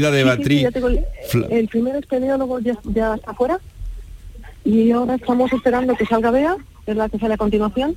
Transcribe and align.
de 0.00 0.24
Beatriz. 0.24 0.68
el, 1.50 1.68
primer 1.68 1.96
epidemiólogo 1.96 2.60
ya, 2.60 2.78
ya 2.84 3.14
está 3.14 3.34
fuera 3.34 3.58
y 4.64 4.90
ahora 4.90 5.14
estamos 5.14 5.52
esperando 5.52 5.94
que 5.94 6.06
salga 6.06 6.30
Bea, 6.30 6.56
que 6.84 6.90
es 6.90 6.96
la 6.96 7.08
que 7.08 7.18
sale 7.18 7.34
a 7.34 7.38
continuación. 7.38 7.94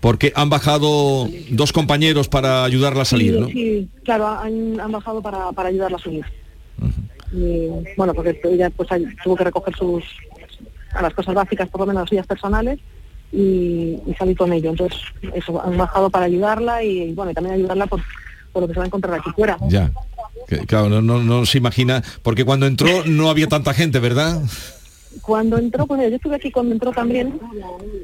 Porque 0.00 0.32
han 0.34 0.50
bajado 0.50 1.28
dos 1.50 1.72
compañeros 1.72 2.28
para 2.28 2.64
ayudarla 2.64 3.02
a 3.02 3.04
salir, 3.04 3.34
sí, 3.34 3.40
¿no? 3.40 3.46
Sí, 3.48 3.88
claro, 4.02 4.26
han, 4.26 4.90
bajado 4.90 5.22
para, 5.22 5.52
para, 5.52 5.68
ayudarla 5.68 5.98
a 5.98 6.00
subir. 6.00 6.24
bueno, 7.96 8.14
porque 8.14 8.40
ella 8.44 8.70
pues, 8.70 8.88
tuvo 9.22 9.36
que 9.36 9.44
recoger 9.44 9.76
sus 9.76 10.04
a 10.92 11.02
las 11.02 11.14
cosas 11.14 11.34
básicas, 11.34 11.68
por 11.68 11.82
lo 11.82 11.86
menos 11.86 12.02
las 12.02 12.08
suyas 12.08 12.26
personales, 12.26 12.80
y, 13.32 13.96
salir 14.18 14.36
con 14.36 14.52
ello. 14.52 14.70
Entonces, 14.70 14.98
eso, 15.34 15.62
han 15.62 15.76
bajado 15.76 16.10
para 16.10 16.24
ayudarla 16.24 16.82
y, 16.82 17.12
bueno, 17.12 17.30
y 17.30 17.34
también 17.34 17.54
ayudarla 17.54 17.86
por, 17.86 18.00
por 18.52 18.62
lo 18.62 18.68
que 18.68 18.74
se 18.74 18.80
va 18.80 18.84
a 18.84 18.86
encontrar 18.86 19.18
aquí 19.18 19.30
fuera. 19.30 19.56
Ya. 19.68 19.90
claro, 20.66 20.88
no, 20.88 21.02
no, 21.02 21.22
no 21.22 21.46
se 21.46 21.58
imagina, 21.58 22.02
porque 22.22 22.44
cuando 22.44 22.66
entró 22.66 23.04
no 23.06 23.30
había 23.30 23.48
tanta 23.48 23.74
gente, 23.74 23.98
¿verdad? 23.98 24.40
Cuando 25.22 25.58
entró, 25.58 25.86
pues 25.86 26.08
yo 26.08 26.16
estuve 26.16 26.36
aquí 26.36 26.52
cuando 26.52 26.72
entró 26.72 26.92
también 26.92 27.40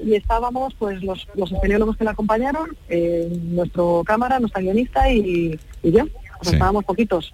y 0.04 0.14
estábamos 0.14 0.74
pues 0.74 1.02
los, 1.02 1.26
los 1.34 1.52
que 1.96 2.04
la 2.04 2.10
acompañaron, 2.10 2.76
eh, 2.88 3.28
nuestro 3.44 4.02
cámara, 4.04 4.40
nuestra 4.40 4.60
guionista 4.60 5.10
y, 5.10 5.58
yo. 5.84 6.04
estábamos 6.42 6.84
poquitos. 6.84 7.32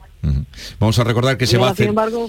Vamos 0.78 0.98
a 0.98 1.04
recordar 1.04 1.38
que 1.38 1.46
se 1.46 1.56
va 1.56 1.68
a 1.68 1.70
hacer... 1.70 1.88
embargo, 1.88 2.28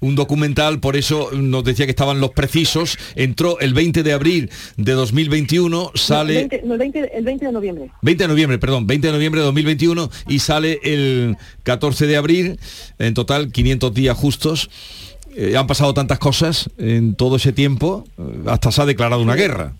un 0.00 0.14
documental, 0.14 0.80
por 0.80 0.96
eso 0.96 1.30
nos 1.32 1.64
decía 1.64 1.86
que 1.86 1.90
estaban 1.90 2.20
los 2.20 2.30
precisos, 2.30 2.98
entró 3.14 3.58
el 3.60 3.74
20 3.74 4.02
de 4.02 4.12
abril 4.12 4.50
de 4.76 4.92
2021, 4.92 5.92
sale... 5.94 6.48
el, 6.50 6.78
20, 6.78 7.16
el 7.16 7.24
20 7.24 7.46
de 7.46 7.52
noviembre. 7.52 7.90
20 8.02 8.24
de 8.24 8.28
noviembre, 8.28 8.58
perdón, 8.58 8.86
20 8.86 9.06
de 9.06 9.12
noviembre 9.12 9.40
de 9.40 9.46
2021 9.46 10.10
y 10.28 10.38
sale 10.38 10.80
el 10.82 11.36
14 11.62 12.06
de 12.06 12.16
abril, 12.16 12.60
en 12.98 13.14
total 13.14 13.52
500 13.52 13.94
días 13.94 14.16
justos. 14.16 14.70
Eh, 15.36 15.56
han 15.56 15.66
pasado 15.66 15.94
tantas 15.94 16.18
cosas 16.18 16.70
en 16.78 17.14
todo 17.14 17.36
ese 17.36 17.52
tiempo, 17.52 18.04
eh, 18.18 18.22
hasta 18.46 18.72
se 18.72 18.82
ha 18.82 18.86
declarado 18.86 19.22
una 19.22 19.34
guerra. 19.34 19.74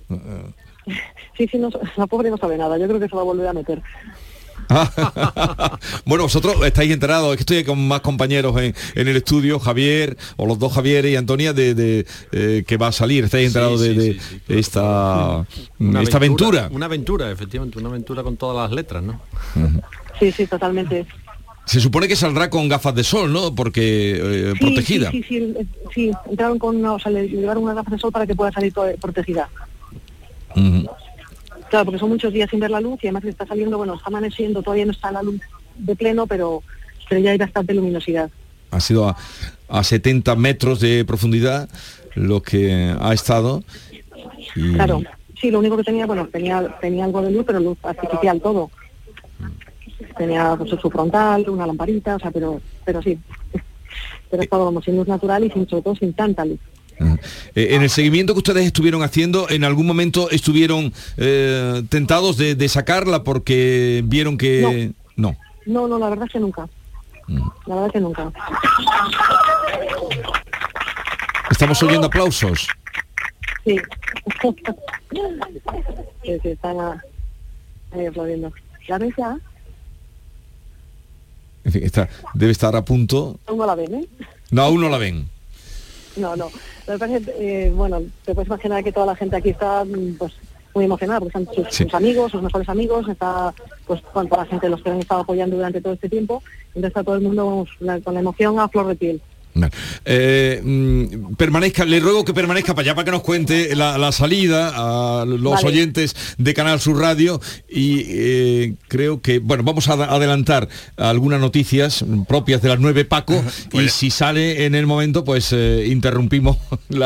Sí, 1.36 1.46
sí, 1.50 1.58
no, 1.58 1.70
la 1.96 2.06
pobre 2.06 2.30
no 2.30 2.36
sabe 2.36 2.58
nada, 2.58 2.78
yo 2.78 2.86
creo 2.88 3.00
que 3.00 3.08
se 3.08 3.14
va 3.14 3.22
a 3.22 3.24
volver 3.24 3.46
a 3.46 3.52
meter. 3.52 3.82
bueno, 6.04 6.24
vosotros 6.24 6.56
estáis 6.64 6.92
enterados, 6.92 7.30
es 7.30 7.36
que 7.36 7.42
estoy 7.42 7.64
con 7.64 7.88
más 7.88 8.00
compañeros 8.00 8.54
en, 8.60 8.74
el 8.94 9.16
estudio, 9.16 9.58
Javier, 9.58 10.16
o 10.36 10.46
los 10.46 10.58
dos 10.58 10.72
Javier 10.72 11.06
y 11.06 11.16
Antonia, 11.16 11.52
de, 11.52 12.06
eh, 12.32 12.64
que 12.66 12.76
va 12.76 12.88
a 12.88 12.92
salir, 12.92 13.24
estáis 13.24 13.48
enterados 13.48 13.80
de, 13.80 14.18
esta, 14.48 15.46
esta 16.00 16.16
aventura, 16.16 16.68
Una 16.72 16.86
aventura, 16.86 17.30
efectivamente, 17.30 17.78
una 17.78 17.88
aventura 17.88 18.22
con 18.22 18.36
todas 18.36 18.68
las 18.68 18.74
letras, 18.74 19.02
¿no? 19.02 19.20
Sí, 20.18 20.32
sí, 20.32 20.46
totalmente. 20.46 21.06
Se 21.64 21.80
supone 21.80 22.08
que 22.08 22.16
saldrá 22.16 22.48
con 22.48 22.68
gafas 22.68 22.94
de 22.94 23.04
sol, 23.04 23.30
¿no? 23.32 23.54
Porque 23.54 24.16
eh, 24.16 24.54
protegida. 24.58 25.10
Sí, 25.10 25.22
sí, 25.22 25.54
sí, 25.94 26.10
entraron 26.30 26.58
con 26.58 26.84
o 26.84 26.98
sea, 26.98 27.12
le 27.12 27.28
llevaron 27.28 27.62
unas 27.64 27.76
gafas 27.76 27.92
de 27.92 27.98
sol 27.98 28.10
para 28.10 28.26
que 28.26 28.34
pueda 28.34 28.50
salir 28.52 28.72
protegida. 29.00 29.50
Claro, 31.68 31.84
porque 31.84 31.98
son 31.98 32.08
muchos 32.08 32.32
días 32.32 32.48
sin 32.50 32.60
ver 32.60 32.70
la 32.70 32.80
luz 32.80 32.98
y 33.02 33.06
además 33.06 33.22
que 33.22 33.30
está 33.30 33.46
saliendo, 33.46 33.76
bueno, 33.78 33.94
está 33.94 34.06
amaneciendo, 34.08 34.62
todavía 34.62 34.86
no 34.86 34.92
está 34.92 35.12
la 35.12 35.22
luz 35.22 35.40
de 35.76 35.96
pleno, 35.96 36.26
pero, 36.26 36.62
pero 37.08 37.20
ya 37.20 37.30
hay 37.32 37.38
bastante 37.38 37.74
luminosidad. 37.74 38.30
Ha 38.70 38.80
sido 38.80 39.14
a, 39.68 39.84
70 39.84 40.34
metros 40.36 40.80
de 40.80 41.04
profundidad 41.04 41.68
lo 42.14 42.42
que 42.42 42.94
ha 42.98 43.12
estado. 43.12 43.62
Claro, 44.54 45.02
sí, 45.40 45.50
lo 45.50 45.58
único 45.58 45.76
que 45.76 45.84
tenía, 45.84 46.06
bueno, 46.06 46.26
tenía, 46.28 46.76
tenía 46.80 47.04
algo 47.04 47.20
de 47.22 47.30
luz, 47.30 47.44
pero 47.46 47.60
luz 47.60 47.78
artificial 47.82 48.40
todo 48.40 48.70
tenía 50.18 50.56
pues, 50.56 50.70
su 50.70 50.90
frontal, 50.90 51.48
una 51.48 51.66
lamparita, 51.66 52.16
o 52.16 52.18
sea, 52.18 52.30
pero, 52.30 52.60
pero 52.84 53.00
sí. 53.02 53.18
Pero 54.30 54.42
estábamos 54.42 54.84
sin 54.84 54.94
luz 54.94 55.08
natural 55.08 55.42
y 55.44 55.50
sin, 55.50 55.66
sobre 55.66 55.82
todo 55.82 55.96
sin 55.96 56.12
tanta 56.12 56.44
luz. 56.44 56.58
Eh, 57.00 57.68
en 57.70 57.82
el 57.82 57.90
seguimiento 57.90 58.32
que 58.34 58.38
ustedes 58.38 58.66
estuvieron 58.66 59.02
haciendo, 59.02 59.48
¿en 59.48 59.64
algún 59.64 59.86
momento 59.86 60.30
estuvieron 60.30 60.92
eh, 61.16 61.82
tentados 61.88 62.36
de, 62.36 62.68
sacarla 62.68 63.24
porque 63.24 64.02
vieron 64.04 64.36
que... 64.36 64.92
No. 65.16 65.36
no. 65.66 65.88
No, 65.88 65.98
la 65.98 66.08
verdad 66.08 66.26
es 66.26 66.32
que 66.32 66.40
nunca. 66.40 66.68
La 67.28 67.74
verdad 67.74 67.86
es 67.86 67.92
que 67.92 68.00
nunca. 68.00 68.32
Estamos 71.50 71.82
oyendo 71.82 72.06
aplausos. 72.06 72.68
Sí. 73.64 73.76
sí, 76.22 76.38
sí, 76.42 76.48
están 76.48 76.76
ahí 77.92 78.06
aplaudiendo. 78.06 78.52
¿La 78.88 78.98
ves 78.98 79.14
ya? 79.16 79.38
En 81.64 81.72
fin, 81.72 81.82
está, 81.84 82.08
debe 82.32 82.52
estar 82.52 82.74
a 82.74 82.84
punto. 82.84 83.38
¿Aún 83.46 83.58
no 83.58 83.66
la 83.66 83.74
ven, 83.74 83.94
eh? 83.94 84.08
No, 84.50 84.62
aún 84.62 84.80
no 84.80 84.88
la 84.88 84.96
ven. 84.96 85.28
No, 86.16 86.34
no. 86.34 86.50
Eh, 86.88 87.72
bueno, 87.74 88.02
te 88.24 88.34
puedes 88.34 88.48
imaginar 88.48 88.82
que 88.82 88.92
toda 88.92 89.06
la 89.06 89.16
gente 89.16 89.36
aquí 89.36 89.50
está 89.50 89.84
mm, 89.84 90.16
pues 90.18 90.32
muy 90.74 90.86
emocionada, 90.86 91.20
porque 91.20 91.38
están 91.38 91.70
sus, 91.70 91.94
amigos, 91.94 92.32
sus 92.32 92.42
mejores 92.42 92.68
amigos, 92.68 93.08
está 93.08 93.52
pues 93.86 94.00
con 94.00 94.28
toda 94.28 94.44
la 94.44 94.50
gente 94.50 94.68
los 94.68 94.82
que 94.82 94.90
han 94.90 94.98
estado 94.98 95.22
apoyando 95.22 95.56
durante 95.56 95.80
todo 95.80 95.92
este 95.92 96.08
tiempo, 96.08 96.42
entonces 96.68 96.88
está 96.88 97.02
todo 97.02 97.16
el 97.16 97.22
mundo 97.22 97.66
con 98.04 98.14
la 98.14 98.20
emoción 98.20 98.58
a 98.58 98.68
flor 98.68 98.86
de 98.86 98.96
piel. 98.96 99.22
Eh, 100.04 100.60
mm, 100.62 101.34
permanezca, 101.34 101.84
le 101.84 102.00
ruego 102.00 102.24
que 102.24 102.34
permanezca 102.34 102.74
para 102.74 102.86
allá 102.86 102.94
para 102.94 103.04
que 103.04 103.10
nos 103.10 103.22
cuente 103.22 103.74
la, 103.74 104.12
salida 104.12 104.72
a 104.74 105.24
los 105.24 105.64
oyentes 105.64 106.16
de 106.38 106.54
Canal 106.54 106.80
Sur 106.80 106.98
Radio 106.98 107.40
y 107.68 108.04
eh, 108.08 108.74
creo 108.88 109.20
que, 109.20 109.38
bueno, 109.38 109.62
vamos 109.62 109.88
a 109.88 109.92
adelantar 109.92 110.68
algunas 110.96 111.40
noticias 111.40 112.04
propias 112.26 112.62
de 112.62 112.68
las 112.68 112.80
nueve 112.80 113.04
Paco 113.04 113.44
y 113.66 113.70
pues- 113.70 113.92
si 113.92 114.10
sale 114.10 114.64
en 114.64 114.74
el 114.74 114.86
momento, 114.86 115.24
pues 115.24 115.52
eh, 115.52 115.86
interrumpimos 115.88 116.56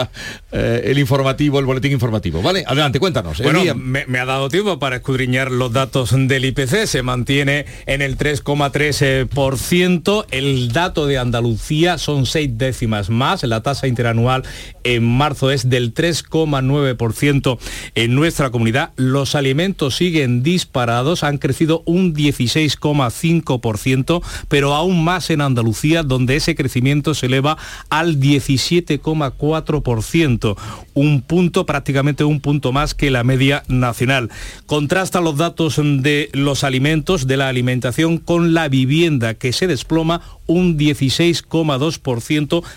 el 0.52 0.98
informativo, 0.98 1.58
el 1.58 1.66
boletín 1.66 1.92
informativo. 1.92 2.42
¿Vale? 2.42 2.64
Adelante, 2.66 3.00
cuéntanos. 3.00 3.42
Bueno, 3.42 3.62
me, 3.74 4.18
ha 4.18 4.24
dado 4.24 4.48
tiempo 4.48 4.78
para 4.78 4.96
escudriñar 4.96 5.50
los 5.50 5.72
datos 5.72 6.10
del 6.12 6.44
IPC, 6.44 6.86
se 6.86 7.02
mantiene 7.02 7.66
en 7.86 8.02
el 8.02 8.16
3,3%, 8.16 10.26
el 10.30 10.72
dato 10.72 11.06
de 11.06 11.18
Andalucía 11.18 11.98
son 11.98 12.26
seis 12.42 12.58
décimas 12.58 13.08
más. 13.10 13.42
La 13.44 13.62
tasa 13.62 13.86
interanual 13.86 14.42
en 14.84 15.04
marzo 15.04 15.50
es 15.50 15.68
del 15.68 15.92
3,9% 15.94 17.58
en 17.94 18.14
nuestra 18.14 18.50
comunidad. 18.50 18.90
Los 18.96 19.34
alimentos 19.34 19.96
siguen 19.96 20.42
disparados, 20.42 21.22
han 21.22 21.36
crecido 21.38 21.82
un 21.86 22.14
16,5%, 22.14 24.22
pero 24.48 24.74
aún 24.74 25.02
más 25.04 25.30
en 25.30 25.40
Andalucía, 25.40 26.02
donde 26.02 26.36
ese 26.36 26.54
crecimiento 26.54 27.14
se 27.14 27.24
eleva 27.26 27.56
al 27.90 28.18
17,4%, 28.18 30.56
un 30.94 31.22
punto, 31.22 31.64
prácticamente 31.66 32.24
un 32.24 32.40
punto 32.40 32.72
más 32.72 32.94
que 32.94 33.10
la 33.10 33.24
media 33.24 33.62
nacional. 33.68 34.30
Contrasta 34.66 35.20
los 35.20 35.36
datos 35.36 35.78
de 35.82 36.30
los 36.32 36.64
alimentos, 36.64 37.26
de 37.26 37.36
la 37.36 37.48
alimentación, 37.48 38.16
con 38.18 38.54
la 38.54 38.68
vivienda, 38.68 39.34
que 39.34 39.52
se 39.52 39.68
desploma 39.68 40.22
un 40.46 40.78
16,2%, 40.78 42.21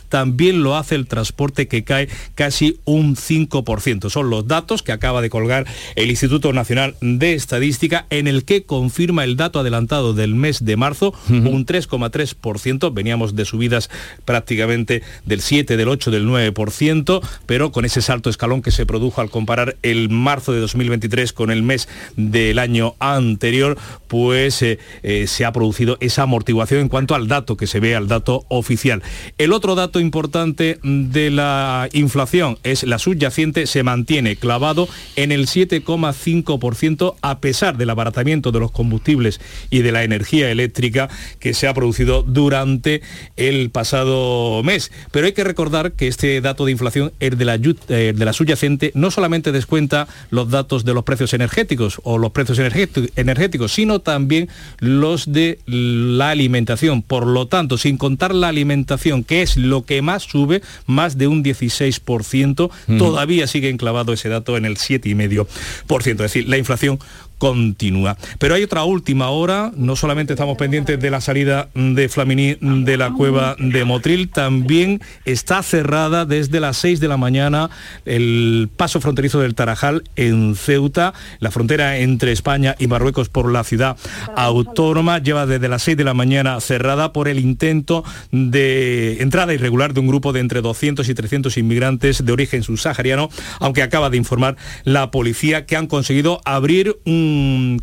también 0.09 0.63
lo 0.63 0.75
hace 0.75 0.95
el 0.95 1.07
transporte 1.07 1.67
que 1.67 1.83
cae 1.83 2.09
casi 2.35 2.79
un 2.85 3.15
5%. 3.15 4.09
Son 4.09 4.29
los 4.29 4.47
datos 4.47 4.83
que 4.83 4.91
acaba 4.91 5.21
de 5.21 5.29
colgar 5.29 5.65
el 5.95 6.09
Instituto 6.09 6.53
Nacional 6.53 6.95
de 7.01 7.33
Estadística 7.33 8.05
en 8.09 8.27
el 8.27 8.45
que 8.45 8.63
confirma 8.63 9.23
el 9.23 9.35
dato 9.37 9.59
adelantado 9.59 10.13
del 10.13 10.35
mes 10.35 10.63
de 10.65 10.77
marzo, 10.77 11.13
un 11.29 11.65
3,3%, 11.65 12.93
veníamos 12.93 13.35
de 13.35 13.45
subidas 13.45 13.89
prácticamente 14.25 15.01
del 15.25 15.41
7, 15.41 15.77
del 15.77 15.89
8, 15.89 16.11
del 16.11 16.27
9%, 16.27 17.21
pero 17.45 17.71
con 17.71 17.85
ese 17.85 18.01
salto 18.01 18.29
escalón 18.29 18.61
que 18.61 18.71
se 18.71 18.85
produjo 18.85 19.21
al 19.21 19.29
comparar 19.29 19.77
el 19.81 20.09
marzo 20.09 20.53
de 20.53 20.59
2023 20.59 21.33
con 21.33 21.51
el 21.51 21.63
mes 21.63 21.87
del 22.15 22.59
año 22.59 22.95
anterior, 22.99 23.77
pues 24.07 24.61
eh, 24.61 24.79
eh, 25.03 25.27
se 25.27 25.45
ha 25.45 25.51
producido 25.51 25.97
esa 25.99 26.23
amortiguación 26.23 26.81
en 26.81 26.89
cuanto 26.89 27.15
al 27.15 27.27
dato 27.27 27.57
que 27.57 27.67
se 27.67 27.79
ve 27.79 27.95
al 27.95 28.07
dato 28.07 28.45
oficial. 28.49 29.03
El 29.37 29.51
otro 29.51 29.75
dato 29.75 29.99
importante 29.99 30.79
de 30.81 31.29
la 31.29 31.89
inflación 31.91 32.57
es 32.63 32.83
la 32.83 32.99
subyacente 32.99 33.67
se 33.67 33.83
mantiene 33.83 34.37
clavado 34.37 34.87
en 35.17 35.33
el 35.33 35.47
7,5% 35.47 37.15
a 37.21 37.39
pesar 37.39 37.75
del 37.75 37.89
abaratamiento 37.89 38.53
de 38.53 38.61
los 38.61 38.71
combustibles 38.71 39.41
y 39.69 39.81
de 39.81 39.91
la 39.91 40.05
energía 40.05 40.49
eléctrica 40.49 41.09
que 41.39 41.53
se 41.53 41.67
ha 41.67 41.73
producido 41.73 42.23
durante 42.23 43.01
el 43.35 43.71
pasado 43.71 44.63
mes. 44.63 44.89
Pero 45.11 45.25
hay 45.25 45.33
que 45.33 45.43
recordar 45.43 45.91
que 45.91 46.07
este 46.07 46.39
dato 46.39 46.63
de 46.63 46.71
inflación, 46.71 47.11
el 47.19 47.37
de 47.37 47.43
la, 47.43 47.55
eh, 47.55 48.13
de 48.15 48.25
la 48.25 48.31
subyacente, 48.31 48.93
no 48.95 49.11
solamente 49.11 49.51
descuenta 49.51 50.07
los 50.29 50.49
datos 50.49 50.85
de 50.85 50.93
los 50.93 51.03
precios 51.03 51.33
energéticos 51.33 51.99
o 52.05 52.17
los 52.17 52.31
precios 52.31 52.57
energéticos, 52.57 53.73
sino 53.73 53.99
también 53.99 54.47
los 54.79 55.33
de 55.33 55.59
la 55.65 56.29
alimentación. 56.29 57.01
Por 57.01 57.27
lo 57.27 57.47
tanto, 57.47 57.77
sin 57.77 57.97
contar 57.97 58.33
la 58.33 58.47
alimentación, 58.47 59.24
que 59.25 59.41
es 59.41 59.57
lo 59.57 59.85
que 59.85 60.01
más 60.01 60.23
sube, 60.23 60.61
más 60.85 61.17
de 61.17 61.27
un 61.27 61.43
16%, 61.43 62.69
todavía 62.97 63.47
sigue 63.47 63.69
enclavado 63.69 64.13
ese 64.13 64.29
dato 64.29 64.57
en 64.57 64.65
el 64.65 64.77
7,5%. 64.77 66.11
Es 66.11 66.17
decir, 66.17 66.47
la 66.47 66.57
inflación 66.57 66.99
continúa. 67.37 68.17
Pero 68.39 68.55
hay 68.55 68.63
otra 68.63 68.83
última 68.83 69.29
hora, 69.29 69.71
no 69.75 69.95
solamente 69.95 70.33
estamos 70.33 70.57
pendientes 70.57 70.99
de 70.99 71.09
la 71.09 71.21
salida 71.21 71.69
de 71.73 72.09
Flamini 72.09 72.57
de 72.61 72.97
la 72.97 73.11
cueva 73.11 73.55
de 73.59 73.83
Motril, 73.85 74.29
también 74.29 75.01
está 75.25 75.61
cerrada 75.63 76.25
desde 76.25 76.59
las 76.59 76.77
6 76.77 76.99
de 76.99 77.07
la 77.07 77.17
mañana 77.17 77.69
el 78.05 78.69
paso 78.75 79.01
fronterizo 79.01 79.39
del 79.39 79.55
Tarajal 79.55 80.03
en 80.15 80.55
Ceuta, 80.55 81.13
la 81.39 81.51
frontera 81.51 81.97
entre 81.97 82.31
España 82.31 82.75
y 82.79 82.87
Marruecos 82.87 83.29
por 83.29 83.51
la 83.51 83.63
ciudad 83.63 83.97
autónoma, 84.35 85.19
lleva 85.19 85.45
desde 85.45 85.67
las 85.67 85.83
6 85.83 85.97
de 85.97 86.03
la 86.03 86.13
mañana 86.13 86.59
cerrada 86.61 87.13
por 87.13 87.27
el 87.27 87.39
intento 87.39 88.03
de 88.31 89.21
entrada 89.21 89.53
irregular 89.53 89.93
de 89.93 89.99
un 89.99 90.07
grupo 90.07 90.33
de 90.33 90.39
entre 90.39 90.61
200 90.61 91.07
y 91.09 91.13
300 91.13 91.57
inmigrantes 91.57 92.25
de 92.25 92.31
origen 92.31 92.63
subsahariano, 92.63 93.29
aunque 93.59 93.83
acaba 93.83 94.09
de 94.09 94.17
informar 94.17 94.55
la 94.83 95.11
policía 95.11 95.65
que 95.65 95.75
han 95.75 95.87
conseguido 95.87 96.41
abrir 96.45 96.97
un 97.05 97.24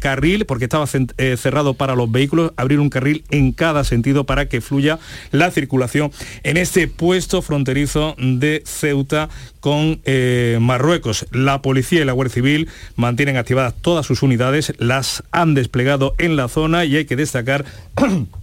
carril, 0.01 0.47
porque 0.47 0.65
estaba 0.65 0.87
eh, 1.19 1.37
cerrado 1.37 1.75
para 1.75 1.95
los 1.95 2.11
vehículos, 2.11 2.53
abrir 2.57 2.81
un 2.81 2.91
carril 2.91 3.25
en 3.31 3.53
cada 3.53 3.85
sentido 3.85 4.25
para 4.25 4.49
que 4.49 4.61
fluya 4.61 4.99
la 5.31 5.51
circulación 5.51 6.11
en 6.43 6.57
este 6.57 6.89
puesto 6.89 7.43
fronterizo 7.43 8.15
de 8.19 8.63
Ceuta 8.65 9.29
con 9.61 10.01
eh, 10.05 10.59
Marruecos. 10.61 11.27
La 11.31 11.63
policía 11.63 12.03
y 12.03 12.05
la 12.05 12.13
Guardia 12.13 12.35
Civil 12.35 12.69
mantienen 12.97 13.37
activadas 13.37 13.75
todas 13.81 14.07
sus 14.07 14.23
unidades, 14.23 14.73
las 14.79 15.23
han 15.31 15.55
desplegado 15.55 16.15
en 16.19 16.37
la 16.37 16.49
zona 16.49 16.85
y 16.85 16.97
hay 16.97 17.05
que 17.05 17.17
destacar 17.17 17.65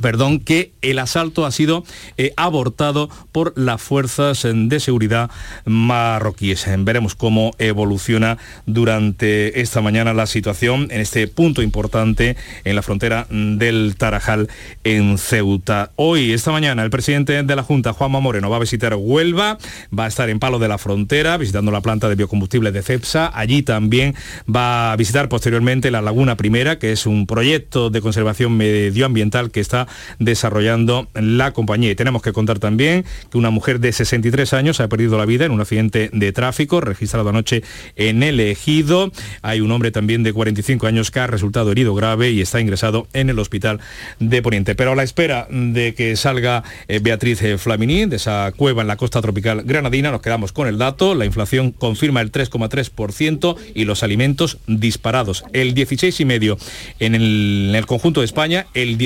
perdón, 0.00 0.40
que 0.40 0.72
el 0.82 0.98
asalto 0.98 1.46
ha 1.46 1.50
sido 1.50 1.84
eh, 2.16 2.32
abortado 2.36 3.08
por 3.32 3.52
las 3.56 3.80
fuerzas 3.80 4.46
de 4.50 4.80
seguridad 4.80 5.30
marroquíes. 5.64 6.66
Veremos 6.78 7.14
cómo 7.14 7.52
evoluciona 7.58 8.38
durante 8.66 9.60
esta 9.60 9.80
mañana 9.80 10.14
la 10.14 10.26
situación 10.26 10.88
en 10.90 11.00
este 11.00 11.26
punto 11.28 11.62
importante 11.62 12.36
en 12.64 12.76
la 12.76 12.82
frontera 12.82 13.26
del 13.30 13.96
Tarajal 13.96 14.48
en 14.84 15.18
Ceuta. 15.18 15.92
Hoy, 15.96 16.32
esta 16.32 16.52
mañana, 16.52 16.82
el 16.82 16.90
presidente 16.90 17.42
de 17.42 17.56
la 17.56 17.62
Junta, 17.62 17.92
Juanma 17.92 18.20
Moreno, 18.20 18.50
va 18.50 18.56
a 18.56 18.60
visitar 18.60 18.94
Huelva, 18.96 19.58
va 19.96 20.04
a 20.04 20.08
estar 20.08 20.28
en 20.28 20.38
Palo 20.38 20.58
de 20.58 20.68
la 20.68 20.78
Frontera, 20.78 21.36
visitando 21.36 21.70
la 21.70 21.80
planta 21.80 22.08
de 22.08 22.14
biocombustibles 22.14 22.72
de 22.72 22.82
CEPSA. 22.82 23.30
Allí 23.34 23.62
también 23.62 24.14
va 24.54 24.92
a 24.92 24.96
visitar 24.96 25.28
posteriormente 25.28 25.90
la 25.90 26.02
Laguna 26.02 26.36
Primera, 26.36 26.78
que 26.78 26.92
es 26.92 27.06
un 27.06 27.26
proyecto 27.26 27.90
de 27.90 28.00
conservación 28.00 28.56
medioambiental 28.56 29.50
que 29.50 29.60
está 29.60 29.83
desarrollando 30.18 31.08
la 31.14 31.52
compañía. 31.52 31.90
Y 31.90 31.94
tenemos 31.94 32.22
que 32.22 32.32
contar 32.32 32.58
también 32.58 33.04
que 33.30 33.38
una 33.38 33.50
mujer 33.50 33.80
de 33.80 33.92
63 33.92 34.52
años 34.52 34.80
ha 34.80 34.88
perdido 34.88 35.18
la 35.18 35.26
vida 35.26 35.44
en 35.44 35.52
un 35.52 35.60
accidente 35.60 36.10
de 36.12 36.32
tráfico 36.32 36.80
registrado 36.80 37.28
anoche 37.28 37.62
en 37.96 38.22
el 38.22 38.40
ejido. 38.40 39.12
Hay 39.42 39.60
un 39.60 39.70
hombre 39.70 39.90
también 39.90 40.22
de 40.22 40.32
45 40.32 40.86
años 40.86 41.10
que 41.10 41.20
ha 41.20 41.26
resultado 41.26 41.72
herido 41.72 41.94
grave 41.94 42.30
y 42.30 42.40
está 42.40 42.60
ingresado 42.60 43.06
en 43.12 43.30
el 43.30 43.38
hospital 43.38 43.80
de 44.18 44.42
Poniente. 44.42 44.74
Pero 44.74 44.92
a 44.92 44.94
la 44.94 45.02
espera 45.02 45.46
de 45.50 45.94
que 45.94 46.16
salga 46.16 46.62
eh, 46.88 47.00
Beatriz 47.02 47.42
eh, 47.42 47.58
Flamini 47.58 48.06
de 48.06 48.16
esa 48.16 48.52
cueva 48.56 48.82
en 48.82 48.88
la 48.88 48.96
costa 48.96 49.20
tropical 49.20 49.62
granadina, 49.64 50.10
nos 50.10 50.22
quedamos 50.22 50.52
con 50.52 50.68
el 50.68 50.78
dato. 50.78 51.14
La 51.14 51.24
inflación 51.24 51.72
confirma 51.72 52.20
el 52.20 52.32
3,3% 52.32 53.56
y 53.74 53.84
los 53.84 54.02
alimentos 54.02 54.58
disparados. 54.66 55.44
El 55.52 55.74
16,5% 55.74 56.58
en 57.00 57.14
el, 57.14 57.66
en 57.70 57.74
el 57.74 57.86
conjunto 57.86 58.20
de 58.20 58.26
España, 58.26 58.66
el 58.74 58.98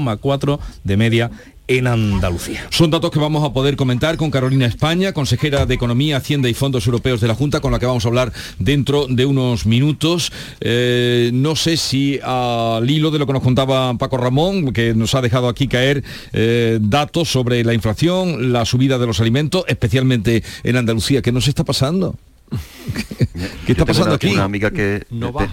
17,4% 0.00 0.58
de 0.84 0.96
media 0.96 1.30
en 1.68 1.86
Andalucía. 1.86 2.66
Son 2.70 2.90
datos 2.90 3.10
que 3.10 3.18
vamos 3.18 3.44
a 3.44 3.52
poder 3.52 3.76
comentar 3.76 4.16
con 4.16 4.30
Carolina 4.30 4.66
España, 4.66 5.12
consejera 5.12 5.66
de 5.66 5.74
Economía, 5.74 6.16
Hacienda 6.16 6.48
y 6.48 6.54
Fondos 6.54 6.86
Europeos 6.86 7.20
de 7.20 7.28
la 7.28 7.34
Junta, 7.34 7.60
con 7.60 7.72
la 7.72 7.78
que 7.78 7.86
vamos 7.86 8.04
a 8.04 8.08
hablar 8.08 8.32
dentro 8.58 9.06
de 9.06 9.26
unos 9.26 9.66
minutos. 9.66 10.32
Eh, 10.60 11.30
no 11.34 11.54
sé 11.54 11.76
si 11.76 12.18
al 12.22 12.88
hilo 12.90 13.10
de 13.10 13.18
lo 13.18 13.26
que 13.26 13.34
nos 13.34 13.42
contaba 13.42 13.94
Paco 13.94 14.16
Ramón, 14.16 14.72
que 14.72 14.94
nos 14.94 15.14
ha 15.14 15.20
dejado 15.20 15.48
aquí 15.48 15.68
caer 15.68 16.02
eh, 16.32 16.78
datos 16.80 17.28
sobre 17.28 17.62
la 17.64 17.74
inflación, 17.74 18.52
la 18.52 18.64
subida 18.64 18.98
de 18.98 19.06
los 19.06 19.20
alimentos, 19.20 19.64
especialmente 19.68 20.42
en 20.64 20.76
Andalucía. 20.76 21.20
¿Qué 21.20 21.32
nos 21.32 21.48
está 21.48 21.64
pasando? 21.64 22.16
¿Qué 23.66 23.72
está 23.72 23.84
pasando 23.84 24.14
aquí? 24.14 24.32
Una 24.32 24.44
amiga 24.44 24.70
que, 24.70 25.06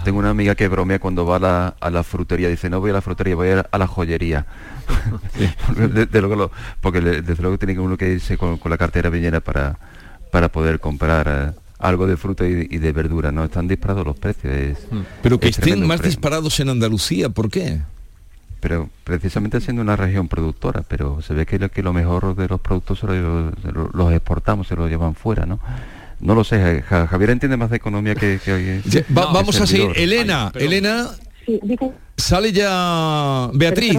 tengo 0.04 0.18
una 0.18 0.30
amiga 0.30 0.54
que 0.54 0.68
bromea 0.68 0.98
cuando 0.98 1.26
va 1.26 1.36
a 1.36 1.38
la, 1.38 1.76
a 1.80 1.90
la, 1.90 2.02
frutería. 2.02 2.48
Dice, 2.48 2.70
no 2.70 2.80
voy 2.80 2.90
a 2.90 2.94
la 2.94 3.02
frutería, 3.02 3.34
voy 3.34 3.48
a, 3.48 3.60
a 3.70 3.78
la 3.78 3.86
joyería. 3.86 4.46
porque 6.80 7.00
desde 7.00 7.42
luego 7.42 7.58
tiene 7.58 7.74
que 7.74 7.80
uno 7.80 7.96
que 7.96 8.12
irse 8.12 8.38
con, 8.38 8.58
la 8.64 8.78
cartera 8.78 9.10
bien 9.10 9.40
para, 9.44 9.78
para 10.30 10.50
poder 10.50 10.80
comprar... 10.80 11.54
Eh, 11.56 11.60
algo 11.78 12.06
de 12.06 12.16
fruta 12.16 12.46
y, 12.46 12.78
de 12.78 12.92
verdura, 12.92 13.32
no 13.32 13.44
están 13.44 13.68
disparados 13.68 14.06
los 14.06 14.18
precios. 14.18 14.78
Hmm. 14.90 15.00
Pero 15.22 15.38
que 15.38 15.48
estén 15.48 15.86
más 15.86 16.00
disparados 16.00 16.58
en 16.60 16.70
Andalucía, 16.70 17.28
¿por 17.28 17.50
qué? 17.50 17.82
Pero 18.60 18.88
precisamente 19.04 19.60
siendo 19.60 19.82
una 19.82 19.96
región 19.96 20.28
productora, 20.28 20.82
pero 20.88 21.20
se 21.20 21.34
ve 21.34 21.44
que 21.44 21.58
lo, 21.58 21.70
que 21.70 21.82
lo 21.82 21.92
mejor 21.92 22.34
de 22.34 22.48
los 22.48 22.60
productos 22.60 23.02
los, 23.02 23.94
los 23.94 24.12
exportamos, 24.12 24.66
se 24.66 24.76
los 24.76 24.88
llevan 24.88 25.14
fuera, 25.14 25.44
¿no? 25.44 25.60
No 26.20 26.34
lo 26.34 26.44
sé, 26.44 26.82
Javier 26.82 27.30
entiende 27.30 27.56
más 27.56 27.70
de 27.70 27.76
economía 27.76 28.14
que, 28.14 28.38
que 28.44 29.04
vamos 29.08 29.60
a 29.60 29.66
seguir. 29.66 29.92
Elena, 29.96 30.50
Elena, 30.54 31.10
sale 32.16 32.52
ya 32.52 33.50
Beatriz. 33.52 33.98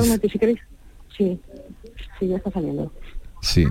Sí, 1.15 1.39
sí, 2.19 2.27
ya 2.27 2.37
está 2.37 2.51
saliendo. 2.51 2.91
Sí. 3.41 3.65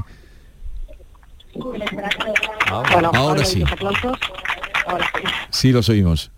ahora, 2.70 3.44
sí. 3.44 3.64
ahora 4.86 5.10
sí. 5.14 5.22
Sí, 5.50 5.72
los 5.72 5.88
oímos. 5.88 6.30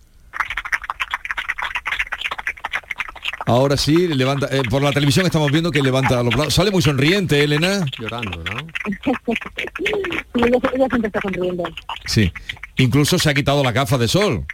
Ahora 3.49 3.77
sí, 3.77 4.07
levanta. 4.07 4.47
Eh, 4.51 4.61
por 4.69 4.83
la 4.83 4.91
televisión 4.91 5.25
estamos 5.25 5.51
viendo 5.51 5.71
que 5.71 5.81
levanta 5.81 6.21
los 6.21 6.35
brazos. 6.35 6.53
Sale 6.53 6.69
muy 6.69 6.83
sonriente, 6.83 7.43
Elena. 7.43 7.83
Llorando, 7.97 8.43
¿no? 8.43 8.67
sí, 9.03 9.11
ella, 10.35 10.87
siempre 10.87 11.07
está 11.07 11.19
sonriendo. 11.19 11.63
Sí. 12.05 12.31
Incluso 12.77 13.17
se 13.17 13.27
ha 13.27 13.33
quitado 13.33 13.63
la 13.63 13.71
gafa 13.71 13.97
de 13.97 14.07
sol. 14.07 14.45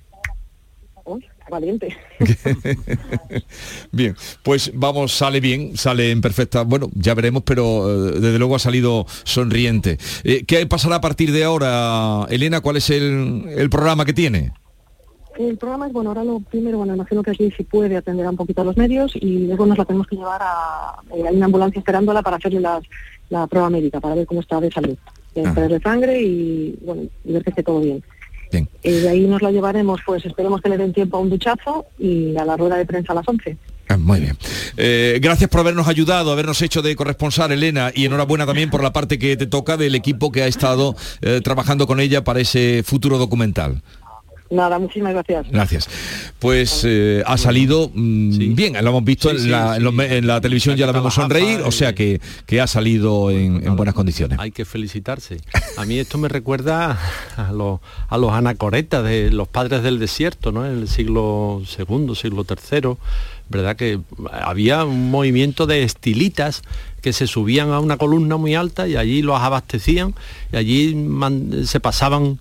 valiente. 1.51 1.97
bien, 3.91 4.15
pues 4.43 4.71
vamos, 4.73 5.11
sale 5.11 5.41
bien, 5.41 5.75
sale 5.75 6.11
en 6.11 6.21
perfecta. 6.21 6.61
Bueno, 6.61 6.89
ya 6.93 7.13
veremos, 7.15 7.43
pero 7.45 7.91
eh, 7.91 8.19
desde 8.21 8.39
luego 8.39 8.55
ha 8.55 8.59
salido 8.59 9.05
sonriente. 9.25 9.97
Eh, 10.23 10.45
¿Qué 10.47 10.65
pasará 10.67 10.95
a 10.95 11.01
partir 11.01 11.33
de 11.33 11.43
ahora, 11.43 12.27
Elena? 12.29 12.61
¿Cuál 12.61 12.77
es 12.77 12.89
el, 12.89 13.43
el 13.57 13.69
programa 13.69 14.05
que 14.05 14.13
tiene? 14.13 14.53
El 15.37 15.57
programa 15.57 15.87
es, 15.87 15.93
bueno, 15.93 16.11
ahora 16.11 16.23
lo 16.23 16.39
primero, 16.39 16.77
bueno, 16.77 16.95
imagino 16.95 17.21
que 17.21 17.31
aquí 17.31 17.51
si 17.55 17.63
puede 17.63 17.95
atender 17.97 18.27
un 18.27 18.37
poquito 18.37 18.61
a 18.61 18.65
los 18.65 18.77
medios 18.77 19.13
y 19.15 19.47
luego 19.47 19.65
nos 19.65 19.77
la 19.77 19.85
tenemos 19.85 20.07
que 20.07 20.15
llevar 20.15 20.41
a... 20.41 20.95
Eh, 21.13 21.23
hay 21.27 21.35
una 21.35 21.45
ambulancia 21.45 21.79
esperándola 21.79 22.21
para 22.21 22.37
hacerle 22.37 22.61
la, 22.61 23.47
prueba 23.47 23.69
médica, 23.69 23.99
para 23.99 24.15
ver 24.15 24.25
cómo 24.25 24.41
está 24.41 24.59
de 24.59 24.71
salud. 24.71 24.97
Ah. 25.37 25.51
de 25.53 25.79
sangre 25.81 26.21
y, 26.21 26.77
bueno, 26.81 27.03
y 27.25 27.33
ver 27.33 27.43
que 27.43 27.49
esté 27.49 27.61
todo 27.61 27.81
bien. 27.81 28.01
bien. 28.51 28.69
Y 28.83 28.91
de 28.91 29.09
ahí 29.09 29.27
nos 29.27 29.41
la 29.41 29.51
llevaremos, 29.51 29.99
pues 30.05 30.25
esperemos 30.25 30.61
que 30.61 30.69
le 30.69 30.77
den 30.77 30.93
tiempo 30.93 31.17
a 31.17 31.19
un 31.19 31.29
duchazo 31.29 31.85
y 31.99 32.37
a 32.37 32.45
la 32.45 32.55
rueda 32.55 32.77
de 32.77 32.85
prensa 32.85 33.11
a 33.11 33.15
las 33.15 33.27
11. 33.27 33.57
Ah, 33.89 33.97
muy 33.97 34.21
bien. 34.21 34.37
Eh, 34.77 35.19
gracias 35.21 35.49
por 35.49 35.59
habernos 35.59 35.87
ayudado, 35.87 36.31
habernos 36.31 36.61
hecho 36.61 36.81
de 36.81 36.95
corresponsal, 36.95 37.51
Elena, 37.51 37.91
y 37.93 38.05
enhorabuena 38.05 38.45
también 38.45 38.69
por 38.69 38.81
la 38.81 38.93
parte 38.93 39.19
que 39.19 39.35
te 39.37 39.45
toca 39.45 39.77
del 39.77 39.93
equipo 39.95 40.31
que 40.31 40.43
ha 40.43 40.47
estado 40.47 40.95
eh, 41.21 41.41
trabajando 41.43 41.85
con 41.85 41.99
ella 41.99 42.23
para 42.23 42.39
ese 42.39 42.81
futuro 42.83 43.17
documental. 43.17 43.81
Nada, 44.49 44.77
muchísimas 44.77 45.13
gracias. 45.13 45.47
Gracias. 45.49 45.89
Pues 46.37 46.83
eh, 46.85 47.23
ha 47.25 47.37
salido 47.37 47.89
mm, 47.93 48.53
bien, 48.53 48.73
lo 48.73 48.89
hemos 48.91 49.03
visto 49.03 49.31
en, 49.31 49.49
la, 49.49 50.41
televisión, 50.41 50.77
ya 50.77 50.85
la 50.85 50.91
vemos 50.91 51.15
sonreír, 51.15 51.61
o 51.61 51.71
sea 51.71 51.95
que, 51.95 52.21
que 52.45 52.61
ha 52.61 52.67
salido 52.67 53.31
en, 53.31 53.75
buenas 53.75 53.95
condiciones. 53.95 54.37
Hay 54.39 54.51
que 54.51 54.63
felicitarse. 54.63 55.37
A 55.77 55.85
mí 55.85 55.97
esto 55.97 56.19
me 56.19 56.27
recuerda 56.27 56.99
a 57.37 57.51
los, 57.51 57.79
a 58.07 58.17
los 58.17 58.31
anacoretas 58.33 59.03
de 59.03 59.31
los 59.31 59.47
padres 59.47 59.81
del 59.81 59.97
desierto, 59.97 60.51
¿no? 60.51 60.65
En 60.65 60.79
el 60.79 60.87
siglo 60.87 61.63
segundo, 61.65 62.13
siglo 62.13 62.43
tercero, 62.43 62.99
¿verdad? 63.49 63.75
Que 63.75 63.99
había 64.31 64.85
un 64.85 65.09
movimiento 65.09 65.65
de 65.65 65.83
estilitas 65.83 66.61
que 67.01 67.13
se 67.13 67.25
subían 67.27 67.71
a 67.71 67.79
una 67.79 67.97
columna 67.97 68.37
muy 68.37 68.55
alta 68.55 68.87
y 68.87 68.95
allí 68.95 69.21
los 69.21 69.39
abastecían 69.39 70.13
y 70.51 70.57
allí 70.57 71.07
se 71.65 71.79
pasaban 71.79 72.39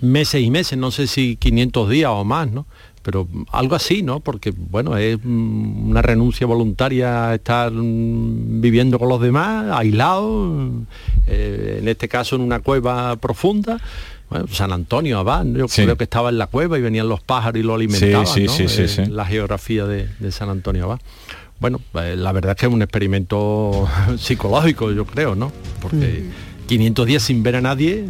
meses 0.00 0.42
y 0.42 0.50
meses, 0.50 0.78
no 0.78 0.90
sé 0.90 1.06
si 1.06 1.36
500 1.36 1.90
días 1.90 2.10
o 2.12 2.24
más, 2.24 2.50
¿no? 2.50 2.66
Pero 3.02 3.28
algo 3.52 3.74
así, 3.74 4.02
¿no? 4.02 4.20
Porque, 4.20 4.50
bueno, 4.50 4.96
es 4.96 5.18
mm, 5.22 5.90
una 5.90 6.00
renuncia 6.00 6.46
voluntaria 6.46 7.28
a 7.28 7.34
estar 7.34 7.70
mm, 7.70 8.62
viviendo 8.62 8.98
con 8.98 9.10
los 9.10 9.20
demás, 9.20 9.66
aislado, 9.76 10.70
eh, 11.26 11.78
en 11.80 11.88
este 11.88 12.08
caso 12.08 12.36
en 12.36 12.42
una 12.42 12.60
cueva 12.60 13.16
profunda. 13.16 13.78
Bueno, 14.30 14.46
San 14.50 14.72
Antonio 14.72 15.18
Abad, 15.18 15.44
yo 15.46 15.68
creo 15.68 15.96
que 15.96 16.04
estaba 16.04 16.30
en 16.30 16.38
la 16.38 16.46
cueva 16.46 16.78
y 16.78 16.80
venían 16.80 17.08
los 17.08 17.20
pájaros 17.20 17.60
y 17.60 17.62
lo 17.62 17.74
alimentaban, 17.74 18.26
sí, 18.26 18.48
sí, 18.48 18.68
sí, 18.68 19.06
la 19.06 19.26
geografía 19.26 19.84
de, 19.84 20.08
San 20.32 20.48
Antonio 20.48 20.84
Abad. 20.84 21.00
Bueno, 21.60 21.80
eh, 21.94 22.16
la 22.16 22.32
verdad 22.32 22.52
es 22.52 22.56
que 22.56 22.66
es 22.66 22.72
un 22.72 22.82
experimento 22.82 23.86
psicológico, 24.18 24.90
yo 24.92 25.04
creo, 25.04 25.34
¿no? 25.34 25.52
Porque 25.80 26.24
500 26.66 27.04
mm. 27.04 27.06
días 27.06 27.22
sin 27.22 27.42
ver 27.42 27.56
a 27.56 27.60
nadie, 27.60 28.06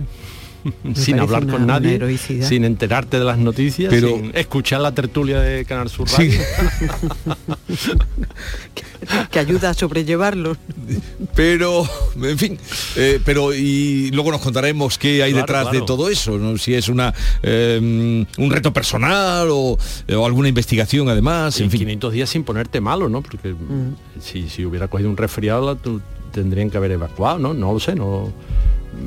sin 0.94 1.20
hablar 1.20 1.46
con 1.46 1.66
nadie, 1.66 2.18
sin 2.18 2.64
enterarte 2.64 3.18
de 3.18 3.24
las 3.24 3.38
noticias, 3.38 3.90
Pero... 3.90 4.08
sin 4.08 4.32
escuchar 4.34 4.80
la 4.80 4.92
tertulia 4.92 5.40
de 5.40 5.64
Canal 5.64 5.88
Sur 5.88 6.08
Radio. 6.10 6.40
que 9.30 9.38
ayuda 9.38 9.70
a 9.70 9.74
sobrellevarlo. 9.74 10.56
Pero, 11.34 11.86
en 12.22 12.38
fin, 12.38 12.58
eh, 12.96 13.20
pero 13.24 13.54
y 13.54 14.10
luego 14.12 14.30
nos 14.30 14.40
contaremos 14.40 14.98
qué 14.98 15.22
hay 15.22 15.32
detrás 15.32 15.70
de 15.72 15.82
todo 15.82 16.08
eso, 16.08 16.38
¿no? 16.38 16.56
si 16.58 16.74
es 16.74 16.88
una 16.88 17.12
em, 17.42 18.24
un 18.38 18.50
reto 18.50 18.72
personal 18.72 19.48
o, 19.50 19.78
alguna 20.24 20.48
investigación 20.48 21.08
además. 21.08 21.60
En, 21.60 21.70
fin. 21.70 21.80
500 21.80 22.12
días 22.12 22.30
sin 22.30 22.44
ponerte 22.44 22.80
malo, 22.80 23.08
¿no? 23.08 23.22
Porque 23.22 23.52
mm. 23.52 24.20
si, 24.20 24.48
si 24.48 24.64
hubiera 24.64 24.88
cogido 24.88 25.10
un 25.10 25.16
resfriado, 25.16 25.78
tendrían 26.32 26.70
que 26.70 26.76
haber 26.76 26.92
evacuado, 26.92 27.38
¿no? 27.38 27.54
No 27.54 27.72
lo 27.72 27.80
sé, 27.80 27.94
no 27.94 28.32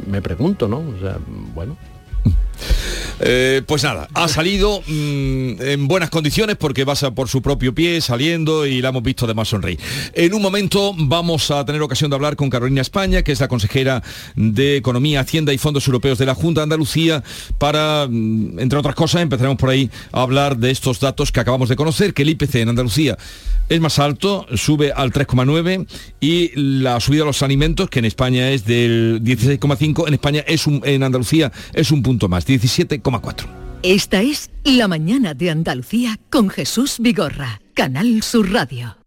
me 0.08 0.22
pregunto, 0.22 0.68
¿no? 0.68 0.80
O 0.80 1.00
sea, 1.00 1.18
bueno. 1.54 1.78
Eh, 3.20 3.62
pues 3.66 3.84
nada, 3.84 4.08
ha 4.14 4.28
salido 4.28 4.82
mm, 4.82 5.62
en 5.62 5.88
buenas 5.88 6.10
condiciones 6.10 6.56
porque 6.56 6.86
pasa 6.86 7.12
por 7.12 7.30
su 7.30 7.42
propio 7.42 7.74
pie 7.74 8.00
saliendo 8.02 8.66
y 8.66 8.82
la 8.82 8.90
hemos 8.90 9.04
visto 9.04 9.26
además 9.26 9.48
sonreír. 9.48 9.80
En 10.14 10.34
un 10.34 10.42
momento 10.42 10.94
vamos 10.96 11.50
a 11.50 11.66
tener 11.66 11.82
ocasión 11.82 12.10
de 12.10 12.16
hablar 12.16 12.36
con 12.36 12.50
Carolina 12.50 12.82
España, 12.82 13.24
que 13.24 13.32
es 13.32 13.40
la 13.40 13.48
consejera 13.48 14.04
de 14.36 14.78
Economía, 14.78 15.22
Hacienda 15.22 15.54
y 15.54 15.58
Fondos 15.58 15.88
Europeos 15.88 16.18
de 16.18 16.26
la 16.26 16.36
Junta 16.36 16.62
de 16.62 16.64
Andalucía, 16.64 17.24
para, 17.58 18.08
mm, 18.08 18.60
entre 18.60 18.78
otras 18.78 18.96
cosas, 18.96 19.22
empezaremos 19.22 19.58
por 19.58 19.70
ahí 19.70 19.90
a 20.12 20.22
hablar 20.22 20.58
de 20.58 20.72
estos 20.72 21.00
datos 21.00 21.32
que 21.32 21.40
acabamos 21.40 21.70
de 21.70 21.76
conocer, 21.76 22.14
que 22.14 22.22
el 22.22 22.30
IPC 22.30 22.62
en 22.62 22.70
Andalucía 22.70 23.18
es 23.70 23.82
más 23.82 24.00
alto, 24.00 24.46
sube 24.56 24.92
al 24.94 25.12
3,9 25.12 25.88
y 26.22 26.52
la 26.56 27.00
subida 27.00 27.22
de 27.22 27.26
los 27.26 27.44
alimentos, 27.44 27.90
que 27.90 28.00
en 28.00 28.06
España 28.06 28.50
es 28.50 28.66
del 28.66 29.22
16,5, 29.22 30.08
en 30.08 30.14
España 30.14 30.44
es 30.48 30.68
un, 30.68 30.82
en 30.86 31.04
Andalucía 31.04 31.52
es 31.74 31.92
un 31.92 32.02
punto 32.02 32.30
más, 32.30 32.46
17,4. 32.48 33.46
Esta 33.84 34.22
es 34.22 34.50
La 34.64 34.88
mañana 34.88 35.34
de 35.34 35.52
Andalucía 35.52 36.18
con 36.30 36.50
Jesús 36.50 36.98
Vigorra, 37.00 37.62
Canal 37.76 38.24
Sur 38.24 38.52
Radio. 38.52 39.07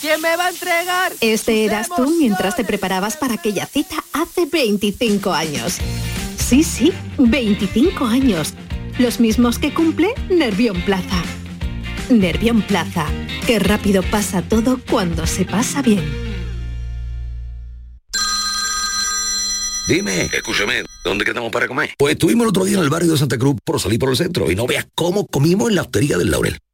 ¿Quién 0.00 0.20
me 0.20 0.36
va 0.36 0.46
a 0.46 0.50
entregar? 0.50 1.12
Este 1.20 1.64
eras 1.64 1.88
tú 1.88 2.08
mientras 2.20 2.54
te 2.54 2.64
preparabas 2.64 3.16
para 3.16 3.34
aquella 3.34 3.66
cita 3.66 3.96
hace 4.12 4.46
25 4.46 5.32
años. 5.32 5.78
Sí, 6.38 6.62
sí, 6.62 6.92
25 7.18 8.04
años. 8.04 8.54
Los 8.98 9.18
mismos 9.18 9.58
que 9.58 9.74
cumple 9.74 10.14
Nervión 10.30 10.80
Plaza. 10.82 11.20
Nervión 12.10 12.62
Plaza. 12.62 13.06
Qué 13.44 13.58
rápido 13.58 14.04
pasa 14.04 14.42
todo 14.42 14.78
cuando 14.88 15.26
se 15.26 15.44
pasa 15.44 15.82
bien. 15.82 16.04
Dime, 19.88 20.28
escúchame, 20.32 20.84
¿dónde 21.02 21.24
quedamos 21.24 21.50
para 21.50 21.66
comer? 21.66 21.94
Pues 21.98 22.12
estuvimos 22.12 22.44
el 22.44 22.50
otro 22.50 22.64
día 22.64 22.76
en 22.76 22.84
el 22.84 22.90
barrio 22.90 23.12
de 23.12 23.18
Santa 23.18 23.36
Cruz 23.36 23.56
por 23.64 23.80
salir 23.80 23.98
por 23.98 24.10
el 24.10 24.16
centro 24.16 24.48
y 24.48 24.54
no 24.54 24.66
veas 24.66 24.86
cómo 24.94 25.26
comimos 25.26 25.70
en 25.70 25.74
la 25.74 25.82
hostería 25.82 26.18
del 26.18 26.30
Laurel. 26.30 26.58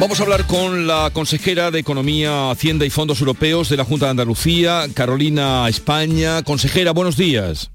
Vamos 0.00 0.18
a 0.18 0.22
hablar 0.22 0.46
con 0.46 0.86
la 0.86 1.10
consejera 1.12 1.70
de 1.70 1.78
Economía, 1.78 2.50
Hacienda 2.50 2.86
y 2.86 2.90
Fondos 2.90 3.20
Europeos 3.20 3.68
de 3.68 3.76
la 3.76 3.84
Junta 3.84 4.06
de 4.06 4.12
Andalucía, 4.12 4.86
Carolina 4.94 5.68
España. 5.68 6.42
Consejera, 6.42 6.92
buenos 6.92 7.18
días. 7.18 7.70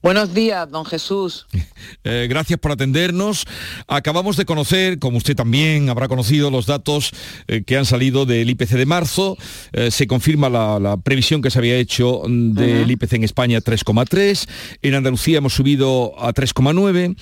Buenos 0.00 0.32
días, 0.32 0.70
don 0.70 0.86
Jesús. 0.86 1.46
Eh, 2.04 2.26
gracias 2.28 2.58
por 2.58 2.72
atendernos. 2.72 3.44
Acabamos 3.86 4.36
de 4.36 4.44
conocer, 4.44 4.98
como 4.98 5.16
usted 5.16 5.34
también 5.34 5.88
habrá 5.88 6.06
conocido, 6.06 6.50
los 6.50 6.66
datos 6.66 7.12
eh, 7.46 7.62
que 7.64 7.76
han 7.76 7.86
salido 7.86 8.26
del 8.26 8.50
IPC 8.50 8.70
de 8.70 8.86
marzo. 8.86 9.36
Eh, 9.72 9.90
se 9.90 10.06
confirma 10.06 10.48
la, 10.48 10.96
previsión 10.98 11.40
que 11.40 11.50
se 11.50 11.58
había 11.58 11.76
hecho 11.76 12.22
mm, 12.26 12.52
del 12.52 12.90
IPC 12.90 13.14
en 13.14 13.24
España 13.24 13.60
3,3. 13.60 14.48
En 14.82 14.94
Andalucía 14.94 15.38
hemos 15.38 15.54
subido 15.54 16.14
a 16.18 16.32
3,9 16.32 17.16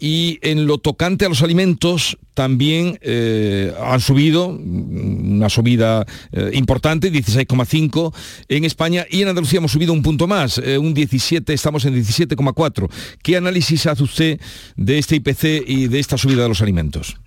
y 0.00 0.38
en 0.40 0.66
lo 0.66 0.78
tocante 0.78 1.26
a 1.26 1.28
los 1.28 1.42
alimentos 1.42 2.16
también 2.32 2.98
eh, 3.02 3.72
han 3.78 4.00
subido, 4.00 4.46
una 4.46 5.50
subida 5.50 6.06
eh, 6.32 6.50
importante, 6.54 7.12
16,5 7.12 8.14
en 8.48 8.64
España 8.64 9.06
y 9.10 9.20
en 9.20 9.28
Andalucía 9.28 9.58
hemos 9.58 9.72
subido 9.72 9.92
un 9.92 10.02
punto 10.02 10.26
más, 10.26 10.56
eh, 10.58 10.78
un 10.78 10.94
17, 10.94 11.52
estamos 11.52 11.84
en 11.84 11.94
17,4. 11.94 12.90
¿Qué 13.22 13.36
análisis 13.36 13.86
hace 13.86 14.02
usted 14.02 14.40
de 14.76 14.98
este 14.98 15.16
IPC 15.16 15.68
y 15.68 15.88
de 15.88 15.98
esta 15.98 16.16
subida 16.16 16.42
de 16.42 16.48
los 16.48 16.62
alimentos? 16.62 17.18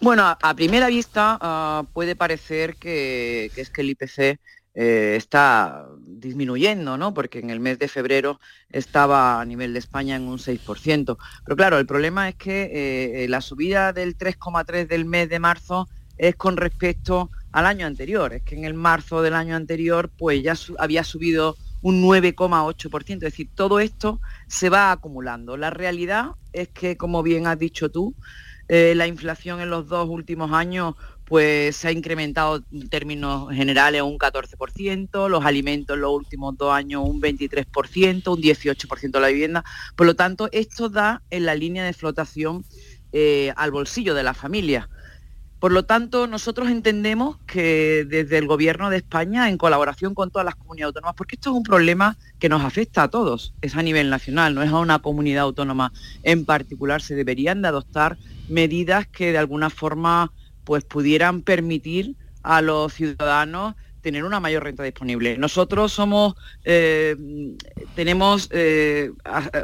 Bueno, 0.00 0.36
a, 0.40 0.54
primera 0.54 0.88
vista 0.88 1.38
ah, 1.40 1.84
puede 1.94 2.14
parecer 2.14 2.76
que 2.76 3.50
es 3.56 3.70
que 3.70 3.80
el 3.80 3.90
IPC 3.90 4.38
eh, 4.80 5.16
está 5.16 5.88
disminuyendo, 6.06 6.96
¿no? 6.96 7.12
Porque 7.12 7.40
en 7.40 7.50
el 7.50 7.58
mes 7.58 7.80
de 7.80 7.88
febrero 7.88 8.38
estaba 8.70 9.40
a 9.40 9.44
nivel 9.44 9.72
de 9.72 9.80
España 9.80 10.14
en 10.14 10.28
un 10.28 10.38
6%. 10.38 11.18
Pero 11.44 11.56
claro, 11.56 11.80
el 11.80 11.86
problema 11.86 12.28
es 12.28 12.36
que 12.36 13.24
eh, 13.24 13.28
la 13.28 13.40
subida 13.40 13.92
del 13.92 14.16
3,3 14.16 14.86
del 14.86 15.04
mes 15.04 15.28
de 15.28 15.40
marzo 15.40 15.88
es 16.16 16.36
con 16.36 16.56
respecto 16.56 17.28
al 17.50 17.66
año 17.66 17.88
anterior. 17.88 18.32
Es 18.32 18.42
que 18.42 18.54
en 18.54 18.64
el 18.64 18.74
marzo 18.74 19.20
del 19.20 19.34
año 19.34 19.56
anterior 19.56 20.10
pues 20.16 20.44
ya 20.44 20.54
había 20.78 21.02
subido 21.02 21.56
un 21.82 22.00
9,8%. 22.00 23.14
Es 23.14 23.18
decir, 23.18 23.48
todo 23.52 23.80
esto 23.80 24.20
se 24.46 24.68
va 24.68 24.92
acumulando. 24.92 25.56
La 25.56 25.70
realidad 25.70 26.36
es 26.52 26.68
que, 26.68 26.96
como 26.96 27.24
bien 27.24 27.48
has 27.48 27.58
dicho 27.58 27.90
tú, 27.90 28.14
eh, 28.68 28.94
la 28.94 29.08
inflación 29.08 29.60
en 29.60 29.70
los 29.70 29.88
dos 29.88 30.08
últimos 30.08 30.52
años 30.52 30.94
pues 31.28 31.76
se 31.76 31.88
ha 31.88 31.92
incrementado 31.92 32.64
en 32.72 32.88
términos 32.88 33.52
generales 33.52 34.00
un 34.00 34.18
14%, 34.18 35.28
los 35.28 35.44
alimentos 35.44 35.94
en 35.94 36.00
los 36.00 36.12
últimos 36.12 36.56
dos 36.56 36.72
años 36.72 37.02
un 37.04 37.20
23%, 37.20 38.34
un 38.34 38.42
18% 38.42 39.20
la 39.20 39.28
vivienda. 39.28 39.64
Por 39.94 40.06
lo 40.06 40.16
tanto, 40.16 40.48
esto 40.52 40.88
da 40.88 41.22
en 41.28 41.44
la 41.44 41.54
línea 41.54 41.84
de 41.84 41.92
flotación 41.92 42.64
eh, 43.12 43.52
al 43.56 43.70
bolsillo 43.70 44.14
de 44.14 44.22
la 44.22 44.32
familia. 44.32 44.88
Por 45.58 45.72
lo 45.72 45.84
tanto, 45.84 46.26
nosotros 46.28 46.70
entendemos 46.70 47.36
que 47.46 48.06
desde 48.08 48.38
el 48.38 48.46
Gobierno 48.46 48.88
de 48.88 48.98
España, 48.98 49.50
en 49.50 49.58
colaboración 49.58 50.14
con 50.14 50.30
todas 50.30 50.46
las 50.46 50.54
comunidades 50.54 50.90
autónomas, 50.90 51.16
porque 51.16 51.34
esto 51.34 51.50
es 51.50 51.56
un 51.56 51.62
problema 51.64 52.16
que 52.38 52.48
nos 52.48 52.64
afecta 52.64 53.02
a 53.02 53.08
todos, 53.08 53.54
es 53.60 53.74
a 53.74 53.82
nivel 53.82 54.08
nacional, 54.08 54.54
no 54.54 54.62
es 54.62 54.70
a 54.70 54.78
una 54.78 55.00
comunidad 55.00 55.42
autónoma 55.42 55.92
en 56.22 56.46
particular, 56.46 57.02
se 57.02 57.16
deberían 57.16 57.60
de 57.60 57.68
adoptar 57.68 58.16
medidas 58.48 59.08
que 59.08 59.32
de 59.32 59.38
alguna 59.38 59.68
forma 59.68 60.32
pues 60.68 60.84
pudieran 60.84 61.40
permitir 61.40 62.14
a 62.42 62.60
los 62.60 62.92
ciudadanos 62.92 63.74
tener 64.02 64.22
una 64.24 64.38
mayor 64.38 64.64
renta 64.64 64.82
disponible. 64.82 65.38
Nosotros 65.38 65.94
somos, 65.94 66.34
eh, 66.62 67.16
tenemos, 67.94 68.50
eh, 68.52 69.10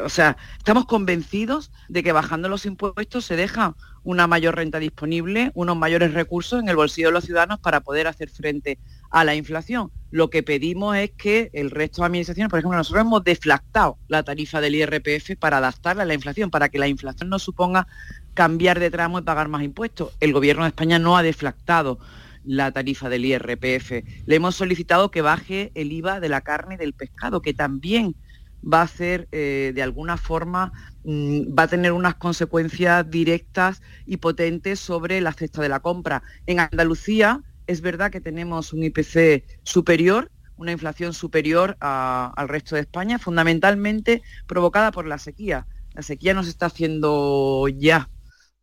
o 0.03 0.09
sea, 0.09 0.39
estamos 0.57 0.87
convencidos 0.87 1.71
de 1.91 2.03
que 2.03 2.13
bajando 2.13 2.49
los 2.49 2.65
impuestos 2.65 3.27
se 3.27 3.37
deja 3.37 3.77
una 4.03 4.27
mayor 4.27 4.57
renta 4.57 4.79
disponible, 4.79 5.51
unos 5.53 5.77
mayores 5.77 6.15
recursos 6.15 6.59
en 6.59 6.71
el 6.71 6.77
bolsillo 6.77 7.09
de 7.09 7.13
los 7.13 7.25
ciudadanos 7.25 7.61
para 7.61 7.81
poder 7.81 8.07
hacer 8.07 8.31
frente 8.31 8.79
a 9.11 9.25
la 9.25 9.35
inflación. 9.35 9.93
Lo 10.11 10.31
que 10.31 10.43
pedimos 10.43 10.97
es 10.97 11.11
que 11.11 11.51
el 11.53 11.71
resto 11.71 12.01
de 12.01 12.07
administraciones, 12.07 12.49
por 12.49 12.61
ejemplo, 12.61 12.79
nosotros 12.79 13.03
hemos 13.03 13.25
deflactado 13.25 13.99
la 14.09 14.23
tarifa 14.23 14.63
del 14.63 14.75
IRPF 14.75 15.37
para 15.39 15.59
adaptarla 15.59 16.05
a 16.05 16.07
la 16.07 16.15
inflación, 16.15 16.51
para 16.51 16.71
que 16.71 16.79
la 16.79 16.89
inflación 16.89 17.29
no 17.29 17.39
suponga 17.39 17.87
cambiar 18.35 18.81
de 18.81 18.91
tramo 18.91 19.19
y 19.19 19.23
pagar 19.23 19.49
más 19.49 19.63
impuestos. 19.63 20.13
El 20.21 20.33
Gobierno 20.33 20.65
de 20.65 20.69
España 20.69 20.99
no 20.99 21.17
ha 21.17 21.23
deflactado 21.23 21.99
la 22.45 22.73
tarifa 22.73 23.09
del 23.09 23.25
IRPF. 23.25 24.05
Le 24.27 24.37
hemos 24.37 24.57
solicitado 24.57 25.11
que 25.11 25.23
baje 25.23 25.73
el 25.75 25.93
IVA 25.93 26.21
de 26.21 26.29
la 26.29 26.43
carne 26.43 26.75
y 26.75 26.79
del 26.79 26.93
pescado, 26.93 27.41
que 27.41 27.55
también 27.55 28.17
va 28.65 28.83
a 28.83 28.89
ser 28.89 29.29
eh, 29.33 29.73
de 29.75 29.83
alguna 29.83 30.17
forma, 30.17 30.73
mm, 31.05 31.57
va 31.59 31.65
a 31.65 31.69
tener 31.69 31.93
unas 31.93 32.15
consecuencias 32.15 33.09
directas 33.11 33.83
y 34.07 34.19
potentes 34.19 34.81
sobre 34.81 35.21
la 35.21 35.33
cesta 35.33 35.63
de 35.63 35.69
la 35.69 35.81
compra. 35.81 36.23
En 36.47 36.61
Andalucía 36.61 37.43
es 37.67 37.81
verdad 37.81 38.11
que 38.11 38.21
tenemos 38.21 38.73
un 38.73 38.85
IPC 38.85 39.45
superior, 39.63 40.31
una 40.57 40.73
inflación 40.73 41.15
superior 41.15 41.77
al 41.81 42.49
resto 42.49 42.77
de 42.77 42.83
España, 42.83 43.19
fundamentalmente 43.19 44.23
provocada 44.47 44.93
por 44.93 45.07
la 45.07 45.19
sequía. 45.19 45.67
La 45.95 46.03
sequía 46.03 46.35
nos 46.35 46.49
está 46.49 46.67
haciendo 46.67 47.69
ya 47.69 48.09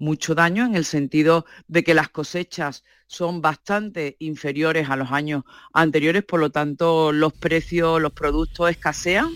mucho 0.02 0.34
daño 0.34 0.66
en 0.66 0.76
el 0.76 0.84
sentido 0.84 1.46
de 1.68 1.84
que 1.84 1.94
las 1.94 2.10
cosechas 2.10 2.84
son 3.06 3.42
bastante 3.42 4.18
inferiores 4.20 4.90
a 4.90 4.96
los 4.96 5.12
años 5.12 5.44
anteriores, 5.74 6.24
por 6.24 6.40
lo 6.40 6.50
tanto 6.50 7.12
los 7.12 7.34
precios, 7.34 8.02
los 8.02 8.12
productos 8.12 8.72
escasean 8.72 9.30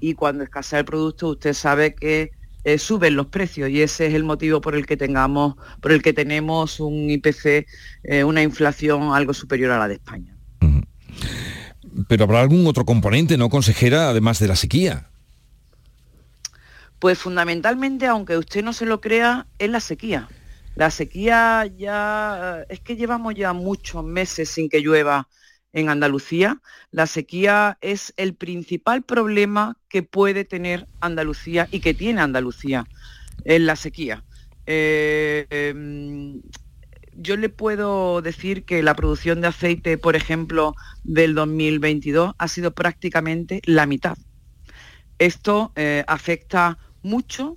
y 0.00 0.14
cuando 0.14 0.42
escasea 0.42 0.80
el 0.80 0.84
producto 0.86 1.28
usted 1.28 1.52
sabe 1.52 1.94
que 1.94 2.30
eh, 2.64 2.78
suben 2.78 3.14
los 3.14 3.26
precios 3.26 3.68
y 3.68 3.82
ese 3.82 4.06
es 4.06 4.14
el 4.14 4.24
motivo 4.24 4.62
por 4.62 4.74
el 4.74 4.86
que 4.86 4.96
tengamos, 4.96 5.56
por 5.82 5.92
el 5.92 6.02
que 6.02 6.14
tenemos 6.14 6.80
un 6.80 7.10
IPC, 7.10 7.66
eh, 8.04 8.24
una 8.24 8.42
inflación 8.42 9.14
algo 9.14 9.34
superior 9.34 9.70
a 9.70 9.78
la 9.78 9.88
de 9.88 9.94
España. 9.94 10.34
Pero 12.08 12.24
habrá 12.24 12.40
algún 12.40 12.66
otro 12.66 12.86
componente, 12.86 13.36
¿no, 13.36 13.50
consejera, 13.50 14.08
además 14.08 14.38
de 14.38 14.48
la 14.48 14.56
sequía? 14.56 15.10
Pues 16.98 17.18
fundamentalmente, 17.18 18.06
aunque 18.06 18.38
usted 18.38 18.64
no 18.64 18.72
se 18.72 18.86
lo 18.86 19.00
crea, 19.00 19.46
es 19.58 19.70
la 19.70 19.80
sequía. 19.80 20.28
La 20.74 20.90
sequía 20.90 21.66
ya 21.76 22.64
es 22.68 22.80
que 22.80 22.96
llevamos 22.96 23.34
ya 23.34 23.52
muchos 23.52 24.04
meses 24.04 24.50
sin 24.50 24.68
que 24.68 24.80
llueva 24.80 25.28
en 25.72 25.88
Andalucía. 25.88 26.60
La 26.90 27.06
sequía 27.06 27.78
es 27.80 28.12
el 28.16 28.34
principal 28.34 29.02
problema 29.02 29.78
que 29.88 30.02
puede 30.02 30.44
tener 30.44 30.86
Andalucía 31.00 31.68
y 31.70 31.80
que 31.80 31.94
tiene 31.94 32.20
Andalucía 32.20 32.86
en 33.44 33.66
la 33.66 33.76
sequía. 33.76 34.24
Eh, 34.66 35.46
em, 35.50 36.42
yo 37.12 37.36
le 37.36 37.48
puedo 37.48 38.20
decir 38.22 38.64
que 38.64 38.82
la 38.82 38.94
producción 38.94 39.40
de 39.40 39.48
aceite, 39.48 39.98
por 39.98 40.16
ejemplo, 40.16 40.74
del 41.04 41.34
2022 41.34 42.34
ha 42.38 42.48
sido 42.48 42.72
prácticamente 42.72 43.62
la 43.64 43.86
mitad. 43.86 44.16
Esto 45.18 45.72
eh, 45.76 46.04
afecta 46.06 46.78
mucho 47.02 47.56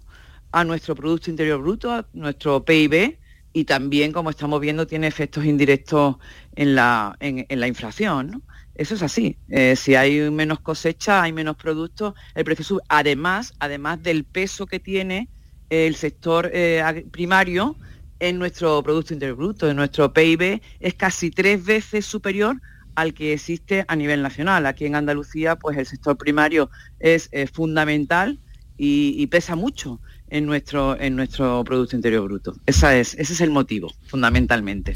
a 0.52 0.63
nuestro 0.63 0.95
Producto 0.95 1.30
Interior 1.30 1.62
Bruto, 1.62 1.91
a 1.91 2.08
nuestro 2.13 2.63
PIB, 2.63 3.17
y 3.52 3.65
también, 3.65 4.12
como 4.12 4.30
estamos 4.30 4.62
viendo, 4.62 4.88
tiene 4.88 5.08
efectos 5.08 5.45
indirectos 5.45 6.17
en 6.56 6.76
la, 6.76 7.15
en, 7.19 7.45
la 7.60 7.67
inflación. 7.67 8.43
Eso 8.76 8.95
es 8.95 9.02
así. 9.02 9.38
Eh, 9.50 9.76
si 9.76 9.95
hay 9.95 10.30
menos 10.30 10.60
cosecha, 10.60 11.22
hay 11.22 11.34
menos 11.34 11.58
productos, 11.58 12.13
el 12.36 12.45
precio 12.45 12.63
sube. 12.63 12.82
Además, 12.88 13.54
además 13.60 14.02
del 14.02 14.24
peso 14.24 14.65
que 14.65 14.80
tiene 14.80 15.28
el 15.69 15.95
sector 15.95 16.50
eh, 16.54 17.06
primario 17.12 17.76
en 18.19 18.38
nuestro 18.38 18.82
Producto 18.84 19.13
Interior 19.13 19.38
Bruto, 19.38 19.69
en 19.69 19.76
nuestro 19.76 20.13
PIB, 20.13 20.62
es 20.80 20.93
casi 20.93 21.32
tres 21.32 21.63
veces 21.63 22.06
superior 22.06 22.62
al 22.99 23.13
que 23.13 23.33
existe 23.33 23.85
a 23.88 23.95
nivel 23.95 24.21
nacional. 24.21 24.65
Aquí 24.65 24.85
en 24.85 24.95
Andalucía, 24.95 25.55
pues 25.55 25.77
el 25.77 25.85
sector 25.85 26.17
primario 26.17 26.69
es 26.99 27.29
eh, 27.31 27.47
fundamental 27.47 28.39
y, 28.77 29.27
pesa 29.27 29.55
mucho 29.55 29.99
en 30.29 30.45
nuestro, 30.45 30.99
en 30.99 31.15
nuestro 31.15 31.63
Producto 31.63 31.95
Interior 31.95 32.23
Bruto. 32.23 32.55
Esa 32.65 32.95
es, 32.97 33.13
ese 33.15 33.33
es 33.33 33.41
el 33.41 33.51
motivo, 33.51 33.91
fundamentalmente. 34.07 34.93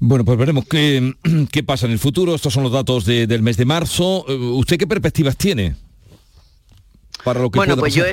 Bueno, 0.00 0.24
pues 0.24 0.38
veremos 0.38 0.64
qué, 0.68 1.14
qué 1.52 1.62
pasa 1.62 1.86
en 1.86 1.92
el 1.92 1.98
futuro. 1.98 2.34
Estos 2.34 2.52
son 2.52 2.64
los 2.64 2.72
datos 2.72 3.04
del 3.04 3.42
mes 3.42 3.56
de 3.56 3.64
marzo. 3.64 4.24
Eh, 4.28 4.34
¿Usted 4.34 4.78
qué 4.78 4.86
perspectivas 4.86 5.36
tiene 5.36 5.76
para 7.24 7.40
lo 7.40 7.50
que 7.50 7.58
bueno, 7.58 7.76
pues 7.76 7.94
Yo, 7.94 8.04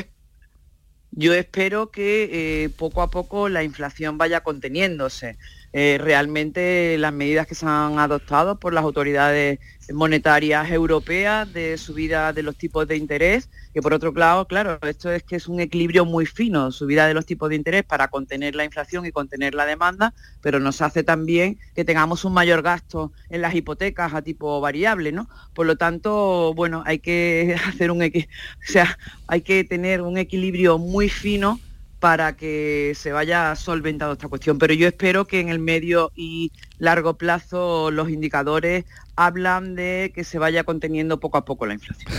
yo 1.12 1.34
espero 1.34 1.92
que 1.92 2.64
eh, 2.64 2.70
poco 2.70 3.02
a 3.02 3.10
poco 3.10 3.50
la 3.50 3.64
inflación 3.64 4.18
vaya 4.18 4.42
conteniéndose. 4.42 5.38
Eh, 5.78 5.98
realmente 6.00 6.98
las 6.98 7.12
medidas 7.12 7.48
que 7.48 7.54
se 7.54 7.66
han 7.66 8.00
adoptado 8.00 8.58
por 8.58 8.74
las 8.74 8.86
autoridades 8.86 9.60
monetarias 9.94 10.72
europeas 10.72 11.52
de 11.52 11.78
subida 11.78 12.32
de 12.32 12.44
los 12.44 12.56
tipos 12.56 12.88
de 12.88 12.96
interés, 12.96 13.50
que 13.74 13.82
por 13.82 13.94
otro 13.94 14.14
lado, 14.14 14.48
claro, 14.48 14.80
esto 14.84 15.12
es 15.12 15.24
que 15.24 15.36
es 15.36 15.50
un 15.50 15.60
equilibrio 15.60 16.06
muy 16.06 16.26
fino, 16.26 16.72
subida 16.72 17.08
de 17.08 17.14
los 17.14 17.26
tipos 17.26 17.50
de 17.50 17.58
interés 17.58 17.84
para 17.84 18.08
contener 18.08 18.56
la 18.56 18.64
inflación 18.64 19.06
y 19.06 19.12
contener 19.12 19.54
la 19.54 19.66
demanda, 19.66 20.14
pero 20.40 20.62
nos 20.62 20.82
hace 20.82 21.04
también 21.04 21.60
que 21.76 21.84
tengamos 21.84 22.24
un 22.24 22.32
mayor 22.32 22.62
gasto 22.62 23.12
en 23.30 23.42
las 23.42 23.54
hipotecas 23.54 24.14
a 24.14 24.22
tipo 24.22 24.62
variable, 24.62 25.12
¿no? 25.12 25.28
Por 25.54 25.66
lo 25.66 25.76
tanto, 25.76 26.54
bueno, 26.54 26.84
hay 26.86 27.00
que 27.00 27.58
hacer 27.68 27.92
un, 27.92 28.02
o 28.02 28.08
sea, 28.62 28.98
hay 29.28 29.42
que 29.42 29.66
tener 29.66 30.02
un 30.02 30.18
equilibrio 30.18 30.78
muy 30.78 31.10
fino 31.10 31.60
para 32.06 32.36
que 32.38 32.94
se 32.96 33.12
vaya 33.12 33.56
solventando 33.56 34.14
esta 34.14 34.28
cuestión. 34.28 34.60
Pero 34.60 34.76
yo 34.76 34.88
espero 34.88 35.26
que 35.26 35.40
en 35.40 35.50
el 35.50 35.58
medio 35.58 36.12
y 36.16 36.52
largo 36.80 37.16
plazo 37.16 37.92
los 37.92 38.10
indicadores 38.10 38.86
hablan 39.16 39.76
de 39.76 40.12
que 40.14 40.24
se 40.24 40.40
vaya 40.40 40.64
conteniendo 40.64 41.20
poco 41.20 41.38
a 41.38 41.46
poco 41.46 41.66
la 41.66 41.74
inflación. 41.74 42.12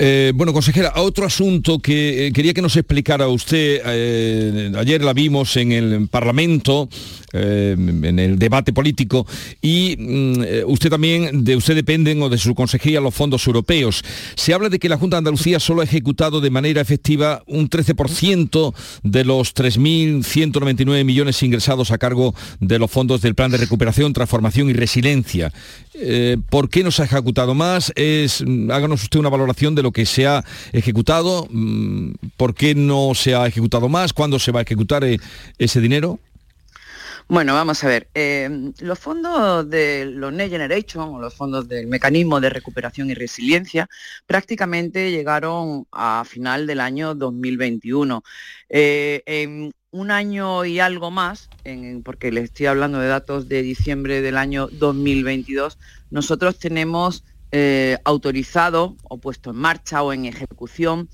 Eh, 0.00 0.30
bueno, 0.34 0.52
consejera, 0.52 0.92
otro 0.96 1.26
asunto 1.26 1.80
que 1.80 2.28
eh, 2.28 2.32
quería 2.32 2.54
que 2.54 2.62
nos 2.62 2.76
explicara 2.76 3.26
usted, 3.26 3.82
eh, 3.84 4.72
ayer 4.78 5.02
la 5.02 5.12
vimos 5.12 5.56
en 5.56 5.72
el 5.72 6.08
Parlamento, 6.08 6.88
en 7.32 8.18
el 8.18 8.38
debate 8.38 8.72
político, 8.72 9.26
y 9.60 9.96
mm, 9.98 10.70
usted 10.70 10.88
también, 10.88 11.44
de 11.44 11.56
usted 11.56 11.74
dependen 11.74 12.22
o 12.22 12.28
de 12.28 12.38
su 12.38 12.54
consejería 12.54 13.00
los 13.00 13.14
fondos 13.14 13.46
europeos. 13.46 14.04
Se 14.36 14.54
habla 14.54 14.68
de 14.68 14.78
que 14.78 14.88
la 14.88 14.96
Junta 14.96 15.16
de 15.16 15.18
Andalucía 15.18 15.58
solo 15.58 15.80
ha 15.80 15.84
ejecutado 15.84 16.40
de 16.40 16.50
manera 16.50 16.80
efectiva 16.80 17.42
un 17.46 17.68
13% 17.68 18.74
de 19.02 19.24
los 19.24 19.54
3.199 19.54 21.04
millones 21.04 21.42
ingresados 21.42 21.90
a 21.90 21.98
cargo 21.98 22.34
de 22.60 22.78
los 22.78 22.90
fondos 22.90 23.20
del 23.20 23.34
Plan 23.34 23.50
de 23.50 23.58
Recuperación, 23.58 23.87
Transformación 23.92 24.70
y 24.70 24.72
Resiliencia. 24.72 25.52
¿Por 26.48 26.70
qué 26.70 26.84
no 26.84 26.90
se 26.90 27.02
ha 27.02 27.06
ejecutado 27.06 27.54
más? 27.54 27.92
Es, 27.96 28.44
mm, 28.46 28.70
háganos 28.70 29.02
usted 29.02 29.18
una 29.18 29.28
valoración 29.28 29.74
de 29.74 29.82
lo 29.82 29.92
que 29.92 30.06
se 30.06 30.26
ha 30.26 30.44
ejecutado, 30.72 31.48
mm, 31.50 32.12
por 32.36 32.54
qué 32.54 32.74
no 32.74 33.12
se 33.14 33.34
ha 33.34 33.46
ejecutado 33.46 33.88
más, 33.88 34.12
cuándo 34.12 34.38
se 34.38 34.52
va 34.52 34.60
a 34.60 34.62
ejecutar 34.62 35.04
eh, 35.04 35.18
ese 35.58 35.80
dinero. 35.80 36.18
Bueno, 37.30 37.52
vamos 37.52 37.84
a 37.84 37.88
ver. 37.88 38.08
Eh, 38.14 38.72
los 38.80 38.98
fondos 38.98 39.68
de 39.68 40.06
los 40.06 40.32
Next 40.32 40.50
Generation 40.50 41.14
o 41.14 41.20
los 41.20 41.34
fondos 41.34 41.68
del 41.68 41.86
mecanismo 41.86 42.40
de 42.40 42.48
recuperación 42.48 43.10
y 43.10 43.14
resiliencia 43.14 43.86
prácticamente 44.26 45.10
llegaron 45.10 45.86
a 45.92 46.24
final 46.26 46.66
del 46.66 46.80
año 46.80 47.14
2021. 47.14 48.22
Eh, 48.70 49.22
en 49.26 49.72
un 49.90 50.10
año 50.10 50.64
y 50.64 50.80
algo 50.80 51.10
más, 51.10 51.48
porque 52.04 52.30
les 52.30 52.44
estoy 52.44 52.66
hablando 52.66 52.98
de 52.98 53.08
datos 53.08 53.48
de 53.48 53.62
diciembre 53.62 54.20
del 54.20 54.36
año 54.36 54.68
2022, 54.72 55.78
nosotros 56.10 56.58
tenemos 56.58 57.24
eh, 57.52 57.96
autorizado 58.04 58.96
o 59.04 59.18
puesto 59.18 59.50
en 59.50 59.56
marcha 59.56 60.02
o 60.02 60.12
en 60.12 60.26
ejecución 60.26 61.08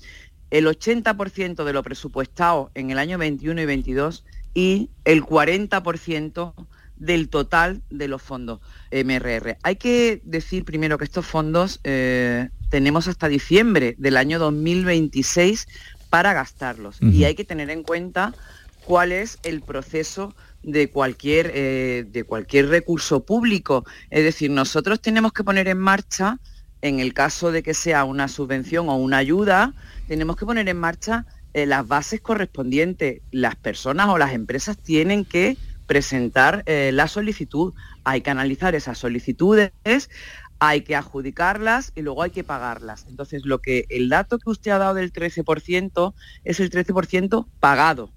el 0.51 0.67
80% 0.67 1.63
de 1.63 1.73
lo 1.73 1.83
presupuestado 1.83 2.71
en 2.75 2.91
el 2.91 2.99
año 2.99 3.17
21 3.17 3.61
y 3.61 3.65
22 3.65 4.25
y 4.53 4.89
el 5.05 5.23
40% 5.23 6.53
del 6.97 7.29
total 7.29 7.81
de 7.89 8.07
los 8.07 8.21
fondos 8.21 8.59
MRR. 8.91 9.57
Hay 9.63 9.75
que 9.77 10.21
decir 10.23 10.65
primero 10.65 10.97
que 10.97 11.05
estos 11.05 11.25
fondos 11.25 11.79
eh, 11.83 12.49
tenemos 12.69 13.07
hasta 13.07 13.27
diciembre 13.27 13.95
del 13.97 14.17
año 14.17 14.39
2026 14.39 15.67
para 16.09 16.33
gastarlos 16.33 17.01
y 17.01 17.25
hay 17.25 17.35
que 17.35 17.43
tener 17.43 17.69
en 17.69 17.83
cuenta 17.83 18.33
cuál 18.85 19.11
es 19.11 19.39
el 19.43 19.61
proceso 19.61 20.35
de 20.63 20.89
cualquier, 20.89 21.51
eh, 21.53 22.05
de 22.09 22.23
cualquier 22.23 22.69
recurso 22.69 23.25
público. 23.25 23.85
Es 24.09 24.23
decir, 24.23 24.51
nosotros 24.51 25.01
tenemos 25.01 25.33
que 25.33 25.43
poner 25.43 25.67
en 25.67 25.77
marcha, 25.77 26.39
en 26.81 26.99
el 26.99 27.13
caso 27.13 27.51
de 27.51 27.63
que 27.63 27.73
sea 27.73 28.03
una 28.03 28.27
subvención 28.27 28.89
o 28.89 28.95
una 28.95 29.17
ayuda, 29.17 29.73
tenemos 30.07 30.35
que 30.37 30.45
poner 30.45 30.69
en 30.69 30.77
marcha 30.77 31.25
eh, 31.53 31.65
las 31.65 31.87
bases 31.87 32.21
correspondientes. 32.21 33.21
Las 33.31 33.55
personas 33.55 34.07
o 34.09 34.17
las 34.17 34.33
empresas 34.33 34.77
tienen 34.77 35.25
que 35.25 35.57
presentar 35.87 36.63
eh, 36.65 36.91
la 36.93 37.07
solicitud. 37.07 37.73
Hay 38.03 38.21
que 38.21 38.29
analizar 38.29 38.75
esas 38.75 38.97
solicitudes, 38.97 39.71
hay 40.59 40.81
que 40.81 40.95
adjudicarlas 40.95 41.91
y 41.95 42.01
luego 42.01 42.23
hay 42.23 42.31
que 42.31 42.43
pagarlas. 42.43 43.05
Entonces, 43.07 43.45
lo 43.45 43.59
que 43.59 43.85
el 43.89 44.09
dato 44.09 44.37
que 44.37 44.49
usted 44.49 44.71
ha 44.71 44.77
dado 44.77 44.95
del 44.95 45.11
13% 45.11 46.13
es 46.43 46.59
el 46.59 46.69
13% 46.69 47.47
pagado 47.59 48.11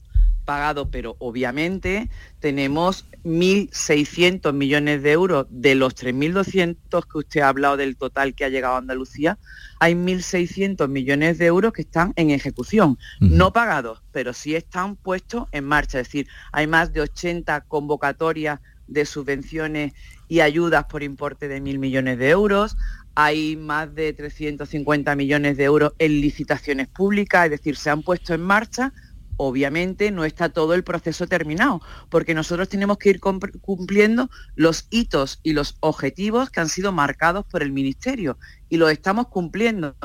pagado, 0.49 0.91
pero 0.91 1.15
obviamente 1.19 2.09
tenemos 2.41 3.05
1.600 3.23 4.55
millones 4.55 5.03
de 5.03 5.13
euros. 5.13 5.47
De 5.51 5.75
los 5.75 5.95
3.200 5.95 7.07
que 7.07 7.19
usted 7.19 7.41
ha 7.43 7.51
hablado 7.51 7.77
del 7.77 7.99
total 7.99 8.35
que 8.35 8.47
ha 8.47 8.49
llegado 8.49 8.77
a 8.77 8.79
Andalucía, 8.79 9.39
hay 9.79 9.93
1.600 9.93 10.89
millones 10.89 11.37
de 11.37 11.45
euros 11.45 11.75
que 11.75 11.83
están 11.83 12.15
en 12.17 12.31
ejecución, 12.31 12.97
no 13.21 13.53
pagados, 13.53 14.03
pero 14.11 14.33
sí 14.33 14.55
están 14.55 14.97
puestos 14.97 15.45
en 15.53 15.65
marcha. 15.65 16.01
Es 16.01 16.07
decir, 16.07 16.29
hay 16.51 16.67
más 16.67 16.95
de 16.95 17.03
80 17.03 17.61
convocatorias 17.69 18.61
de 18.87 19.05
subvenciones 19.05 19.93
y 20.29 20.41
ayudas 20.41 20.87
por 20.87 21.03
importe 21.03 21.49
de 21.49 21.61
1.000 21.61 21.79
millones 21.79 22.19
de 22.19 22.31
euros, 22.31 22.79
hay 23.15 23.57
más 23.57 23.95
de 23.95 24.15
350 24.15 25.15
millones 25.15 25.59
de 25.59 25.65
euros 25.65 25.93
en 25.99 26.21
licitaciones 26.23 26.89
públicas, 26.89 27.45
es 27.45 27.51
decir, 27.51 27.77
se 27.77 27.91
han 27.91 28.03
puesto 28.03 28.33
en 28.33 28.41
marcha 28.41 28.95
obviamente 29.39 30.11
no 30.11 30.27
está 30.27 30.51
todo 30.51 30.75
el 30.75 30.85
proceso 30.85 31.27
terminado, 31.27 31.81
porque 32.11 32.35
nosotros 32.35 32.69
tenemos 32.69 32.99
que 32.99 33.09
ir 33.11 33.21
cumpliendo 33.21 34.29
los 34.55 34.87
hitos 34.91 35.41
y 35.43 35.55
los 35.55 35.77
objetivos 35.81 36.51
que 36.51 36.61
han 36.61 36.69
sido 36.69 36.93
marcados 36.93 37.47
por 37.47 37.63
el 37.63 37.73
Ministerio 37.73 38.37
y 38.69 38.77
los 38.77 38.91
estamos 38.91 39.29
cumpliendo, 39.29 39.97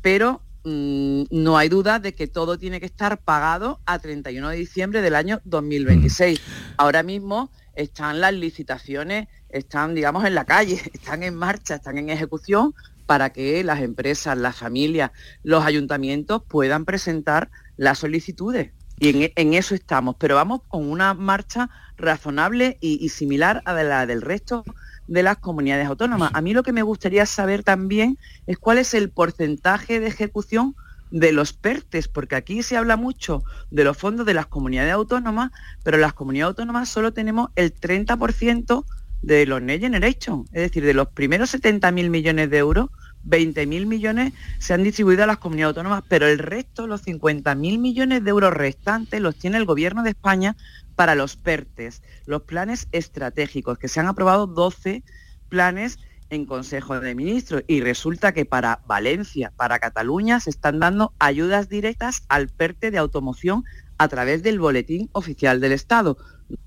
pero 0.00 0.40
mm, 0.64 1.24
no 1.30 1.58
hay 1.58 1.68
duda 1.68 1.98
de 1.98 2.14
que 2.14 2.28
todo 2.28 2.58
tiene 2.58 2.80
que 2.80 2.86
estar 2.86 3.18
pagado 3.18 3.80
a 3.84 3.98
31 3.98 4.48
de 4.48 4.56
diciembre 4.56 5.02
del 5.02 5.16
año 5.16 5.40
2026. 5.44 6.40
Ahora 6.78 7.02
mismo 7.02 7.50
están 7.74 8.20
las 8.20 8.32
licitaciones, 8.32 9.28
están, 9.48 9.94
digamos, 9.94 10.24
en 10.24 10.34
la 10.34 10.44
calle, 10.44 10.80
están 10.94 11.22
en 11.24 11.34
marcha, 11.34 11.74
están 11.74 11.98
en 11.98 12.08
ejecución 12.08 12.72
para 13.06 13.30
que 13.30 13.62
las 13.64 13.80
empresas, 13.80 14.36
las 14.36 14.56
familias, 14.56 15.12
los 15.42 15.64
ayuntamientos 15.64 16.42
puedan 16.48 16.84
presentar 16.84 17.50
las 17.76 17.98
solicitudes. 17.98 18.72
Y 18.98 19.30
en, 19.36 19.54
eso 19.54 19.74
estamos, 19.74 20.16
pero 20.18 20.36
vamos 20.36 20.62
con 20.68 20.90
una 20.90 21.12
marcha 21.12 21.68
razonable 21.98 22.78
y, 22.80 23.08
similar 23.10 23.62
a 23.66 23.74
la 23.74 24.06
del 24.06 24.22
resto 24.22 24.64
de 25.06 25.22
las 25.22 25.36
comunidades 25.36 25.86
autónomas. 25.86 26.30
A 26.32 26.40
mí 26.40 26.54
lo 26.54 26.62
que 26.62 26.72
me 26.72 26.82
gustaría 26.82 27.26
saber 27.26 27.62
también 27.62 28.18
es 28.46 28.56
cuál 28.58 28.78
es 28.78 28.94
el 28.94 29.10
porcentaje 29.10 30.00
de 30.00 30.08
ejecución 30.08 30.74
de 31.10 31.32
los 31.32 31.52
PERTES, 31.52 32.08
porque 32.08 32.36
aquí 32.36 32.62
se 32.62 32.76
habla 32.76 32.96
mucho 32.96 33.44
de 33.70 33.84
los 33.84 33.96
fondos 33.96 34.26
de 34.26 34.34
las 34.34 34.46
comunidades 34.46 34.92
autónomas, 34.92 35.50
pero 35.84 35.98
las 35.98 36.14
comunidades 36.14 36.52
autónomas 36.52 36.88
solo 36.88 37.12
tenemos 37.12 37.50
el 37.54 37.74
30% 37.74 38.84
de 39.22 39.46
los 39.46 39.62
Next 39.62 39.82
Generation, 39.82 40.44
es 40.52 40.62
decir, 40.62 40.84
de 40.84 40.94
los 40.94 41.08
primeros 41.08 41.54
70.000 41.54 42.10
millones 42.10 42.50
de 42.50 42.58
euros, 42.58 42.90
20.000 43.26 43.86
millones 43.86 44.32
se 44.58 44.74
han 44.74 44.82
distribuido 44.82 45.24
a 45.24 45.26
las 45.26 45.38
comunidades 45.38 45.76
autónomas, 45.76 46.04
pero 46.08 46.26
el 46.26 46.38
resto, 46.38 46.86
los 46.86 47.04
50.000 47.04 47.78
millones 47.78 48.24
de 48.24 48.30
euros 48.30 48.54
restantes, 48.54 49.20
los 49.20 49.36
tiene 49.36 49.56
el 49.58 49.64
Gobierno 49.64 50.02
de 50.02 50.10
España 50.10 50.56
para 50.94 51.14
los 51.14 51.36
PERTES, 51.36 52.02
los 52.26 52.42
planes 52.42 52.88
estratégicos, 52.92 53.78
que 53.78 53.88
se 53.88 54.00
han 54.00 54.06
aprobado 54.06 54.46
12 54.46 55.02
planes 55.48 55.98
en 56.30 56.46
Consejo 56.46 56.98
de 56.98 57.14
Ministros 57.14 57.62
y 57.66 57.80
resulta 57.80 58.32
que 58.32 58.44
para 58.44 58.80
Valencia, 58.86 59.52
para 59.56 59.78
Cataluña, 59.78 60.40
se 60.40 60.50
están 60.50 60.80
dando 60.80 61.12
ayudas 61.18 61.68
directas 61.68 62.24
al 62.28 62.48
PERTE 62.48 62.90
de 62.90 62.98
automoción 62.98 63.64
a 63.98 64.08
través 64.08 64.42
del 64.42 64.58
Boletín 64.58 65.08
Oficial 65.12 65.60
del 65.60 65.72
Estado. 65.72 66.18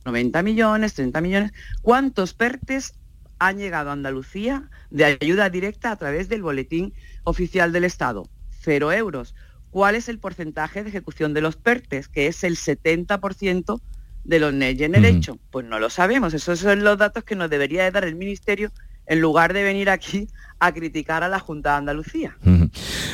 90 0.05 0.43
millones, 0.43 0.93
30 0.93 1.21
millones. 1.21 1.51
¿Cuántos 1.81 2.33
PERTES 2.33 2.93
han 3.39 3.58
llegado 3.58 3.89
a 3.89 3.93
Andalucía 3.93 4.69
de 4.89 5.06
ayuda 5.06 5.49
directa 5.49 5.91
a 5.91 5.95
través 5.95 6.30
del 6.30 6.43
Boletín 6.43 6.93
Oficial 7.23 7.71
del 7.71 7.86
Estado. 7.86 8.30
Cero 8.62 8.91
euros. 8.91 9.36
¿Cuál 9.71 9.95
es 9.95 10.10
el 10.10 10.19
porcentaje 10.19 10.84
de 10.84 10.89
ejecución 10.89 11.34
de 11.34 11.41
los 11.41 11.56
PERTES? 11.56 12.08
Que 12.08 12.28
es 12.28 12.43
el 12.43 12.58
70% 12.58 13.82
de 14.23 14.39
los 14.39 14.54
Next 14.54 14.80
Generation. 14.80 15.39
Pues 15.52 15.65
no 15.65 15.80
lo 15.80 15.89
sabemos. 15.89 16.34
Esos 16.34 16.60
son 16.60 16.84
los 16.84 16.97
datos 16.97 17.23
que 17.23 17.36
nos 17.36 17.49
debería 17.49 17.89
dar 17.91 18.04
el 18.04 18.15
Ministerio 18.15 18.71
en 19.06 19.21
lugar 19.21 19.54
de 19.54 19.63
venir 19.63 19.89
aquí 19.89 20.28
a 20.59 20.71
criticar 20.73 21.23
a 21.23 21.29
la 21.29 21.39
Junta 21.39 21.71
de 21.71 21.77
Andalucía. 21.77 22.37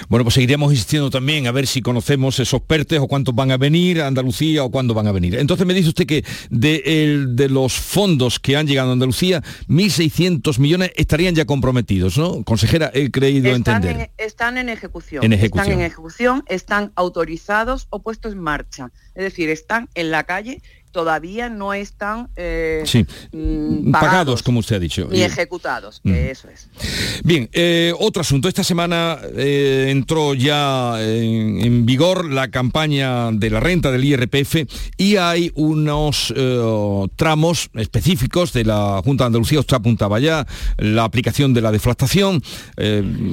Bueno, 0.10 0.24
pues 0.24 0.34
seguiremos 0.34 0.72
insistiendo 0.72 1.10
también 1.10 1.48
a 1.48 1.52
ver 1.52 1.68
si 1.68 1.82
conocemos 1.82 2.40
esos 2.40 2.62
PERTES 2.62 3.00
o 3.00 3.08
cuántos 3.08 3.36
van 3.36 3.52
a 3.52 3.58
venir 3.58 4.02
a 4.02 4.08
Andalucía 4.08 4.64
o 4.64 4.72
cuándo 4.72 4.94
van 4.94 5.08
a 5.08 5.12
venir. 5.12 5.36
Entonces 5.36 5.66
me 5.66 5.74
dice 5.74 5.90
usted 5.90 6.06
que 6.06 6.24
de, 6.50 7.48
los 7.50 7.74
fondos 7.74 8.40
que 8.40 8.58
han 8.58 8.68
llegado 8.68 8.90
a 8.90 8.94
Andalucía, 8.94 9.42
1.600 9.68 10.60
millones 10.60 10.92
estarían 10.96 11.36
ya 11.36 11.46
comprometidos, 11.46 12.18
¿no? 12.18 12.44
Consejera, 12.44 12.92
he 12.94 13.12
creído 13.12 13.54
entender. 13.54 14.12
están 14.18 14.58
en 14.58 14.70
ejecución. 14.70 15.24
En 15.24 15.34
ejecución. 15.34 15.66
Están 15.66 15.80
en 15.80 15.86
ejecución, 15.86 16.44
están 16.48 16.92
autorizados 16.96 17.88
o 17.90 18.02
puestos 18.02 18.34
en 18.34 18.40
marcha. 18.40 18.92
Es 19.14 19.24
decir, 19.24 19.50
están 19.50 19.90
en 19.96 20.12
la 20.12 20.24
calle 20.24 20.62
todavía 20.96 21.50
no 21.50 21.74
están 21.74 22.30
eh, 22.38 22.86
mm, 23.34 23.92
pagados, 23.92 24.42
como 24.42 24.60
usted 24.60 24.78
ha 24.78 24.80
dicho. 24.80 25.10
Ni 25.12 25.24
ejecutados, 25.24 26.00
eso 26.06 26.48
es. 26.48 26.70
Bien, 27.22 27.50
eh, 27.52 27.94
otro 28.00 28.22
asunto. 28.22 28.48
Esta 28.48 28.64
semana 28.64 29.18
eh, 29.36 29.88
entró 29.90 30.36
ya 30.36 30.96
en, 31.04 31.86
vigor 31.86 32.32
la 32.32 32.50
campaña 32.50 33.30
de 33.34 33.50
la 33.50 33.60
renta 33.60 33.92
del 33.92 34.06
IRPF 34.06 34.56
y 34.96 35.18
hay 35.18 35.52
unos 35.56 36.34
tramos 37.18 37.70
específicos 37.74 38.54
de 38.54 38.64
la 38.64 39.02
Junta 39.04 39.26
de 39.26 39.28
Andalucía, 39.28 39.60
usted 39.60 39.76
apuntaba 39.76 40.22
ya, 40.22 40.48
la 40.78 41.04
aplicación 41.04 41.54
de 41.54 41.62
la 41.62 41.74
deflactación 41.74 42.42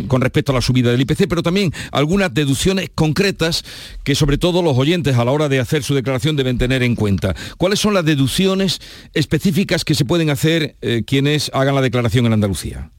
con 0.08 0.20
respecto 0.20 0.50
a 0.50 0.56
la 0.56 0.60
subida 0.60 0.90
del 0.90 1.02
IPC, 1.02 1.28
pero 1.28 1.44
también 1.44 1.72
algunas 1.92 2.34
deducciones 2.34 2.90
concretas 2.92 3.64
que 4.02 4.16
sobre 4.16 4.36
todo 4.36 4.62
los 4.62 4.76
oyentes 4.76 5.16
a 5.16 5.24
la 5.24 5.30
hora 5.30 5.48
de 5.48 5.60
hacer 5.60 5.84
su 5.84 5.94
declaración 5.94 6.34
deben 6.34 6.58
tener 6.58 6.82
en 6.82 6.96
cuenta. 6.96 7.36
¿Cuáles 7.58 7.80
son 7.80 7.94
las 7.94 8.04
deducciones 8.04 8.80
específicas 9.14 9.84
que 9.84 9.94
se 9.94 10.04
pueden 10.04 10.30
hacer 10.30 10.76
eh, 10.80 11.04
quienes 11.06 11.50
hagan 11.54 11.74
la 11.74 11.80
declaración 11.82 12.26
en 12.26 12.34
Andalucía? 12.34 12.90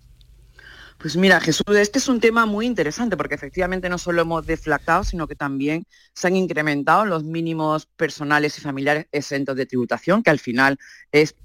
Pues 1.04 1.18
mira, 1.18 1.42
Jesús, 1.42 1.66
este 1.76 2.00
es 2.00 2.08
un 2.08 2.22
tema 2.22 2.46
muy 2.46 2.66
interesante 2.66 3.18
porque 3.18 3.36
efectivamente 3.36 3.90
no 3.90 3.98
solo 3.98 4.22
hemos 4.22 4.46
deflactado, 4.46 5.04
sino 5.04 5.28
que 5.28 5.36
también 5.36 5.86
se 6.14 6.28
han 6.28 6.38
incrementado 6.38 7.06
los 7.06 7.26
mínimos 7.26 7.88
personales 7.88 8.58
y 8.58 8.62
familiares 8.62 9.08
exentos 9.12 9.58
de 9.58 9.66
tributación, 9.66 10.24
que 10.24 10.30
al 10.30 10.40
final 10.40 10.80
es 11.12 11.36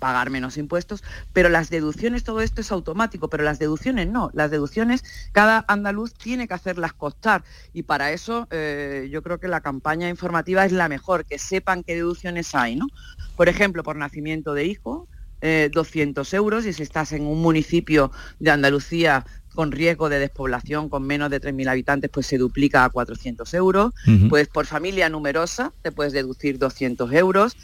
pagar 0.00 0.30
menos 0.30 0.56
impuestos, 0.56 1.04
pero 1.32 1.48
las 1.48 1.70
deducciones, 1.70 2.24
todo 2.24 2.40
esto 2.40 2.60
es 2.60 2.72
automático, 2.72 3.28
pero 3.28 3.44
las 3.44 3.60
deducciones 3.60 4.08
no, 4.08 4.30
las 4.32 4.50
deducciones 4.50 5.04
cada 5.30 5.64
andaluz 5.68 6.14
tiene 6.14 6.48
que 6.48 6.54
hacerlas 6.54 6.92
costar 6.92 7.44
y 7.72 7.84
para 7.84 8.10
eso 8.10 8.48
eh, 8.50 9.08
yo 9.12 9.22
creo 9.22 9.38
que 9.38 9.46
la 9.46 9.60
campaña 9.60 10.08
informativa 10.08 10.64
es 10.64 10.72
la 10.72 10.88
mejor, 10.88 11.24
que 11.24 11.38
sepan 11.38 11.84
qué 11.84 11.94
deducciones 11.94 12.52
hay, 12.56 12.74
¿no? 12.74 12.88
Por 13.36 13.48
ejemplo, 13.48 13.84
por 13.84 13.94
nacimiento 13.94 14.54
de 14.54 14.64
hijo, 14.64 15.06
200 15.40 16.32
eh, 16.32 16.36
euros 16.36 16.66
y 16.66 16.72
si 16.72 16.82
estás 16.82 17.12
en 17.12 17.26
un 17.26 17.40
municipio 17.40 18.10
de 18.40 18.50
Andalucía 18.50 19.24
con 19.54 19.72
riesgo 19.72 20.08
de 20.08 20.18
despoblación 20.18 20.88
con 20.88 21.06
menos 21.06 21.30
de 21.30 21.40
3.000 21.40 21.68
habitantes, 21.70 22.10
pues 22.10 22.26
se 22.26 22.38
duplica 22.38 22.84
a 22.84 22.90
400 22.90 23.52
euros. 23.54 23.92
Pues 24.28 24.48
por 24.48 24.66
familia 24.66 25.08
numerosa 25.08 25.72
te 25.82 25.92
puedes 25.92 26.12
deducir 26.12 26.58
200 26.58 27.12
euros. 27.12 27.56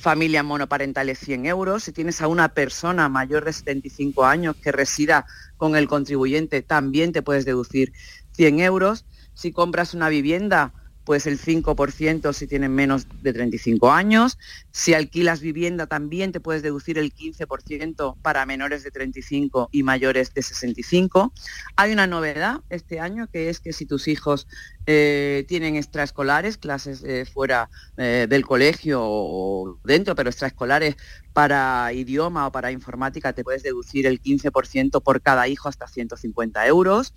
Familias 0.00 0.44
monoparentales 0.44 1.18
100 1.18 1.44
euros. 1.44 1.84
Si 1.84 1.92
tienes 1.92 2.22
a 2.22 2.28
una 2.28 2.48
persona 2.48 3.10
mayor 3.10 3.44
de 3.44 3.52
75 3.52 4.24
años 4.24 4.56
que 4.56 4.72
resida 4.72 5.26
con 5.58 5.76
el 5.76 5.88
contribuyente, 5.88 6.62
también 6.62 7.12
te 7.12 7.20
puedes 7.20 7.44
deducir 7.44 7.92
100 8.32 8.60
euros. 8.60 9.04
Si 9.34 9.52
compras 9.52 9.92
una 9.92 10.08
vivienda 10.08 10.72
pues 11.04 11.26
el 11.26 11.38
5% 11.40 12.32
si 12.32 12.46
tienen 12.46 12.74
menos 12.74 13.06
de 13.22 13.32
35 13.32 13.90
años. 13.90 14.38
Si 14.70 14.94
alquilas 14.94 15.40
vivienda 15.40 15.86
también 15.86 16.32
te 16.32 16.40
puedes 16.40 16.62
deducir 16.62 16.98
el 16.98 17.14
15% 17.14 18.16
para 18.22 18.46
menores 18.46 18.84
de 18.84 18.90
35 18.90 19.68
y 19.72 19.82
mayores 19.82 20.32
de 20.34 20.42
65. 20.42 21.32
Hay 21.76 21.92
una 21.92 22.06
novedad 22.06 22.60
este 22.68 23.00
año 23.00 23.28
que 23.28 23.48
es 23.48 23.60
que 23.60 23.72
si 23.72 23.86
tus 23.86 24.08
hijos 24.08 24.46
eh, 24.86 25.44
tienen 25.48 25.76
extraescolares, 25.76 26.56
clases 26.56 27.02
eh, 27.04 27.24
fuera 27.24 27.70
eh, 27.96 28.26
del 28.28 28.44
colegio 28.44 29.00
o 29.02 29.78
dentro, 29.84 30.14
pero 30.14 30.30
extraescolares 30.30 30.96
para 31.32 31.92
idioma 31.92 32.46
o 32.46 32.52
para 32.52 32.72
informática, 32.72 33.32
te 33.32 33.44
puedes 33.44 33.62
deducir 33.62 34.06
el 34.06 34.20
15% 34.20 35.02
por 35.02 35.22
cada 35.22 35.48
hijo 35.48 35.68
hasta 35.68 35.86
150 35.86 36.66
euros. 36.66 37.14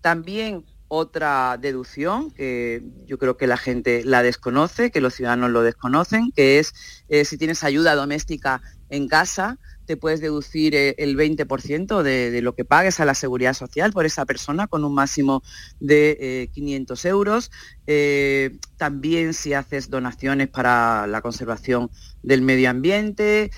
También 0.00 0.64
otra 0.94 1.58
deducción 1.60 2.30
que 2.30 2.82
yo 3.06 3.18
creo 3.18 3.36
que 3.36 3.48
la 3.48 3.56
gente 3.56 4.04
la 4.04 4.22
desconoce, 4.22 4.92
que 4.92 5.00
los 5.00 5.14
ciudadanos 5.14 5.50
lo 5.50 5.62
desconocen, 5.62 6.30
que 6.30 6.60
es 6.60 6.72
eh, 7.08 7.24
si 7.24 7.36
tienes 7.36 7.64
ayuda 7.64 7.96
doméstica 7.96 8.62
en 8.90 9.08
casa, 9.08 9.58
te 9.86 9.96
puedes 9.96 10.20
deducir 10.20 10.74
eh, 10.76 10.94
el 10.98 11.16
20% 11.16 12.02
de, 12.02 12.40
lo 12.42 12.54
que 12.54 12.64
pagues 12.64 13.00
a 13.00 13.04
la 13.04 13.14
seguridad 13.14 13.54
social 13.54 13.92
por 13.92 14.06
esa 14.06 14.24
persona 14.24 14.68
con 14.68 14.84
un 14.84 14.94
máximo 14.94 15.42
de 15.80 16.48
500 16.54 17.04
eh, 17.04 17.08
euros. 17.08 17.50
también 18.76 19.34
si 19.34 19.52
haces 19.52 19.90
donaciones 19.90 20.48
para 20.48 21.08
la 21.08 21.22
conservación 21.22 21.90
del 22.22 22.42
medio 22.42 22.70
ambiente, 22.70 23.50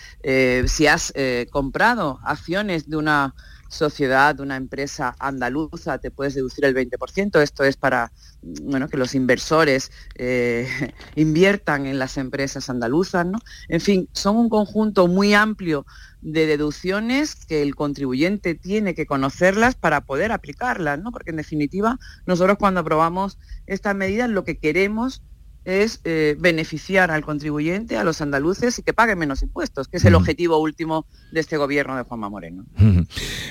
si 0.66 0.86
has 0.86 1.12
comprado 1.50 2.18
acciones 2.24 2.88
de 2.88 2.96
una 2.96 3.34
sociedad, 3.68 4.34
de 4.34 4.42
una 4.42 4.56
empresa 4.56 5.14
andaluza, 5.18 5.98
te 5.98 6.10
puedes 6.10 6.34
deducir 6.34 6.64
el 6.64 6.74
20%. 6.74 7.40
Esto 7.40 7.64
es 7.64 7.76
para 7.76 8.12
bueno, 8.42 8.88
que 8.88 8.96
los 8.96 9.14
inversores 9.14 9.90
eh, 10.16 10.68
inviertan 11.14 11.86
en 11.86 11.98
las 11.98 12.16
empresas 12.16 12.70
andaluzas. 12.70 13.26
¿no? 13.26 13.38
En 13.68 13.80
fin, 13.80 14.08
son 14.12 14.36
un 14.36 14.48
conjunto 14.48 15.08
muy 15.08 15.34
amplio 15.34 15.86
de 16.20 16.46
deducciones 16.46 17.34
que 17.46 17.62
el 17.62 17.74
contribuyente 17.74 18.54
tiene 18.54 18.94
que 18.94 19.06
conocerlas 19.06 19.74
para 19.74 20.00
poder 20.02 20.32
aplicarlas, 20.32 20.98
¿no? 20.98 21.12
porque 21.12 21.30
en 21.30 21.36
definitiva 21.36 21.98
nosotros 22.26 22.58
cuando 22.58 22.80
aprobamos 22.80 23.38
estas 23.66 23.94
medidas 23.94 24.28
lo 24.30 24.44
que 24.44 24.58
queremos 24.58 25.22
es 25.66 26.00
eh, 26.04 26.36
beneficiar 26.38 27.10
al 27.10 27.24
contribuyente, 27.24 27.96
a 27.96 28.04
los 28.04 28.20
andaluces 28.20 28.78
y 28.78 28.82
que 28.82 28.94
paguen 28.94 29.18
menos 29.18 29.42
impuestos, 29.42 29.88
que 29.88 29.96
es 29.96 30.04
el 30.04 30.14
objetivo 30.14 30.58
último 30.58 31.06
de 31.32 31.40
este 31.40 31.56
gobierno 31.56 31.96
de 31.96 32.04
Juanma 32.04 32.30
Moreno. 32.30 32.64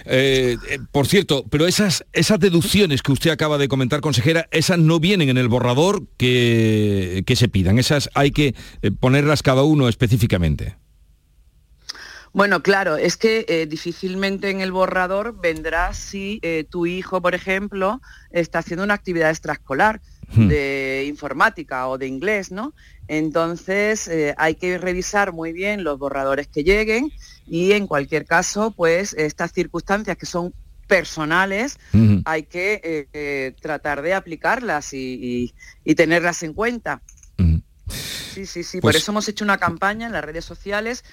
Eh, 0.05 0.57
eh, 0.69 0.79
por 0.93 1.07
cierto, 1.07 1.45
pero 1.49 1.67
esas, 1.67 2.05
esas 2.13 2.39
deducciones 2.39 3.01
que 3.01 3.11
usted 3.11 3.31
acaba 3.31 3.57
de 3.57 3.67
comentar, 3.67 3.99
consejera, 3.99 4.47
esas 4.51 4.79
no 4.79 5.01
vienen 5.01 5.27
en 5.27 5.37
el 5.37 5.49
borrador 5.49 6.07
que, 6.15 7.23
que 7.27 7.35
se 7.35 7.49
pidan, 7.49 7.79
esas 7.79 8.09
hay 8.13 8.31
que 8.31 8.55
ponerlas 9.01 9.43
cada 9.43 9.63
uno 9.63 9.89
específicamente. 9.89 10.77
Bueno, 12.31 12.63
claro, 12.63 12.97
es 12.97 13.15
que 13.15 13.65
difícilmente 13.69 14.49
en 14.49 14.59
el 14.59 14.73
borrador 14.73 15.39
vendrá 15.39 15.93
si 15.93 16.41
tu 16.69 16.85
hijo, 16.85 17.21
por 17.21 17.33
ejemplo, 17.33 18.01
está 18.29 18.59
haciendo 18.59 18.83
una 18.83 18.93
actividad 18.93 19.29
extraescolar 19.29 20.01
Hmm. 20.33 20.47
de 20.47 21.05
informática 21.07 21.87
o 21.87 21.97
de 21.97 22.07
inglés, 22.07 22.51
¿no? 22.51 22.73
Entonces 23.07 24.07
eh, 24.07 24.33
hay 24.37 24.55
que 24.55 24.77
revisar 24.77 25.33
muy 25.33 25.53
bien 25.53 25.83
los 25.83 25.99
borradores 25.99 26.47
que 26.47 26.63
lleguen 26.63 27.11
y 27.47 27.73
en 27.73 27.85
cualquier 27.85 28.25
caso, 28.25 28.71
pues 28.71 29.13
estas 29.13 29.51
circunstancias 29.53 30.17
que 30.17 30.25
son 30.25 30.53
personales 30.87 31.79
hay 32.25 32.43
que 32.43 32.79
eh, 32.83 33.07
eh, 33.13 33.55
tratar 33.59 34.01
de 34.01 34.13
aplicarlas 34.13 34.93
y, 34.93 35.53
tenerlas 35.95 36.43
en 36.43 36.53
cuenta. 36.53 37.01
Sí, 37.87 38.45
sí, 38.45 38.63
sí. 38.63 38.77
Por 38.81 38.91
pues 38.91 38.97
eso 38.97 39.11
hemos 39.11 39.27
hecho 39.29 39.45
una 39.45 39.57
campaña 39.57 40.07
en 40.07 40.11
las 40.11 40.23
redes 40.23 40.43
sociales 40.43 41.03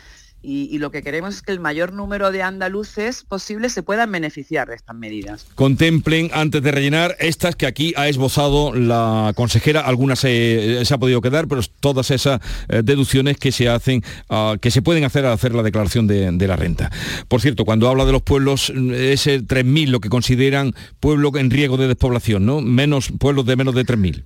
y, 0.45 0.79
lo 0.79 0.91
que 0.91 1.03
queremos 1.03 1.37
es 1.37 1.43
que 1.43 1.53
el 1.53 1.61
mayor 1.61 1.93
número 1.93 2.33
de 2.33 2.43
andaluces 2.43 3.23
posible 3.23 3.69
se 3.69 3.85
puedan 3.85 4.11
beneficiar 4.11 4.69
de 4.69 4.75
estas 4.75 4.97
medidas. 4.97 5.47
Contemplen 5.55 6.31
antes 6.35 6.63
de 6.63 6.73
rellenar 6.73 7.17
estas 7.21 7.55
que 7.55 7.67
aquí 7.67 7.95
ha 7.97 8.09
esbozado 8.09 8.75
la 8.75 9.33
consejera, 9.37 9.83
algunas 9.83 10.19
se, 10.19 10.83
ha 10.91 10.99
podido 10.99 11.21
quedar, 11.21 11.47
pero 11.47 11.63
todas 11.79 12.11
esas 12.11 12.41
eh, 12.69 12.83
deducciones 12.85 13.37
que 13.39 13.53
se 13.53 13.69
hacen, 13.69 14.03
ah, 14.29 14.57
que 14.61 14.73
se 14.73 14.83
pueden 14.83 15.05
hacer 15.05 15.25
al 15.27 15.33
hacer 15.33 15.55
la 15.55 15.63
declaración 15.63 16.09
de, 16.09 16.33
la 16.47 16.57
renta. 16.57 16.91
Por 17.29 17.41
cierto, 17.41 17.65
cuando 17.65 17.89
habla 17.89 18.05
de 18.05 18.11
los 18.11 18.23
pueblos, 18.23 18.71
ese 18.71 19.41
3.000 19.43 19.89
lo 19.89 20.01
que 20.01 20.09
consideran 20.09 20.75
pueblo 20.99 21.31
en 21.37 21.51
riesgo 21.51 21.77
de 21.77 21.87
despoblación, 21.87 22.45
¿no? 22.45 22.61
Menos 22.61 23.13
pueblos 23.19 23.47
de 23.47 23.55
menos 23.55 23.77
de 23.77 23.87
3.000. 23.87 24.25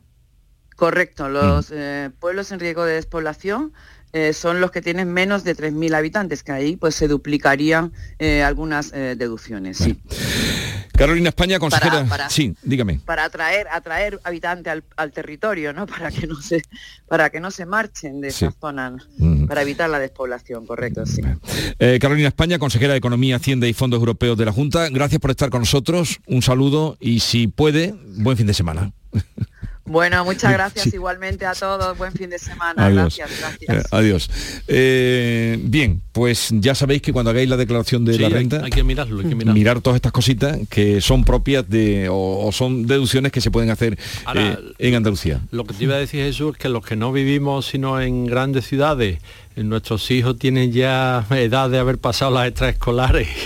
Correcto, 0.76 1.28
los 1.28 1.70
mm. 1.70 1.74
eh, 1.74 2.10
pueblos 2.20 2.52
en 2.52 2.60
riesgo 2.60 2.84
de 2.84 2.94
despoblación 2.94 3.72
eh, 4.16 4.32
son 4.32 4.62
los 4.62 4.70
que 4.70 4.80
tienen 4.80 5.12
menos 5.12 5.44
de 5.44 5.54
3.000 5.54 5.94
habitantes, 5.94 6.42
que 6.42 6.50
ahí 6.50 6.76
pues 6.76 6.94
se 6.94 7.06
duplicarían 7.06 7.92
eh, 8.18 8.42
algunas 8.42 8.90
eh, 8.94 9.14
deducciones. 9.14 9.76
Sí. 9.76 10.00
Carolina 10.96 11.28
España, 11.28 11.58
consejera. 11.58 12.30
sí, 12.30 12.56
dígame. 12.62 12.98
Para 13.04 13.24
atraer, 13.24 13.68
atraer 13.70 14.18
habitantes 14.24 14.82
al, 14.96 15.12
territorio, 15.12 15.74
¿no? 15.74 15.86
Para 15.96 16.10
que 16.10 16.26
no 16.26 16.40
se, 16.40 16.62
para 17.06 17.28
que 17.28 17.40
no 17.40 17.50
se 17.50 17.66
marchen 17.66 18.22
de 18.22 18.28
esa 18.28 18.50
zona, 18.58 18.96
para 19.46 19.60
evitar 19.60 19.90
la 19.90 19.98
despoblación, 19.98 20.64
correcto, 20.64 21.04
sí. 21.04 21.20
Carolina 22.00 22.28
España, 22.28 22.58
consejera 22.58 22.92
de 22.92 22.98
Economía, 22.98 23.36
Hacienda 23.36 23.66
y 23.66 23.74
Fondos 23.74 23.98
Europeos 23.98 24.38
de 24.38 24.46
la 24.46 24.52
Junta, 24.52 24.88
gracias 24.88 25.20
por 25.20 25.30
estar 25.30 25.50
con 25.50 25.60
nosotros. 25.60 26.20
Un 26.26 26.40
saludo 26.40 26.96
y 27.00 27.20
si 27.20 27.48
puede, 27.48 27.94
buen 28.16 28.38
fin 28.38 28.46
de 28.46 28.54
semana. 28.54 28.92
Bueno, 29.86 30.24
muchas 30.24 30.52
gracias 30.52 30.92
igualmente 30.92 31.46
a 31.46 31.54
todos. 31.54 31.96
Buen 31.96 32.12
fin 32.12 32.28
de 32.28 32.38
semana. 32.38 32.86
Adiós. 32.86 33.16
Gracias, 33.16 33.40
gracias. 33.40 33.84
Eh, 33.84 33.88
adiós. 33.90 34.30
Eh, 34.66 35.58
bien, 35.62 36.02
pues 36.12 36.48
ya 36.52 36.74
sabéis 36.74 37.02
que 37.02 37.12
cuando 37.12 37.30
hagáis 37.30 37.48
la 37.48 37.56
declaración 37.56 38.04
de 38.04 38.18
la 38.18 38.28
renta, 38.28 38.62
hay, 38.64 38.70
que 38.70 38.82
mirarlo, 38.82 39.20
hay 39.20 39.28
que 39.28 39.34
mirarlo. 39.34 39.54
mirar 39.54 39.80
todas 39.80 39.96
estas 39.96 40.12
cositas 40.12 40.58
que 40.68 41.00
son 41.00 41.24
propias 41.24 41.68
de 41.68 42.08
o, 42.10 42.50
son 42.52 42.86
deducciones 42.86 43.30
que 43.30 43.40
se 43.40 43.50
pueden 43.50 43.70
hacer 43.70 43.96
eh, 44.34 44.56
en 44.78 44.94
Andalucía. 44.94 45.40
Lo 45.50 45.64
que 45.64 45.74
te 45.74 45.84
iba 45.84 45.94
a 45.94 45.98
decir 45.98 46.24
Jesús 46.24 46.52
es 46.52 46.58
que 46.58 46.68
los 46.68 46.84
que 46.84 46.96
no 46.96 47.12
vivimos 47.12 47.66
sino 47.66 48.00
en 48.00 48.26
grandes 48.26 48.66
ciudades 48.66 49.18
nuestros 49.56 50.10
hijos 50.10 50.38
tienen 50.38 50.72
ya 50.72 51.24
edad 51.30 51.70
de 51.70 51.78
haber 51.78 51.98
pasado 51.98 52.30
las 52.30 52.48
extraescolares. 52.48 53.28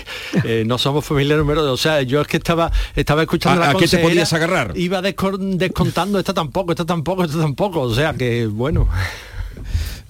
Eh, 0.44 0.62
no 0.64 0.78
somos 0.78 1.04
familia 1.04 1.36
numerosa. 1.36 1.72
O 1.72 1.76
sea, 1.76 2.02
yo 2.02 2.20
es 2.20 2.28
que 2.28 2.36
estaba, 2.36 2.70
estaba 2.94 3.22
escuchando 3.22 3.62
¿A, 3.62 3.66
la 3.66 3.72
¿A 3.72 3.74
qué 3.74 3.88
te 3.88 3.98
podías 3.98 4.32
agarrar? 4.32 4.72
Iba 4.76 5.02
descontando, 5.02 6.20
esta 6.20 6.32
tampoco, 6.32 6.70
esta 6.70 6.86
tampoco, 6.86 7.24
esta 7.24 7.38
tampoco. 7.38 7.80
O 7.80 7.92
sea 7.92 8.14
que, 8.14 8.46
bueno. 8.46 8.88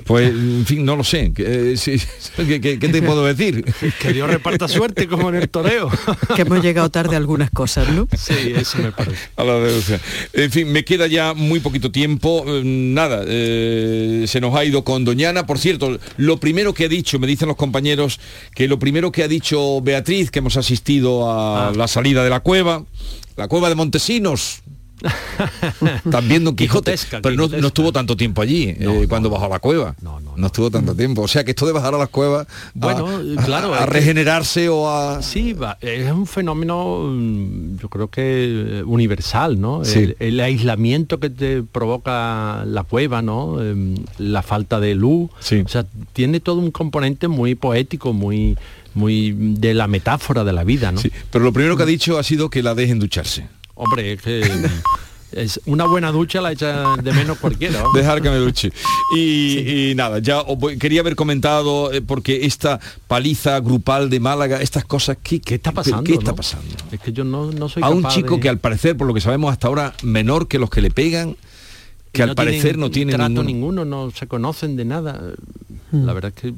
Pues, 0.04 0.30
en 0.30 0.64
fin, 0.66 0.84
no 0.84 0.96
lo 0.96 1.04
sé. 1.04 1.32
¿Qué, 1.34 1.76
te 2.80 3.02
puedo 3.02 3.24
decir? 3.24 3.64
Que 4.00 4.12
Dios 4.12 4.28
reparta 4.28 4.68
suerte 4.68 5.08
como 5.08 5.28
en 5.28 5.36
el 5.36 5.48
toreo. 5.48 5.90
Que 6.36 6.42
hemos 6.42 6.62
llegado 6.62 6.90
tarde 6.90 7.16
a 7.16 7.18
algunas 7.18 7.50
cosas, 7.50 7.88
¿no? 7.90 8.06
Sí, 8.16 8.52
eso 8.54 8.78
me 8.78 8.92
parece. 8.92 10.00
en 10.32 10.50
fin, 10.50 10.70
me 10.70 10.84
queda 10.84 11.06
ya 11.06 11.34
muy 11.34 11.60
poquito 11.60 11.90
tiempo. 11.90 12.44
Eh, 12.46 12.62
nada, 12.64 13.24
eh, 13.26 14.24
se 14.26 14.40
nos 14.40 14.54
ha 14.54 14.64
ido 14.64 14.84
con 14.84 15.04
Doñana. 15.04 15.46
Por 15.46 15.58
cierto, 15.58 15.98
lo 16.16 16.38
primero 16.38 16.72
que 16.72 16.84
ha 16.84 16.88
dicho, 16.88 17.18
me 17.18 17.26
dicen 17.26 17.48
los 17.48 17.56
compañeros, 17.56 18.20
que 18.54 18.68
lo 18.68 18.78
primero 18.78 19.10
que 19.12 19.24
ha 19.24 19.28
dicho 19.28 19.80
Beatriz, 19.80 20.30
que 20.30 20.38
hemos 20.38 20.56
asistido 20.56 21.30
a 21.30 21.68
ah. 21.68 21.72
la 21.74 21.88
salida 21.88 22.22
de 22.22 22.30
la 22.30 22.40
cueva, 22.40 22.84
la 23.36 23.48
cueva 23.48 23.68
de 23.68 23.74
Montesinos, 23.74 24.62
También 26.10 26.44
Don 26.44 26.54
Quijote, 26.56 26.94
pero 27.22 27.34
no, 27.34 27.48
no 27.48 27.66
estuvo 27.66 27.92
tanto 27.92 28.16
tiempo 28.16 28.42
allí 28.42 28.74
eh, 28.78 29.06
cuando 29.08 29.30
bajó 29.30 29.46
a 29.46 29.48
la 29.48 29.58
cueva. 29.58 29.94
No, 30.02 30.46
estuvo 30.46 30.70
tanto 30.70 30.94
tiempo. 30.94 31.22
O 31.22 31.28
sea 31.28 31.44
que 31.44 31.50
esto 31.50 31.66
de 31.66 31.72
bajar 31.72 31.94
a 31.94 31.98
las 31.98 32.08
cuevas 32.08 32.46
bueno, 32.74 33.08
a, 33.38 33.44
claro, 33.44 33.74
a, 33.74 33.86
regenerarse 33.86 34.68
o 34.68 34.88
a... 34.88 35.22
Sí, 35.22 35.54
es 35.80 36.10
un 36.10 36.26
fenómeno 36.26 37.08
mm, 37.10 37.76
yo 37.76 37.88
creo 37.88 38.08
que 38.08 38.82
universal, 38.86 39.60
¿no? 39.60 39.82
El, 39.82 40.16
el, 40.18 40.40
aislamiento 40.40 41.20
que 41.20 41.30
te 41.30 41.62
provoca 41.62 42.64
la 42.64 42.84
cueva, 42.84 43.22
¿no? 43.22 43.62
Em, 43.62 43.96
la 44.18 44.42
falta 44.42 44.80
de 44.80 44.94
luz. 44.94 45.30
O 45.30 45.68
sea, 45.68 45.84
tiene 46.12 46.40
todo 46.40 46.56
un 46.56 46.70
componente 46.70 47.28
muy 47.28 47.54
poético, 47.54 48.12
muy 48.12 48.56
muy 48.94 49.32
de 49.32 49.74
la 49.74 49.86
metáfora 49.86 50.44
de 50.44 50.52
la 50.52 50.64
vida, 50.64 50.90
¿no? 50.92 51.00
Sí, 51.00 51.12
pero 51.30 51.44
lo 51.44 51.52
primero 51.52 51.76
que 51.76 51.84
ha 51.84 51.86
dicho 51.86 52.18
ha 52.18 52.22
sido 52.22 52.50
que 52.50 52.62
la 52.62 52.74
dejen 52.74 52.98
ducharse. 52.98 53.46
Hombre, 53.82 54.12
es 54.12 54.20
que 54.20 54.42
es 55.32 55.58
una 55.64 55.86
buena 55.86 56.12
ducha 56.12 56.42
la 56.42 56.52
echa 56.52 56.96
de 57.02 57.12
menos 57.12 57.38
cualquiera. 57.38 57.82
Dejar 57.94 58.20
que 58.20 58.28
me 58.28 58.36
duche. 58.36 58.70
Y, 59.16 59.94
nada, 59.96 60.18
ya 60.18 60.44
quería 60.78 61.00
haber 61.00 61.16
comentado, 61.16 61.90
eh, 61.90 62.02
porque 62.02 62.44
esta 62.44 62.78
paliza 63.08 63.58
grupal 63.60 64.10
de 64.10 64.20
Málaga, 64.20 64.60
estas 64.60 64.84
cosas, 64.84 65.16
¿qué, 65.22 65.40
¿Qué 65.40 65.54
está 65.54 65.72
pasando? 65.72 66.04
¿Qué 66.04 66.12
está 66.12 66.34
pasando? 66.34 66.66
Es 66.92 67.00
que 67.00 67.12
yo 67.14 67.24
no, 67.24 67.50
no 67.52 67.70
soy 67.70 67.82
A 67.82 67.88
un 67.88 68.06
chico 68.08 68.38
que 68.38 68.50
al 68.50 68.58
parecer, 68.58 68.98
por 68.98 69.06
lo 69.06 69.14
que 69.14 69.22
sabemos 69.22 69.50
hasta 69.50 69.68
ahora, 69.68 69.94
menor 70.02 70.46
que 70.46 70.58
los 70.58 70.68
que 70.68 70.82
le 70.82 70.90
pegan, 70.90 71.36
que 72.12 72.22
al 72.22 72.34
parecer 72.34 72.76
no 72.76 72.90
tiene 72.90 73.14
trato 73.14 73.42
ninguno, 73.42 73.86
no 73.86 74.10
se 74.10 74.26
conocen 74.26 74.76
de 74.76 74.84
nada. 74.84 75.22
La 75.90 76.12
verdad 76.12 76.34
es 76.36 76.42
que 76.42 76.54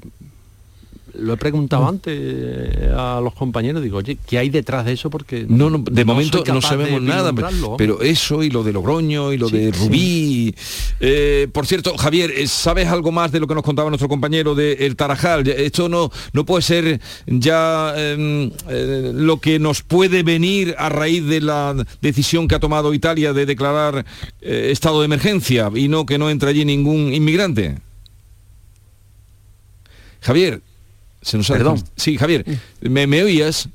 lo 1.14 1.35
he 1.35 1.37
preguntado 1.37 1.87
antes 1.87 2.14
eh, 2.16 2.92
a 2.96 3.20
los 3.22 3.35
compañeros, 3.35 3.83
digo, 3.83 3.98
oye, 3.98 4.16
¿qué 4.27 4.38
hay 4.38 4.48
detrás 4.48 4.85
de 4.85 4.92
eso? 4.92 5.11
Porque 5.11 5.44
no, 5.48 5.68
no 5.68 5.79
de 5.79 6.05
momento 6.05 6.42
no 6.46 6.62
sabemos 6.62 7.03
nada, 7.03 7.33
pero 7.77 8.01
eso 8.03 8.42
y 8.42 8.51
lo 8.51 8.62
de 8.62 8.72
Logroño 8.72 9.33
y 9.33 9.38
lo 9.38 9.48
de 9.48 9.72
Rubí. 9.72 10.55
Eh, 11.01 11.48
por 11.53 11.66
cierto, 11.66 11.96
Javier, 11.96 12.31
eh, 12.31 12.46
¿sabes 12.46 12.88
algo 12.88 13.12
más 13.12 13.33
de 13.33 13.40
lo 13.40 13.46
que 13.46 13.55
nos 13.55 13.62
contaba 13.62 13.90
nuestro 13.90 14.09
compañero 14.09 14.55
de 14.55 14.72
El 14.87 14.96
Tarajal? 14.96 15.46
Esto 15.48 15.88
no, 15.88 16.11
no 16.33 16.44
puede 16.44 16.62
ser 16.62 17.01
ya 17.27 17.94
em, 17.96 18.51
lo 19.14 19.38
que 19.38 19.59
nos 19.59 19.83
puede 19.83 20.22
venir 20.22 20.75
a 20.79 20.88
raíz 20.88 21.27
de 21.27 21.40
la 21.40 21.75
decisión 22.01 22.48
que 22.48 22.55
ha 22.55 22.61
tomado 22.61 22.94
Italia 22.94 23.33
de 23.33 23.46
declarar 23.46 24.05
estado 24.40 25.01
de 25.01 25.07
emergencia 25.07 25.70
y 25.75 25.88
no 25.88 26.07
que 26.07 26.18
no 26.18 26.31
entre 26.31 26.51
allí 26.51 26.64
ningún 26.64 27.12
inmigrante. 27.12 27.79
Javier, 30.22 30.62
se 31.23 31.39
nos 31.39 31.49
Perdón. 31.49 31.83
Sí, 31.97 32.19
Javier, 32.19 32.45
¿me, 32.81 33.07
me 33.07 33.23
oías? 33.23 33.69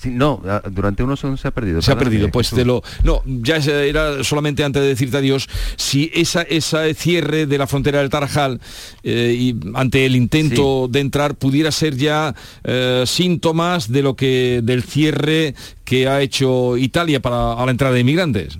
Sí, 0.00 0.08
no, 0.10 0.40
durante 0.70 1.02
unos 1.02 1.20
segundos 1.20 1.42
se 1.42 1.48
ha 1.48 1.50
perdido. 1.50 1.82
Se 1.82 1.92
ha 1.92 1.98
perdido, 1.98 2.30
pues 2.30 2.48
te 2.48 2.64
lo... 2.64 2.82
No, 3.04 3.22
ya 3.26 3.56
era 3.56 4.24
solamente 4.24 4.64
antes 4.64 4.80
de 4.80 4.88
decirte 4.88 5.18
adiós, 5.18 5.46
si 5.76 6.10
esa, 6.14 6.40
esa 6.40 6.92
cierre 6.94 7.44
de 7.44 7.58
la 7.58 7.66
frontera 7.66 7.98
del 7.98 8.08
Tarajal 8.08 8.62
eh, 9.02 9.36
y 9.38 9.60
ante 9.74 10.06
el 10.06 10.16
intento 10.16 10.88
de 10.88 11.00
entrar 11.00 11.34
pudiera 11.34 11.70
ser 11.70 11.96
ya 11.96 12.34
eh, 12.64 13.04
síntomas 13.06 13.92
de 13.92 14.00
lo 14.00 14.16
que 14.16 14.62
del 14.64 14.84
cierre 14.84 15.54
que 15.84 16.08
ha 16.08 16.22
hecho 16.22 16.78
Italia 16.78 17.20
para 17.20 17.52
a 17.52 17.66
la 17.66 17.70
entrada 17.70 17.92
de 17.92 18.00
inmigrantes. 18.00 18.58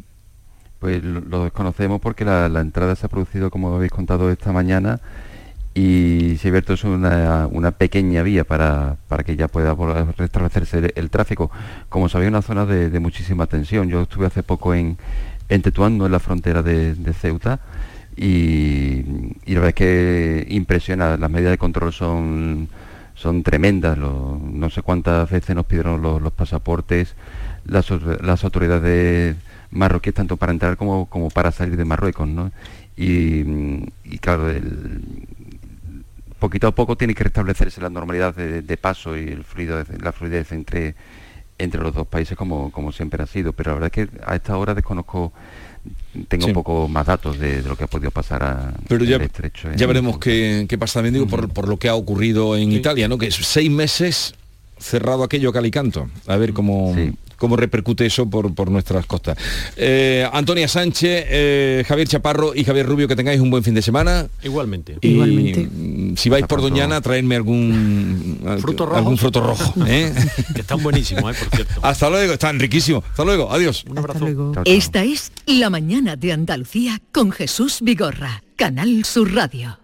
Pues 0.79 1.03
lo, 1.03 1.21
lo 1.21 1.45
desconocemos 1.45 2.03
porque 2.03 2.27
la, 2.27 2.51
la 2.51 2.61
entrada 2.61 2.95
se 2.97 3.07
ha 3.07 3.09
producido, 3.09 3.51
como 3.51 3.75
habéis 3.75 3.93
contado 3.93 4.31
esta 4.31 4.53
mañana, 4.53 5.01
y 5.73 6.37
si 6.39 6.49
abierto 6.49 6.73
es 6.73 6.83
una, 6.83 7.47
una 7.51 7.71
pequeña 7.71 8.23
vía 8.23 8.45
para, 8.45 8.97
para, 9.07 9.23
que 9.23 9.37
ya 9.37 9.47
pueda 9.47 9.77
restablecerse 10.17 10.93
el, 10.97 11.11
tráfico. 11.11 11.51
Como 11.89 12.09
sabéis, 12.09 12.31
una 12.31 12.43
zona 12.43 12.67
de, 12.67 12.99
muchísima 12.99 13.47
tensión. 13.47 13.89
Yo 13.89 14.03
estuve 14.03 14.27
hace 14.27 14.43
poco 14.43 14.75
en, 14.75 14.99
en 15.49 15.63
Tetuán, 15.63 16.01
en 16.01 16.11
la 16.11 16.19
frontera 16.19 16.63
de, 16.63 16.97
Ceuta, 17.15 17.61
y, 18.17 19.05
la 19.47 19.61
verdad 19.61 19.69
es 19.69 19.75
que 19.75 20.47
impresiona, 20.51 21.17
las 21.17 21.31
medidas 21.31 21.53
de 21.53 21.59
control 21.59 21.93
son, 21.93 22.69
son 23.15 23.45
tremendas, 23.45 23.97
no 23.97 24.71
sé 24.71 24.83
cuántas 24.83 25.31
veces 25.31 25.55
nos 25.55 25.67
pidieron 25.67 26.03
los, 26.03 26.33
pasaportes, 26.33 27.15
las, 27.65 27.89
las, 28.23 28.43
autoridades 28.43 29.37
marroquíes, 29.71 30.17
tanto 30.17 30.37
para 30.37 30.51
entrar 30.51 30.77
como, 30.77 31.07
como 31.07 31.31
para 31.31 31.53
salir 31.53 31.77
de 31.77 31.85
Marruecos, 31.85 32.27
¿no? 32.27 32.51
Y, 32.97 33.45
y 34.05 34.19
claro, 34.19 34.51
el, 34.51 35.29
poquito 36.41 36.67
a 36.67 36.75
poco 36.75 36.97
tiene 36.97 37.15
que 37.15 37.25
restablecerse 37.25 37.81
la 37.81 37.91
normalidad 37.91 38.35
de, 38.35 38.77
paso 38.77 39.17
y 39.17 39.29
el 39.29 39.45
fluido, 39.45 39.83
la 40.03 40.13
fluidez 40.13 40.51
entre, 40.51 40.97
entre 41.59 41.81
los 41.81 41.95
dos 41.95 42.07
países 42.07 42.37
como, 42.37 42.73
como 42.73 42.91
siempre 42.91 43.23
ha 43.23 43.27
sido. 43.27 43.53
Pero 43.53 43.71
la 43.71 43.75
verdad 43.75 43.93
es 43.95 44.09
que 44.09 44.17
a 44.27 44.35
esta 44.35 44.57
hora 44.57 44.75
desconozco 44.75 45.33
tengo 46.29 46.47
un 46.47 46.53
poco 46.53 46.89
más 46.89 47.07
datos 47.07 47.39
de, 47.39 47.63
lo 47.63 47.77
que 47.77 47.85
ha 47.85 47.87
podido 47.87 48.11
pasar 48.11 48.43
a 48.43 48.75
Pero 48.89 49.05
ya, 49.05 49.17
estrecho. 49.17 49.71
Ya 49.77 49.87
veremos 49.87 50.19
qué, 50.19 50.67
pasa 50.79 50.95
también, 50.95 51.15
digo, 51.15 51.27
por, 51.27 51.49
por, 51.51 51.69
lo 51.69 51.79
que 51.79 51.89
ha 51.89 51.95
ocurrido 51.95 52.57
en 52.57 52.73
Italia, 52.73 53.09
¿no? 53.09 53.17
Que 53.17 53.29
es 53.29 53.35
seis 53.35 53.71
meses 53.71 54.35
cerrado 54.79 55.25
aquello 55.25 55.53
calicanto. 55.53 56.09
A 56.27 56.37
ver 56.37 56.53
cómo, 56.53 56.95
cómo 57.41 57.57
repercute 57.57 58.07
eso 58.07 58.29
por, 58.29 58.55
por 58.55 58.71
nuestras 58.71 59.07
costas. 59.07 59.37
Eh, 59.77 60.29
Antonia 60.33 60.69
Sánchez, 60.69 61.25
eh, 61.29 61.85
Javier 61.89 62.07
Chaparro 62.07 62.55
y 62.55 62.65
Javier 62.65 62.87
Rubio, 62.87 63.09
que 63.09 63.17
tengáis 63.17 63.41
un 63.41 63.51
buen 63.51 63.65
fin 63.65 63.75
de 63.75 63.83
semana. 63.83 64.29
Igualmente. 64.45 64.99
Y, 65.01 65.09
Igualmente. 65.09 65.69
Si 66.17 66.29
vais 66.29 66.47
por 66.47 66.61
Doñana, 66.61 67.01
traedme 67.01 67.37
algún 67.37 68.41
fruto 68.61 68.85
rojo. 68.87 68.99
Algún 68.99 69.19
fruto 69.19 69.41
rojo 69.41 69.75
¿eh? 69.87 70.13
que 70.55 70.61
están 70.61 70.83
buenísimos, 70.83 71.35
por 71.37 71.49
cierto. 71.49 71.81
Hasta 71.83 72.11
luego, 72.11 72.35
están 72.35 72.61
riquísimos. 72.61 73.03
Hasta 73.11 73.25
luego, 73.25 73.51
adiós. 73.51 73.85
Un 73.89 73.99
abrazo. 73.99 74.53
Esta 74.67 75.03
es 75.03 75.33
La 75.47 75.71
Mañana 75.71 76.17
de 76.17 76.33
Andalucía 76.33 77.01
con 77.11 77.33
Jesús 77.33 77.79
Vigorra, 77.81 78.43
Canal 78.57 79.05
Sur 79.07 79.35
Radio. 79.35 79.79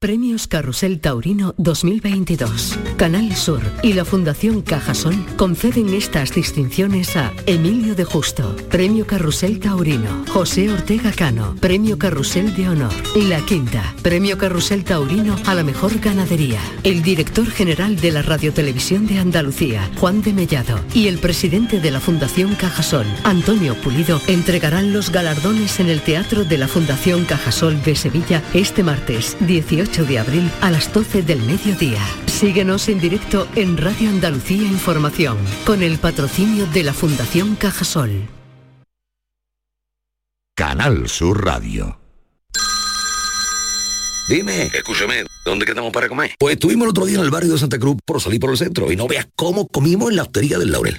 Premios 0.00 0.48
Carrusel 0.48 0.98
Taurino 0.98 1.54
2022. 1.58 2.76
Canal 2.96 3.34
Sur 3.34 3.60
y 3.82 3.92
la 3.94 4.04
Fundación 4.04 4.62
Cajasol 4.62 5.16
conceden 5.36 5.92
estas 5.94 6.34
distinciones 6.34 7.16
a 7.16 7.32
Emilio 7.46 7.94
de 7.94 8.04
Justo, 8.04 8.56
Premio 8.70 9.06
Carrusel 9.06 9.58
Taurino, 9.58 10.24
José 10.28 10.70
Ortega 10.72 11.12
Cano, 11.12 11.56
Premio 11.60 11.98
Carrusel 11.98 12.54
de 12.54 12.68
Honor, 12.68 12.92
La 13.16 13.40
Quinta, 13.40 13.94
Premio 14.02 14.38
Carrusel 14.38 14.84
Taurino 14.84 15.36
a 15.46 15.54
la 15.54 15.64
mejor 15.64 15.98
ganadería, 15.98 16.60
el 16.84 17.02
director 17.02 17.50
general 17.50 17.96
de 17.96 18.10
la 18.12 18.22
Radiotelevisión 18.22 19.06
de 19.06 19.18
Andalucía, 19.18 19.90
Juan 19.98 20.22
de 20.22 20.32
Mellado, 20.32 20.78
y 20.94 21.08
el 21.08 21.18
presidente 21.18 21.80
de 21.80 21.90
la 21.90 22.00
Fundación 22.00 22.54
Cajasol, 22.54 23.06
Antonio 23.24 23.74
Pulido, 23.74 24.20
entregarán 24.28 24.92
los 24.92 25.10
galardones 25.10 25.80
en 25.80 25.88
el 25.88 26.00
Teatro 26.00 26.44
de 26.44 26.58
la 26.58 26.68
Fundación 26.68 27.24
Cajasol 27.24 27.82
de 27.82 27.96
Sevilla 27.96 28.42
este 28.54 28.82
martes 28.82 29.36
18 29.40 30.04
de 30.04 30.18
abril 30.18 30.50
a 30.60 30.70
las 30.70 30.92
12 30.92 31.22
del 31.22 31.42
mediodía. 31.42 32.00
Síguenos 32.32 32.88
en 32.88 32.98
directo 32.98 33.46
en 33.54 33.76
Radio 33.76 34.08
Andalucía 34.08 34.62
Información, 34.66 35.38
con 35.64 35.82
el 35.82 35.98
patrocinio 35.98 36.66
de 36.66 36.82
la 36.82 36.92
Fundación 36.92 37.54
Cajasol. 37.54 38.26
Canal 40.56 41.08
Sur 41.08 41.44
Radio. 41.44 42.00
Dime, 44.28 44.70
escúchame, 44.74 45.24
¿dónde 45.44 45.66
quedamos 45.66 45.92
para 45.92 46.08
comer? 46.08 46.34
Pues 46.38 46.54
estuvimos 46.54 46.86
el 46.86 46.90
otro 46.90 47.04
día 47.04 47.18
en 47.18 47.24
el 47.24 47.30
barrio 47.30 47.52
de 47.52 47.58
Santa 47.58 47.78
Cruz 47.78 47.98
por 48.04 48.20
salir 48.20 48.40
por 48.40 48.50
el 48.50 48.56
centro 48.56 48.90
y 48.90 48.96
no 48.96 49.06
veas 49.06 49.28
cómo 49.36 49.68
comimos 49.68 50.10
en 50.10 50.16
la 50.16 50.22
hostería 50.22 50.58
del 50.58 50.72
Laurel. 50.72 50.98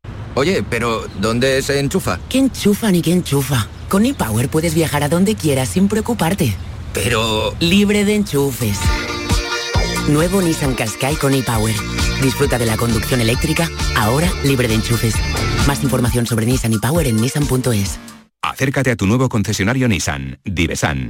Oye, 0.35 0.63
pero 0.63 1.05
¿dónde 1.19 1.61
se 1.61 1.79
enchufa? 1.79 2.19
¿Qué 2.29 2.37
enchufa 2.37 2.91
ni 2.91 3.01
qué 3.01 3.11
enchufa? 3.11 3.67
Con 3.89 4.05
ePower 4.05 4.47
puedes 4.49 4.73
viajar 4.73 5.03
a 5.03 5.09
donde 5.09 5.35
quieras 5.35 5.69
sin 5.69 5.87
preocuparte. 5.87 6.55
Pero... 6.93 7.53
Libre 7.59 8.05
de 8.05 8.15
enchufes. 8.15 8.79
Nuevo 10.07 10.41
Nissan 10.41 10.73
Qashqai 10.75 11.15
con 11.15 11.33
ePower. 11.33 11.75
Disfruta 12.21 12.57
de 12.57 12.65
la 12.65 12.77
conducción 12.77 13.19
eléctrica, 13.19 13.69
ahora 13.95 14.29
libre 14.43 14.67
de 14.67 14.75
enchufes. 14.75 15.15
Más 15.67 15.83
información 15.83 16.25
sobre 16.25 16.45
Nissan 16.45 16.73
ePower 16.73 17.07
en 17.07 17.17
nissan.es. 17.17 17.99
Acércate 18.41 18.91
a 18.91 18.95
tu 18.95 19.05
nuevo 19.07 19.29
concesionario 19.29 19.87
Nissan, 19.87 20.39
Divesan. 20.43 21.09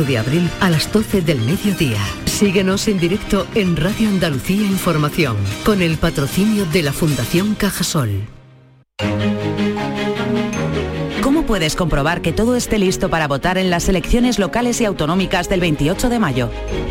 de 0.00 0.16
abril 0.16 0.48
a 0.60 0.70
las 0.70 0.90
12 0.90 1.20
del 1.20 1.38
mediodía. 1.42 1.98
Síguenos 2.24 2.88
en 2.88 2.98
directo 2.98 3.46
en 3.54 3.76
Radio 3.76 4.08
Andalucía 4.08 4.62
Información 4.62 5.36
con 5.66 5.82
el 5.82 5.98
patrocinio 5.98 6.64
de 6.64 6.82
la 6.82 6.94
Fundación 6.94 7.54
Cajasol. 7.54 8.22
¿Cómo 11.22 11.42
puedes 11.44 11.76
comprobar 11.76 12.22
que 12.22 12.32
todo 12.32 12.56
esté 12.56 12.78
listo 12.78 13.10
para 13.10 13.28
votar 13.28 13.58
en 13.58 13.68
las 13.68 13.86
elecciones 13.90 14.38
locales 14.38 14.80
y 14.80 14.86
autonómicas 14.86 15.50
del 15.50 15.60
28 15.60 16.08
de 16.08 16.18
mayo? 16.18 16.48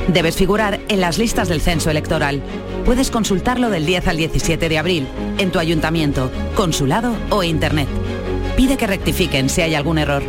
Debes 0.08 0.36
figurar 0.36 0.80
en 0.88 1.02
las 1.02 1.18
listas 1.18 1.50
del 1.50 1.62
censo 1.62 1.90
electoral. 1.90 2.44
Puedes 2.86 3.10
consultarlo 3.10 3.72
del 3.72 3.88
10 3.88 4.10
al 4.10 4.18
17 4.18 4.70
de 4.70 4.78
abril 4.78 5.08
en 5.40 5.52
tu 5.52 5.58
ayuntamiento, 5.58 6.30
consulado 6.56 7.16
o 7.32 7.42
internet. 7.42 7.88
Pide 8.56 8.78
que 8.78 8.86
rectifiquen 8.86 9.50
si 9.50 9.62
hay 9.62 9.74
algún 9.74 9.98
error 9.98 10.22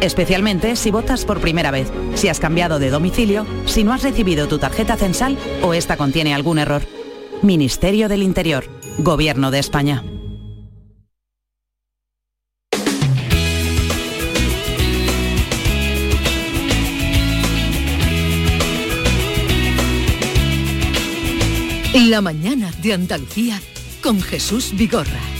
especialmente 0.00 0.76
si 0.76 0.90
votas 0.90 1.24
por 1.24 1.40
primera 1.40 1.70
vez, 1.70 1.90
si 2.14 2.28
has 2.28 2.40
cambiado 2.40 2.78
de 2.78 2.90
domicilio, 2.90 3.46
si 3.66 3.84
no 3.84 3.92
has 3.92 4.02
recibido 4.02 4.48
tu 4.48 4.58
tarjeta 4.58 4.96
censal 4.96 5.36
o 5.62 5.74
esta 5.74 5.96
contiene 5.96 6.34
algún 6.34 6.58
error. 6.58 6.82
Ministerio 7.42 8.08
del 8.08 8.22
Interior, 8.22 8.64
Gobierno 8.98 9.50
de 9.50 9.58
España. 9.58 10.02
La 22.06 22.20
mañana 22.20 22.70
de 22.82 22.92
Andalucía 22.92 23.60
con 24.02 24.20
Jesús 24.20 24.72
Vigorra. 24.76 25.37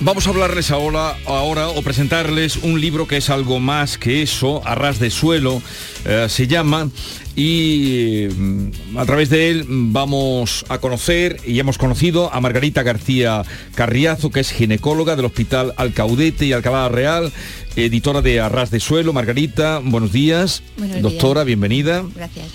Vamos 0.00 0.26
a 0.26 0.30
hablarles 0.30 0.70
ahora, 0.70 1.16
ahora 1.24 1.68
o 1.68 1.80
presentarles 1.80 2.56
un 2.56 2.80
libro 2.80 3.08
que 3.08 3.16
es 3.16 3.30
algo 3.30 3.60
más 3.60 3.96
que 3.96 4.20
eso, 4.20 4.60
a 4.66 4.74
de 4.92 5.10
suelo, 5.10 5.62
eh, 6.04 6.26
se 6.28 6.46
llama, 6.46 6.90
y 7.34 8.28
mm, 8.30 8.98
a 8.98 9.06
través 9.06 9.30
de 9.30 9.50
él 9.50 9.64
vamos 9.66 10.66
a 10.68 10.78
conocer 10.78 11.38
y 11.46 11.58
hemos 11.60 11.78
conocido 11.78 12.32
a 12.32 12.40
Margarita 12.42 12.82
García 12.82 13.42
Carriazo, 13.74 14.30
que 14.30 14.40
es 14.40 14.52
ginecóloga 14.52 15.16
del 15.16 15.24
Hospital 15.24 15.72
Alcaudete 15.78 16.44
y 16.44 16.52
Alcalá 16.52 16.90
Real, 16.90 17.32
editora 17.76 18.22
de 18.22 18.40
Arras 18.40 18.70
de 18.70 18.80
Suelo. 18.80 19.12
Margarita, 19.12 19.80
buenos 19.84 20.12
días. 20.12 20.62
Doctora, 21.00 21.44
bienvenida. 21.44 22.04
Gracias. 22.14 22.46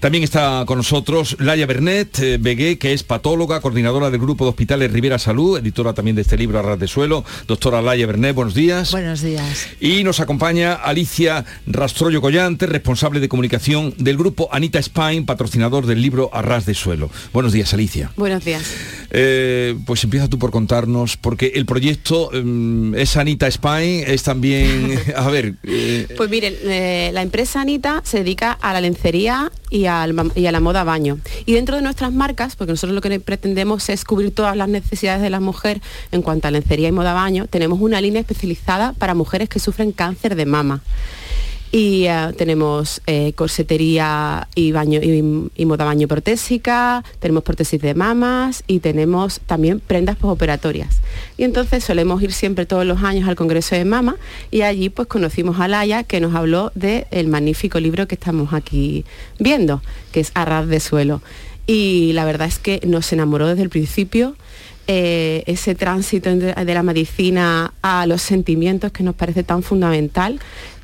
También 0.00 0.24
está 0.24 0.64
con 0.66 0.78
nosotros 0.78 1.36
Laia 1.40 1.66
Bernet 1.66 2.18
eh, 2.20 2.38
Begué, 2.40 2.78
que 2.78 2.94
es 2.94 3.02
patóloga, 3.02 3.60
coordinadora 3.60 4.10
del 4.10 4.18
Grupo 4.18 4.46
de 4.46 4.50
Hospitales 4.50 4.90
Rivera 4.90 5.18
Salud, 5.18 5.58
editora 5.58 5.92
también 5.92 6.16
de 6.16 6.22
este 6.22 6.38
libro 6.38 6.58
Arras 6.58 6.78
de 6.78 6.88
Suelo. 6.88 7.22
Doctora 7.46 7.82
Laia 7.82 8.06
Bernet, 8.06 8.34
buenos 8.34 8.54
días. 8.54 8.92
Buenos 8.92 9.20
días. 9.20 9.68
Y 9.78 10.02
nos 10.02 10.20
acompaña 10.20 10.72
Alicia 10.72 11.44
Rastrollo 11.66 12.22
Collante, 12.22 12.66
responsable 12.66 13.20
de 13.20 13.28
comunicación 13.28 13.92
del 13.98 14.16
Grupo 14.16 14.48
Anita 14.52 14.78
Spain, 14.78 15.26
patrocinador 15.26 15.84
del 15.84 16.00
libro 16.00 16.30
Arras 16.32 16.64
de 16.64 16.72
Suelo. 16.72 17.10
Buenos 17.34 17.52
días, 17.52 17.74
Alicia. 17.74 18.10
Buenos 18.16 18.42
días. 18.42 18.62
Eh, 19.10 19.76
pues 19.84 20.02
empieza 20.04 20.28
tú 20.28 20.38
por 20.38 20.50
contarnos, 20.50 21.18
porque 21.18 21.52
el 21.56 21.66
proyecto 21.66 22.30
mm, 22.32 22.94
es 22.94 23.18
Anita 23.18 23.48
Spain, 23.48 24.04
es 24.06 24.22
también, 24.22 24.59
a 25.16 25.28
ver... 25.28 25.54
eh, 25.64 26.06
Pues 26.16 26.30
miren, 26.30 26.54
eh, 26.64 27.10
la 27.12 27.22
empresa 27.22 27.60
Anita 27.60 28.02
se 28.04 28.18
dedica 28.18 28.52
a 28.52 28.72
la 28.72 28.80
lencería 28.80 29.50
y, 29.70 29.80
y 29.80 29.86
a 29.86 30.06
la 30.52 30.60
moda 30.60 30.84
baño. 30.84 31.18
Y 31.46 31.52
dentro 31.54 31.76
de 31.76 31.82
nuestras 31.82 32.12
marcas, 32.12 32.56
porque 32.56 32.72
nosotros 32.72 32.94
lo 32.94 33.00
que 33.00 33.20
pretendemos 33.20 33.88
es 33.88 34.04
cubrir 34.04 34.34
todas 34.34 34.56
las 34.56 34.68
necesidades 34.68 35.22
de 35.22 35.30
la 35.30 35.40
mujer 35.40 35.80
en 36.12 36.22
cuanto 36.22 36.48
a 36.48 36.50
lencería 36.50 36.88
y 36.88 36.92
moda 36.92 37.12
baño, 37.12 37.46
tenemos 37.48 37.80
una 37.80 38.00
línea 38.00 38.20
especializada 38.20 38.92
para 38.94 39.14
mujeres 39.14 39.48
que 39.48 39.58
sufren 39.58 39.92
cáncer 39.92 40.36
de 40.36 40.46
mama. 40.46 40.82
Y 41.72 42.06
eh, 42.06 42.32
tenemos 42.36 43.00
eh, 43.06 43.32
corsetería 43.34 44.48
y, 44.56 44.72
baño, 44.72 45.00
y, 45.02 45.64
moda 45.66 45.84
baño 45.84 46.08
protésica, 46.08 47.04
tenemos 47.20 47.44
prótesis 47.44 47.80
de 47.80 47.94
mamas 47.94 48.64
y 48.66 48.80
tenemos 48.80 49.40
también 49.46 49.78
prendas 49.78 50.16
postoperatorias. 50.16 51.00
Y 51.38 51.44
entonces 51.44 51.84
solemos 51.84 52.20
ir 52.22 52.32
siempre 52.32 52.66
todos 52.66 52.84
los 52.84 53.04
años 53.04 53.28
al 53.28 53.36
Congreso 53.36 53.76
de 53.76 53.84
Mama 53.84 54.16
y 54.50 54.62
allí 54.62 54.88
pues 54.88 55.06
conocimos 55.06 55.60
a 55.60 55.68
Laia 55.68 56.02
que 56.02 56.20
nos 56.20 56.34
habló 56.34 56.72
del 56.74 57.28
magnífico 57.28 57.78
libro 57.78 58.08
que 58.08 58.16
estamos 58.16 58.52
aquí 58.52 59.04
viendo, 59.38 59.80
que 60.10 60.20
es 60.20 60.32
Arras 60.34 60.66
de 60.66 60.80
Suelo. 60.80 61.22
Y 61.68 62.12
la 62.14 62.24
verdad 62.24 62.48
es 62.48 62.58
que 62.58 62.80
nos 62.84 63.12
enamoró 63.12 63.46
desde 63.46 63.62
el 63.62 63.70
principio 63.70 64.34
eh, 64.88 65.44
ese 65.46 65.76
tránsito 65.76 66.34
de 66.34 66.74
la 66.74 66.82
medicina 66.82 67.74
a 67.80 68.06
los 68.06 68.22
sentimientos 68.22 68.90
que 68.90 69.04
nos 69.04 69.14
parece 69.14 69.44
tan 69.44 69.62
fundamental 69.62 70.40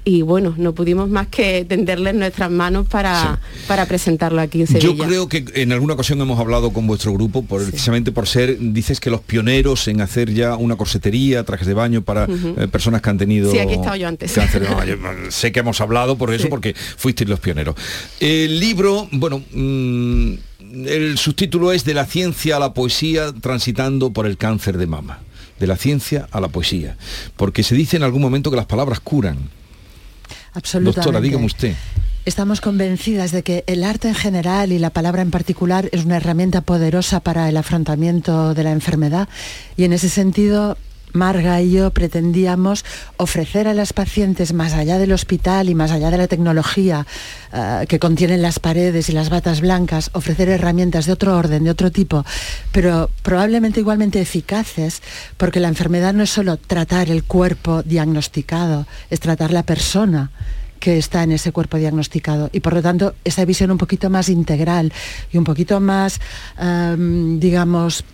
y 0.09 0.23
bueno, 0.23 0.55
no 0.57 0.73
pudimos 0.73 1.09
más 1.11 1.27
que 1.27 1.65
tenderles 1.65 2.15
nuestras 2.15 2.49
manos 2.49 2.87
para, 2.87 3.41
para 3.67 3.87
presentarlo 3.87 4.41
aquí 4.41 4.61
en 4.61 4.69
Sevilla. 4.69 4.87
Yo 4.87 4.97
creo 4.97 5.29
que 5.29 5.45
en 5.57 5.73
alguna 5.73 5.95
ocasión 5.95 6.21
hemos 6.21 6.39
hablado 6.39 6.73
con 6.73 6.87
vuestro 6.87 7.13
grupo, 7.13 7.43
por- 7.43 7.65
precisamente 7.69 8.13
por 8.13 8.29
ser, 8.29 8.57
dices 8.61 9.01
que 9.01 9.11
los 9.11 9.21
pioneros 9.21 9.89
en 9.89 10.01
hacer 10.01 10.33
ya 10.33 10.55
una 10.55 10.77
corsetería, 10.77 11.43
trajes 11.43 11.67
de 11.67 11.75
baño 11.75 12.03
para 12.03 12.29
eh, 12.31 12.69
personas 12.71 13.03
que 13.03 13.11
han 13.11 13.19
tenido 13.19 13.51
Sí, 13.51 13.59
aquí 13.59 13.73
he 13.73 13.75
estado 13.75 13.97
yo 13.97 14.07
antes. 14.07 14.33
cáncer. 14.33 14.63
Yo, 14.87 14.97
mm, 14.97 15.31
sé 15.31 15.51
que 15.51 15.59
hemos 15.59 15.81
hablado 15.81 16.17
por 16.17 16.33
eso, 16.33 16.45
Sí. 16.45 16.51
porque 16.51 16.75
fuisteis 16.75 17.29
los 17.29 17.41
pioneros. 17.41 17.75
El 18.21 18.61
libro, 18.61 19.09
bueno, 19.11 19.43
mm, 19.53 20.33
el 20.87 21.19
subtítulo 21.19 21.73
es 21.73 21.85
De 21.85 21.95
la 21.95 22.07
ciencia 22.07 22.57
a 22.57 22.61
la 22.61 22.75
poesía 22.75 23.33
transitando 23.41 24.13
por 24.13 24.27
el 24.27 24.37
cáncer 24.37 24.79
de 24.79 24.87
mama. 24.87 25.19
De 25.59 25.67
la 25.67 25.77
ciencia 25.77 26.29
a 26.31 26.41
la 26.41 26.47
poesía. 26.47 26.97
Porque 27.37 27.65
se 27.65 27.75
dice 27.75 27.97
en 27.97 28.05
algún 28.05 28.23
momento 28.23 28.51
que 28.53 28.57
las 28.57 28.67
palabras 28.67 29.01
curan. 29.01 29.39
Absolutamente. 30.57 31.01
Doctora, 31.01 31.21
dígame 31.21 31.45
usted. 31.45 31.75
Estamos 32.25 32.61
convencidas 32.61 33.31
de 33.31 33.43
que 33.43 33.63
el 33.67 33.85
arte 33.85 34.09
en 34.09 34.15
general 34.15 34.73
y 34.73 34.79
la 34.79 34.91
palabra 34.91 35.21
en 35.23 35.31
particular 35.31 35.89
es 35.93 36.05
una 36.05 36.17
herramienta 36.17 36.63
poderosa 36.63 37.21
para 37.21 37.49
el 37.49 37.57
afrontamiento 37.57 38.55
de 38.55 38.65
la 38.65 38.73
enfermedad 38.73 39.29
y 39.77 39.85
en 39.85 39.93
ese 39.93 40.09
sentido 40.09 40.79
Marga 41.17 41.61
y 41.61 41.73
yo 41.73 41.91
pretendíamos 41.91 42.85
ofrecer 43.17 43.67
a 43.67 43.75
las 43.75 43.93
pacientes 43.93 44.53
más 44.53 44.75
allá 44.75 44.99
del 44.99 45.13
hospital 45.13 45.69
y 45.69 45.75
más 45.75 45.91
allá 45.91 46.11
de 46.11 46.19
la 46.19 46.29
tecnología 46.29 47.07
eh, 47.53 47.87
que 47.89 47.99
contienen 47.99 48.43
las 48.43 48.59
paredes 48.59 49.09
y 49.09 49.13
las 49.13 49.31
batas 49.31 49.61
blancas, 49.61 50.11
ofrecer 50.13 50.49
herramientas 50.49 51.07
de 51.07 51.13
otro 51.13 51.37
orden, 51.37 51.65
de 51.65 51.71
otro 51.71 51.91
tipo, 51.91 52.25
pero 52.71 53.11
probablemente 53.23 53.81
igualmente 53.81 54.21
eficaces, 54.21 55.03
porque 55.37 55.61
la 55.61 55.69
enfermedad 55.69 56.15
no 56.15 56.23
es 56.23 56.31
solo 56.31 56.57
tratar 56.57 57.11
el 57.11 57.25
cuerpo 57.25 57.83
diagnosticado, 57.83 58.87
es 59.11 59.21
tratar 59.21 59.53
la 59.53 59.65
persona 59.65 60.31
que 60.81 60.99
está 60.99 61.23
en 61.23 61.33
ese 61.33 61.53
cuerpo 61.53 61.79
diagnosticado. 61.79 62.51
Y 62.53 62.61
por 62.61 62.75
lo 62.75 62.83
tanto 62.83 63.15
esa 63.25 63.45
visión 63.45 63.71
un 63.71 63.79
poquito 63.79 64.11
más 64.11 64.29
integral 64.29 64.93
y 65.33 65.39
un 65.39 65.45
poquito 65.45 65.81
más, 65.81 66.21
em, 66.59 67.41
digamos, 67.41 68.05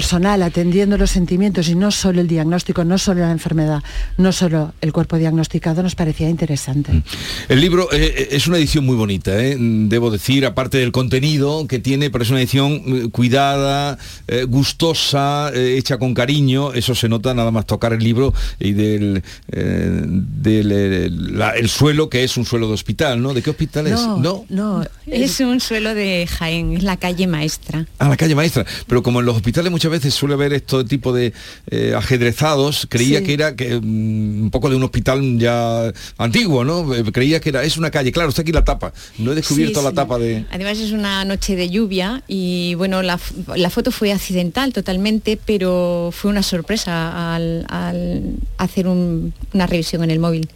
personal, 0.00 0.42
atendiendo 0.42 0.98
los 0.98 1.10
sentimientos 1.10 1.68
y 1.70 1.74
no 1.74 1.90
solo 1.90 2.20
el 2.20 2.28
diagnóstico, 2.28 2.84
no 2.84 2.98
solo 2.98 3.20
la 3.22 3.30
enfermedad, 3.30 3.82
no 4.18 4.30
solo 4.30 4.74
el 4.82 4.92
cuerpo 4.92 5.16
diagnosticado, 5.16 5.82
nos 5.82 5.94
parecía 5.94 6.28
interesante. 6.28 7.02
El 7.48 7.62
libro 7.62 7.88
eh, 7.92 8.28
es 8.32 8.46
una 8.46 8.58
edición 8.58 8.84
muy 8.84 8.94
bonita, 8.94 9.42
¿eh? 9.42 9.56
debo 9.58 10.10
decir, 10.10 10.44
aparte 10.44 10.76
del 10.76 10.92
contenido 10.92 11.66
que 11.66 11.78
tiene, 11.78 12.10
pero 12.10 12.24
es 12.24 12.30
una 12.30 12.40
edición 12.40 12.72
eh, 12.84 13.08
cuidada, 13.10 13.96
eh, 14.28 14.44
gustosa, 14.44 15.50
eh, 15.54 15.76
hecha 15.78 15.96
con 15.96 16.12
cariño, 16.12 16.74
eso 16.74 16.94
se 16.94 17.08
nota 17.08 17.32
nada 17.32 17.50
más 17.50 17.64
tocar 17.64 17.94
el 17.94 18.00
libro 18.04 18.34
y 18.60 18.72
del, 18.72 19.22
eh, 19.50 20.02
del, 20.04 20.72
eh, 20.72 21.08
la- 21.10 21.52
el 21.56 21.70
suelo, 21.70 22.10
que 22.10 22.22
es 22.22 22.36
un 22.36 22.44
suelo 22.44 22.68
de 22.68 22.74
hospital, 22.74 23.22
¿no? 23.22 23.32
¿De 23.32 23.40
qué 23.40 23.48
hospital 23.48 23.86
es? 23.86 23.94
No, 23.94 24.44
no, 24.50 24.84
Es 25.06 25.40
un 25.40 25.58
suelo 25.60 25.94
de 25.94 26.26
Jaén, 26.28 26.74
es 26.76 26.82
la 26.82 26.98
calle 26.98 27.26
maestra. 27.26 27.86
A 27.98 28.10
la 28.10 28.16
calle 28.18 28.34
maestra. 28.34 28.66
Pero 28.86 29.02
como 29.02 29.20
en 29.20 29.26
los 29.26 29.36
hospitales 29.36 29.70
muchas 29.72 29.85
muchas 29.86 30.02
veces 30.02 30.14
suele 30.14 30.34
haber 30.34 30.52
este 30.52 30.82
tipo 30.84 31.12
de 31.12 31.32
eh, 31.70 31.92
ajedrezados, 31.96 32.86
creía 32.88 33.20
Sí. 33.20 33.24
que 33.24 33.32
era 33.34 33.54
que, 33.54 33.76
mm, 33.80 34.42
un 34.44 34.50
poco 34.50 34.68
de 34.68 34.76
un 34.76 34.82
hospital 34.82 35.38
ya 35.38 35.92
antiguo, 36.18 36.64
¿no? 36.64 36.92
Eh, 36.94 37.04
Creía 37.12 37.40
que 37.40 37.50
era, 37.50 37.62
es 37.62 37.76
una 37.76 37.90
calle, 37.90 38.10
claro, 38.12 38.28
está 38.30 38.42
aquí 38.42 38.52
la 38.52 38.64
tapa. 38.64 38.92
No 39.18 39.32
he 39.32 39.34
descubierto 39.36 39.78
Sí, 39.80 39.84
la 39.84 39.92
tapa 39.92 40.18
de... 40.18 40.44
Además 40.50 40.78
es 40.78 40.90
una 40.92 41.24
noche 41.24 41.54
de 41.56 41.70
lluvia 41.70 42.22
y 42.26 42.74
bueno, 42.74 43.02
la, 43.02 43.18
la 43.54 43.70
foto 43.70 43.90
fue 43.92 44.12
accidental 44.12 44.72
totalmente, 44.72 45.38
pero 45.46 46.10
fue 46.12 46.30
una 46.30 46.42
sorpresa 46.42 47.34
al, 47.36 47.64
al 47.68 48.22
hacer 48.58 48.88
un- 48.88 49.32
una 49.54 49.66
revisión 49.66 50.02
en 50.04 50.10
el 50.10 50.18
móvil. 50.18 50.48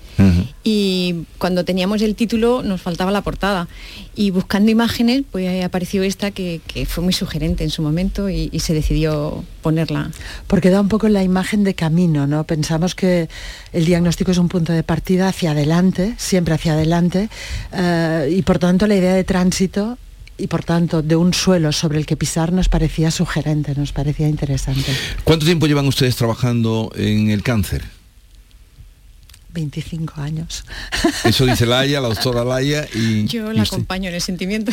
Y 0.62 1.14
cuando 1.38 1.64
teníamos 1.64 2.02
el 2.02 2.14
título 2.14 2.62
nos 2.62 2.82
faltaba 2.82 3.10
la 3.10 3.22
portada. 3.22 3.68
Y 4.14 4.30
buscando 4.32 4.70
imágenes, 4.70 5.22
pues 5.30 5.64
apareció 5.64 6.02
esta 6.02 6.30
que, 6.30 6.60
que 6.66 6.84
fue 6.84 7.02
muy 7.02 7.14
sugerente 7.14 7.64
en 7.64 7.70
su 7.70 7.80
momento 7.80 8.28
y, 8.28 8.50
y 8.52 8.60
se 8.60 8.74
decidió 8.74 9.09
ponerla. 9.62 10.10
Porque 10.46 10.70
da 10.70 10.80
un 10.80 10.88
poco 10.88 11.08
la 11.08 11.22
imagen 11.22 11.64
de 11.64 11.74
camino, 11.74 12.26
¿no? 12.26 12.44
Pensamos 12.44 12.94
que 12.94 13.28
el 13.72 13.84
diagnóstico 13.84 14.30
es 14.30 14.38
un 14.38 14.48
punto 14.48 14.72
de 14.72 14.82
partida 14.82 15.28
hacia 15.28 15.52
adelante, 15.52 16.14
siempre 16.18 16.54
hacia 16.54 16.72
adelante, 16.72 17.28
eh, 17.72 18.34
y 18.36 18.42
por 18.42 18.58
tanto 18.58 18.86
la 18.86 18.96
idea 18.96 19.14
de 19.14 19.24
tránsito 19.24 19.98
y 20.38 20.46
por 20.46 20.64
tanto 20.64 21.02
de 21.02 21.16
un 21.16 21.34
suelo 21.34 21.70
sobre 21.72 21.98
el 21.98 22.06
que 22.06 22.16
pisar 22.16 22.52
nos 22.52 22.68
parecía 22.68 23.10
sugerente, 23.10 23.74
nos 23.74 23.92
parecía 23.92 24.28
interesante. 24.28 24.90
¿Cuánto 25.24 25.44
tiempo 25.44 25.66
llevan 25.66 25.86
ustedes 25.86 26.16
trabajando 26.16 26.90
en 26.96 27.30
el 27.30 27.42
cáncer? 27.42 27.99
25 29.52 30.20
años. 30.20 30.64
Eso 31.24 31.46
dice 31.46 31.66
Laia, 31.66 32.00
la 32.00 32.08
doctora 32.08 32.44
Laia 32.44 32.86
y... 32.94 33.26
Yo 33.26 33.52
la 33.52 33.62
acompaño 33.62 34.08
en 34.08 34.14
el 34.14 34.20
sentimiento 34.20 34.72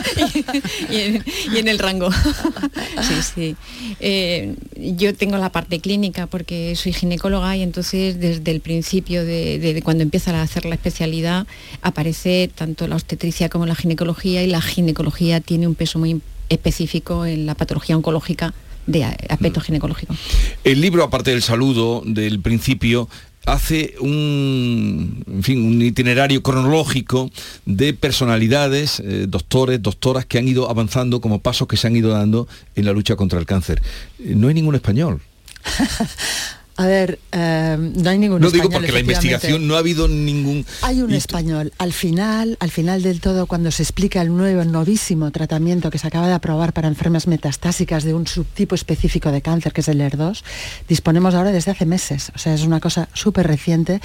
y, 0.90 0.96
en, 0.96 1.24
y 1.54 1.58
en 1.58 1.68
el 1.68 1.78
rango. 1.78 2.10
sí, 3.02 3.14
sí. 3.34 3.56
Eh, 4.00 4.54
yo 4.76 5.14
tengo 5.14 5.36
la 5.38 5.50
parte 5.50 5.80
clínica 5.80 6.26
porque 6.26 6.74
soy 6.76 6.92
ginecóloga 6.92 7.56
y 7.56 7.62
entonces 7.62 8.18
desde 8.20 8.50
el 8.50 8.60
principio 8.60 9.24
de, 9.24 9.58
de- 9.58 9.74
de 9.74 9.82
cuando 9.82 10.02
empieza 10.02 10.30
a 10.38 10.42
hacer 10.42 10.64
la 10.64 10.74
especialidad 10.74 11.46
aparece 11.82 12.50
tanto 12.54 12.86
la 12.88 12.96
obstetricia 12.96 13.48
como 13.48 13.66
la 13.66 13.74
ginecología 13.74 14.42
y 14.42 14.46
la 14.46 14.60
ginecología 14.60 15.40
tiene 15.40 15.66
un 15.66 15.74
peso 15.74 15.98
muy 15.98 16.20
específico 16.48 17.26
en 17.26 17.46
la 17.46 17.54
patología 17.54 17.96
oncológica 17.96 18.52
de 18.86 19.04
aspecto 19.04 19.60
ginecológico. 19.60 20.16
El 20.64 20.80
libro, 20.80 21.04
aparte 21.04 21.30
del 21.30 21.42
saludo 21.42 22.02
del 22.04 22.40
principio, 22.40 23.08
hace 23.46 23.94
un, 24.00 25.24
en 25.26 25.42
fin, 25.42 25.64
un 25.64 25.80
itinerario 25.82 26.42
cronológico 26.42 27.30
de 27.66 27.94
personalidades, 27.94 29.00
eh, 29.00 29.26
doctores, 29.28 29.82
doctoras 29.82 30.26
que 30.26 30.38
han 30.38 30.48
ido 30.48 30.70
avanzando 30.70 31.20
como 31.20 31.40
pasos 31.40 31.66
que 31.68 31.76
se 31.76 31.86
han 31.86 31.96
ido 31.96 32.10
dando 32.10 32.48
en 32.76 32.84
la 32.84 32.92
lucha 32.92 33.16
contra 33.16 33.38
el 33.38 33.46
cáncer. 33.46 33.82
Eh, 34.18 34.34
No 34.36 34.48
hay 34.48 34.54
ningún 34.54 34.74
español. 34.74 35.20
A 36.80 36.86
ver, 36.86 37.18
eh, 37.32 37.76
no 37.78 38.08
hay 38.08 38.16
ningún 38.16 38.40
No 38.40 38.50
digo 38.50 38.62
español, 38.62 38.80
porque 38.80 38.92
la 38.92 39.00
investigación 39.00 39.68
no 39.68 39.74
ha 39.74 39.80
habido 39.80 40.08
ningún... 40.08 40.64
Hay 40.80 41.02
un 41.02 41.12
español. 41.12 41.74
Al 41.76 41.92
final, 41.92 42.56
al 42.58 42.70
final 42.70 43.02
del 43.02 43.20
todo, 43.20 43.44
cuando 43.44 43.70
se 43.70 43.82
explica 43.82 44.22
el 44.22 44.34
nuevo, 44.34 44.64
novísimo 44.64 45.30
tratamiento 45.30 45.90
que 45.90 45.98
se 45.98 46.06
acaba 46.06 46.26
de 46.26 46.32
aprobar 46.32 46.72
para 46.72 46.88
enfermas 46.88 47.26
metastásicas 47.26 48.02
de 48.02 48.14
un 48.14 48.26
subtipo 48.26 48.74
específico 48.74 49.30
de 49.30 49.42
cáncer, 49.42 49.74
que 49.74 49.82
es 49.82 49.88
el 49.88 50.00
ER2, 50.00 50.42
disponemos 50.88 51.34
ahora 51.34 51.52
desde 51.52 51.70
hace 51.70 51.84
meses. 51.84 52.32
O 52.34 52.38
sea, 52.38 52.54
es 52.54 52.62
una 52.62 52.80
cosa 52.80 53.10
súper 53.12 53.46
reciente. 53.46 54.00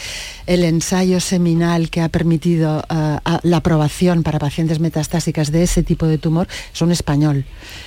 El 0.46 0.66
ensayo 0.66 1.22
seminal 1.22 1.90
que 1.90 2.02
ha 2.02 2.10
permitido 2.10 2.84
eh, 2.90 3.18
la 3.44 3.58
aprobación 3.58 4.22
para 4.22 4.38
pacientes 4.38 4.82
metastásicas 4.82 5.50
de 5.50 5.64
ese 5.64 5.82
tipo 5.82 6.08
de 6.08 6.18
tumor 6.18 6.50
es 6.74 6.82
un 6.82 6.92
español. 6.92 7.46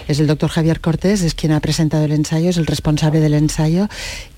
Es 0.08 0.18
el 0.18 0.26
doctor 0.26 0.48
Javier 0.48 0.80
Cortés, 0.80 1.20
es 1.20 1.34
quien 1.34 1.52
ha 1.52 1.60
presentado 1.60 2.06
el 2.06 2.12
ensayo, 2.12 2.48
es 2.48 2.56
el 2.56 2.64
responsable 2.64 3.20
del 3.20 3.34
ensayo. 3.34 3.88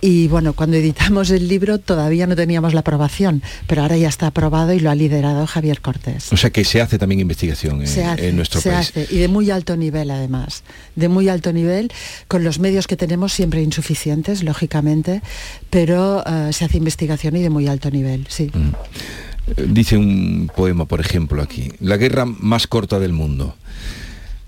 Y 0.01 0.27
bueno, 0.27 0.40
cuando 0.55 0.77
editamos 0.77 1.31
el 1.31 1.49
libro 1.49 1.79
todavía 1.79 2.27
no 2.27 2.37
teníamos 2.37 2.75
la 2.75 2.81
aprobación, 2.81 3.43
pero 3.67 3.83
ahora 3.83 3.97
ya 3.97 4.09
está 4.09 4.29
aprobado 4.29 4.73
y 4.73 4.81
lo 4.81 4.91
ha 4.91 4.95
liderado 4.95 5.47
Javier 5.47 5.81
Cortés. 5.81 6.33
O 6.33 6.37
sea 6.37 6.51
que 6.51 6.65
se 6.65 6.81
hace 6.81 6.99
también 6.99 7.21
investigación 7.21 7.81
en, 7.81 7.89
Se 7.89 8.05
hace, 8.05 8.29
en 8.29 8.37
nuestro 8.37 8.61
se 8.61 8.71
país. 8.71 8.91
hace, 8.91 9.07
y 9.11 9.19
de 9.19 9.29
muy 9.29 9.51
alto 9.51 9.77
nivel 9.77 10.11
además, 10.11 10.63
de 10.97 11.09
muy 11.09 11.29
alto 11.29 11.53
nivel, 11.53 11.91
con 12.29 12.45
los 12.45 12.59
medios 12.59 12.87
que 12.87 12.97
tenemos 12.97 13.33
siempre 13.33 13.63
insuficientes, 13.63 14.43
lógicamente, 14.43 15.23
pero 15.71 16.25
eh, 16.27 16.53
se 16.53 16.65
hace 16.65 16.77
investigación 16.77 17.37
y 17.37 17.43
de 17.43 17.51
muy 17.51 17.69
alto 17.69 17.91
nivel, 17.91 18.27
sí. 18.29 18.51
Eh, 19.57 19.67
Dice 19.69 19.97
un 19.97 20.51
poema, 20.55 20.85
por 20.85 21.01
ejemplo, 21.01 21.43
aquí. 21.43 21.73
La 21.81 21.97
guerra 21.97 22.25
más 22.25 22.67
corta 22.67 22.99
del 22.99 23.13
mundo. 23.13 23.57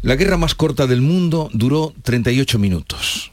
La 0.02 0.16
guerra 0.16 0.36
más 0.36 0.54
corta 0.54 0.86
del 0.86 1.00
mundo 1.00 1.48
duró 1.52 1.94
38 2.02 2.58
minutos. 2.58 3.32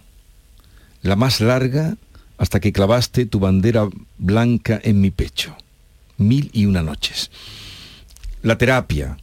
La 1.01 1.16
más 1.16 1.41
larga 1.41 1.95
hasta 2.39 2.59
que 2.59 2.71
clavaste 2.71 3.25
tu 3.25 3.39
bandera 3.39 3.87
blanca 4.17 4.79
en 4.83 5.01
mi 5.01 5.11
pecho. 5.11 5.55
Mil 6.17 6.49
y 6.53 6.65
una 6.65 6.81
noches. 6.81 7.29
La 8.41 8.57
terapia. 8.57 9.17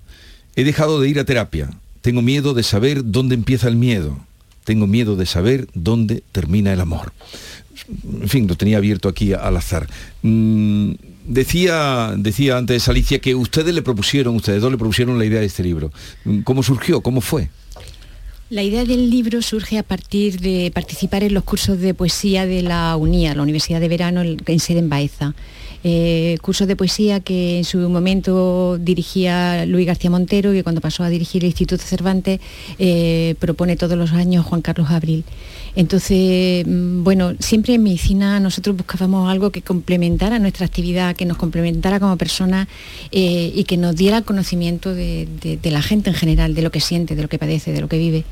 He 0.54 0.64
dejado 0.64 1.00
de 1.00 1.08
ir 1.08 1.18
a 1.18 1.24
terapia. 1.24 1.70
Tengo 2.02 2.22
miedo 2.22 2.54
de 2.54 2.62
saber 2.62 3.00
dónde 3.04 3.34
empieza 3.34 3.68
el 3.68 3.76
miedo. 3.76 4.18
Tengo 4.64 4.86
miedo 4.86 5.16
de 5.16 5.26
saber 5.26 5.66
dónde 5.74 6.22
termina 6.30 6.72
el 6.72 6.80
amor. 6.80 7.12
En 8.20 8.28
fin, 8.28 8.46
lo 8.46 8.56
tenía 8.56 8.76
abierto 8.76 9.08
aquí 9.08 9.32
al 9.32 9.56
azar. 9.56 9.88
Mm, 10.22 10.92
decía, 11.26 12.14
decía 12.16 12.58
antes 12.58 12.88
Alicia 12.88 13.18
que 13.18 13.34
ustedes 13.34 13.74
le 13.74 13.82
propusieron, 13.82 14.36
ustedes 14.36 14.60
dos 14.60 14.70
le 14.70 14.78
propusieron 14.78 15.18
la 15.18 15.24
idea 15.24 15.40
de 15.40 15.46
este 15.46 15.62
libro. 15.62 15.90
Mm, 16.24 16.40
¿Cómo 16.40 16.62
surgió? 16.62 17.00
¿Cómo 17.00 17.20
fue? 17.20 17.48
La 18.48 18.62
idea 18.62 18.84
del 18.84 19.10
libro 19.10 19.42
surge 19.42 19.76
a 19.76 19.82
partir 19.82 20.38
de 20.38 20.70
participar 20.72 21.24
en 21.24 21.34
los 21.34 21.42
cursos 21.42 21.80
de 21.80 21.94
poesía 21.94 22.46
de 22.46 22.62
la 22.62 22.96
UNIA, 22.96 23.34
la 23.34 23.42
Universidad 23.42 23.80
de 23.80 23.88
Verano 23.88 24.22
en 24.22 24.60
sede 24.60 24.78
en 24.78 24.88
Baeza. 24.88 25.34
Eh, 25.88 26.36
cursos 26.42 26.66
de 26.66 26.74
poesía 26.74 27.20
que 27.20 27.58
en 27.58 27.64
su 27.64 27.78
momento 27.88 28.76
dirigía 28.76 29.64
Luis 29.66 29.86
García 29.86 30.10
Montero 30.10 30.52
y 30.52 30.64
cuando 30.64 30.80
pasó 30.80 31.04
a 31.04 31.08
dirigir 31.08 31.44
el 31.44 31.50
Instituto 31.50 31.80
Cervantes 31.84 32.40
eh, 32.80 33.36
propone 33.38 33.76
todos 33.76 33.96
los 33.96 34.10
años 34.10 34.44
Juan 34.44 34.62
Carlos 34.62 34.90
Abril. 34.90 35.22
Entonces, 35.76 36.66
mm, 36.66 37.04
bueno, 37.04 37.34
siempre 37.38 37.74
en 37.74 37.84
medicina 37.84 38.40
nosotros 38.40 38.76
buscábamos 38.76 39.30
algo 39.30 39.50
que 39.50 39.62
complementara 39.62 40.40
nuestra 40.40 40.66
actividad, 40.66 41.14
que 41.14 41.24
nos 41.24 41.36
complementara 41.36 42.00
como 42.00 42.16
personas 42.16 42.66
eh, 43.12 43.52
y 43.54 43.62
que 43.62 43.76
nos 43.76 43.94
diera 43.94 44.22
conocimiento 44.22 44.92
de, 44.92 45.28
de- 45.40 45.56
de 45.56 45.70
la 45.70 45.82
gente 45.82 46.10
en 46.10 46.16
general, 46.16 46.54
de 46.56 46.62
lo 46.62 46.72
que 46.72 46.80
siente, 46.80 47.14
de 47.14 47.22
lo 47.22 47.28
que 47.28 47.38
padece, 47.38 47.70
de 47.72 47.80
lo 47.80 47.86
que 47.88 47.98
vive. 47.98 48.24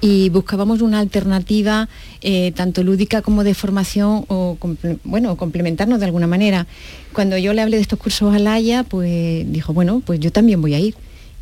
Y 0.00 0.28
buscábamos 0.28 0.80
una 0.80 1.00
alternativa 1.00 1.88
eh, 2.20 2.52
tanto 2.54 2.84
lúdica 2.84 3.20
como 3.20 3.42
de 3.42 3.52
formación 3.54 4.24
o 4.28 4.56
comple- 4.60 4.98
bueno, 5.02 5.36
complementarnos 5.36 5.98
de 5.98 6.06
alguna 6.06 6.26
manera. 6.28 6.66
Cuando 7.12 7.36
yo 7.36 7.52
le 7.52 7.62
hablé 7.62 7.76
de 7.78 7.82
estos 7.82 7.98
cursos 7.98 8.32
a 8.32 8.38
Laia, 8.38 8.84
pues 8.84 9.50
dijo, 9.50 9.72
bueno, 9.72 10.00
pues 10.06 10.20
yo 10.20 10.30
también 10.30 10.60
voy 10.60 10.74
a 10.74 10.78
ir. 10.78 10.94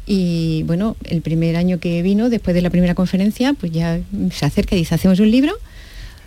Y 0.07 0.63
bueno, 0.63 0.97
el 1.05 1.21
primer 1.21 1.57
año 1.57 1.81
que 1.81 2.01
vino, 2.01 2.31
después 2.31 2.55
de 2.55 2.63
la 2.63 2.71
primera 2.71 2.95
conferencia, 2.95 3.53
pues 3.53 3.73
ya 3.73 4.01
se 4.33 4.47
acerca 4.47 4.75
y 4.75 4.79
dice, 4.79 4.95
hacemos 4.95 5.19
un 5.21 5.31
libro, 5.31 5.53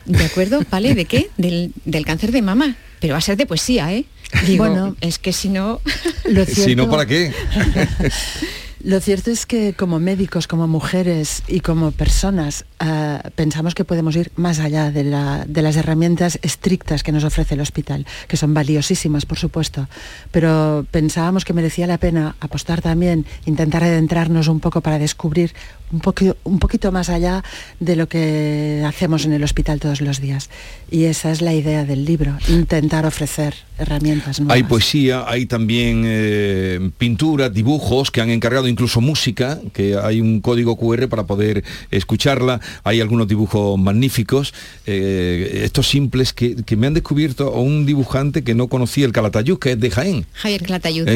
¿de 0.06 0.24
acuerdo? 0.26 0.60
¿Vale? 0.70 0.94
¿De 0.94 1.06
qué? 1.06 1.30
Del, 1.38 1.72
del 1.86 2.06
cáncer 2.06 2.32
de 2.32 2.42
mama. 2.44 2.76
Pero 3.00 3.14
va 3.14 3.18
a 3.20 3.22
ser 3.22 3.38
de 3.38 3.46
poesía, 3.48 3.92
¿eh? 3.94 4.06
Digo, 4.46 4.68
Bueno, 4.68 4.96
es 5.02 5.18
que 5.18 5.32
si 5.34 5.48
no... 5.50 5.80
Lo 6.26 6.46
Si 6.46 6.54
cierto- 6.56 6.76
no, 6.86 6.92
¿para 6.92 7.06
qué? 7.08 7.32
Lo 8.82 9.02
cierto 9.02 9.30
es 9.30 9.46
que 9.46 9.74
como 9.74 10.00
médicos, 10.00 10.48
como 10.48 10.66
mujeres 10.68 11.44
y 11.50 11.60
como 11.60 11.92
personas, 11.92 12.64
ah, 12.80 13.22
pensamos 13.36 13.76
que 13.76 13.84
podemos 13.84 14.16
ir 14.16 14.32
más 14.38 14.60
allá 14.60 14.90
de, 14.90 15.04
la- 15.04 15.44
de 15.46 15.62
las 15.62 15.76
herramientas 15.76 16.40
estrictas 16.44 17.04
que 17.04 17.12
nos 17.12 17.26
ofrece 17.26 17.56
el 17.56 17.62
hospital, 17.62 18.06
que 18.30 18.38
son 18.38 18.54
valiosísimas, 18.54 19.26
por 19.26 19.38
supuesto, 19.38 19.90
pero 20.32 20.86
pensábamos 20.92 21.44
que 21.44 21.52
merecía 21.52 21.88
la 21.88 21.98
pena 21.98 22.38
apostar 22.40 22.82
también, 22.82 23.26
intentar 23.46 23.84
adentrarnos 23.84 24.48
un 24.48 24.62
poco 24.62 24.80
para 24.80 24.98
descubrir 24.98 25.52
un, 25.92 26.00
poquito, 26.00 26.38
un 26.46 26.60
poquito 26.60 26.92
más 26.94 27.10
allá 27.10 27.44
de 27.82 27.96
lo 27.98 28.08
que 28.08 28.84
hacemos 28.88 29.26
en 29.26 29.34
el 29.34 29.44
hospital 29.44 29.82
todos 29.82 30.00
los 30.00 30.22
días. 30.22 30.50
Y 30.90 31.04
esa 31.06 31.32
es 31.32 31.42
la 31.42 31.54
idea 31.54 31.84
del 31.84 32.06
libro, 32.06 32.38
intentar 32.48 33.06
ofrecer 33.06 33.56
herramientas 33.78 34.40
nuevas. 34.40 34.56
Hay 34.56 34.64
poesía, 34.64 35.26
hay 35.28 35.48
también 35.48 36.04
eh, 36.06 36.92
pintura, 36.98 37.50
dibujos 37.50 38.12
que 38.12 38.22
han 38.22 38.30
encargado, 38.30 38.68
incluso 38.70 39.02
música, 39.02 39.60
que 39.74 39.96
hay 39.98 40.22
un 40.22 40.42
código 40.42 40.78
QR 40.78 41.08
para 41.10 41.26
poder 41.26 41.64
escucharla, 41.92 42.62
hay 42.84 43.02
algunos 43.02 43.28
dibujos 43.28 43.78
magníficos, 43.80 44.54
eh, 44.86 45.62
estos 45.64 45.88
simples 45.88 46.34
que, 46.34 46.56
que 46.64 46.76
me 46.78 46.88
han 46.88 46.94
descubierto 46.94 47.48
a 47.54 47.60
un 47.60 47.86
dibujante 47.86 48.44
que 48.44 48.56
no 48.56 48.68
conocía, 48.68 49.06
el 49.06 49.12
Calatayud, 49.12 49.58
que 49.60 49.72
es 49.74 49.80
de 49.80 49.90
Jaén. 49.92 50.26
Javier. 50.34 50.62
El 50.62 50.68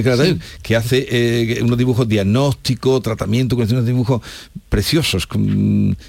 Calatayud, 0.04 0.36
sí. 0.42 0.42
que 0.62 0.76
hace 0.76 1.08
eh, 1.10 1.60
unos 1.62 1.78
dibujos 1.78 2.08
diagnóstico, 2.08 3.00
tratamiento, 3.02 3.56
que 3.56 3.64
unos 3.64 3.86
dibujos 3.86 4.22
preciosos, 4.70 5.28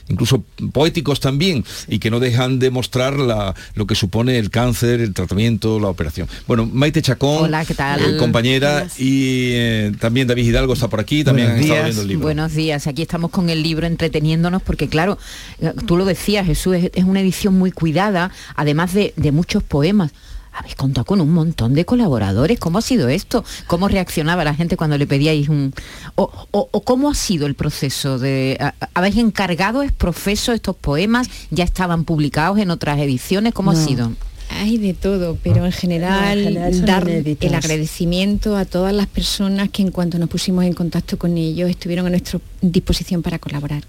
incluso 0.09 0.45
poéticos 0.73 1.21
también, 1.21 1.65
y 1.89 1.99
que 1.99 2.11
no 2.11 2.21
dejan 2.21 2.59
de 2.59 2.71
mostrar 2.71 3.19
la- 3.19 3.55
lo 3.75 3.87
que 3.87 3.95
supone 3.95 4.39
el 4.39 4.51
cáncer, 4.51 5.01
el 5.01 5.13
tratamiento, 5.13 5.79
la 5.81 5.89
operación. 5.89 6.29
Bueno, 6.47 6.69
Maite 6.73 7.03
Chacón, 7.03 7.45
Hola, 7.45 7.65
¿qué 7.65 7.75
tal? 7.75 8.01
eh, 8.01 8.17
compañera, 8.19 8.87
y 8.99 9.51
eh, 9.53 9.93
también 10.01 10.27
David 10.27 10.47
Hidalgo 10.47 10.73
está 10.73 10.89
por 10.89 11.01
aquí, 11.01 11.25
también 11.25 11.34
también 11.37 11.49
Buenos 11.59 11.67
días. 11.67 11.85
viendo 11.85 12.03
el 12.03 12.09
libro. 12.09 12.23
Buenos 12.25 12.53
días, 12.55 12.87
aquí 12.87 13.03
estamos 13.03 13.31
con 13.31 13.51
el 13.51 13.63
libro 13.63 13.87
entreteniéndonos 13.87 14.63
porque 14.63 14.89
claro, 14.89 15.19
eh, 15.61 15.73
tú 15.87 15.97
lo 15.97 16.05
decías 16.05 16.47
Jesús, 16.47 16.77
es, 16.77 16.91
es 16.95 17.05
una 17.05 17.21
edición 17.21 17.59
muy 17.59 17.71
cuidada, 17.73 18.31
además 18.57 18.95
de, 18.95 19.13
de 19.17 19.33
muchos 19.33 19.63
poemas. 19.63 20.13
Habéis 20.57 20.77
contado 20.77 21.05
con 21.05 21.21
un 21.21 21.33
montón 21.33 21.75
de 21.75 21.85
colaboradores. 21.85 22.61
¿Cómo 22.61 22.79
ha 22.79 22.81
sido 22.81 23.09
esto? 23.09 23.45
¿Cómo 23.67 23.89
reaccionaba 23.89 24.45
la 24.45 24.55
gente 24.55 24.77
cuando 24.77 24.97
le 24.97 25.05
pedíais 25.05 25.49
un... 25.49 25.75
o, 26.15 26.31
o- 26.53 26.69
o 26.71 26.81
cómo 26.85 27.11
ha 27.11 27.15
sido 27.17 27.47
el 27.49 27.57
proceso 27.57 28.21
de... 28.21 28.57
¿Habéis 28.95 29.17
encargado 29.17 29.83
es 29.83 29.91
profeso 29.91 30.53
estos 30.53 30.77
poemas? 30.77 31.29
¿Ya 31.51 31.65
estaban 31.65 32.05
publicados 32.05 32.59
en 32.61 32.71
otras 32.71 33.01
ediciones? 33.01 33.53
¿Cómo 33.53 33.73
ha 33.73 33.75
sido? 33.75 34.13
Hay 34.51 34.79
de 34.79 34.95
todo, 34.95 35.37
pero 35.43 35.65
en 35.65 35.73
general, 35.73 36.39
en 36.39 36.45
general 36.45 36.75
son 36.75 36.87
dar 36.87 37.09
el 37.09 37.55
agradecimiento 37.55 38.57
a 38.57 38.65
todas 38.65 38.95
las 38.95 39.07
personas 39.07 39.71
que 39.71 39.83
en 39.83 39.91
cuanto 39.91 40.19
nos 40.19 40.29
pusimos 40.29 40.65
en 40.65 40.73
contacto 40.73 41.19
con 41.19 41.37
ellos 41.37 41.69
estuvieron 41.69 42.07
a 42.07 42.11
nuestra 42.11 42.41
disposición 42.61 43.23
para 43.23 43.39
colaborar. 43.39 43.83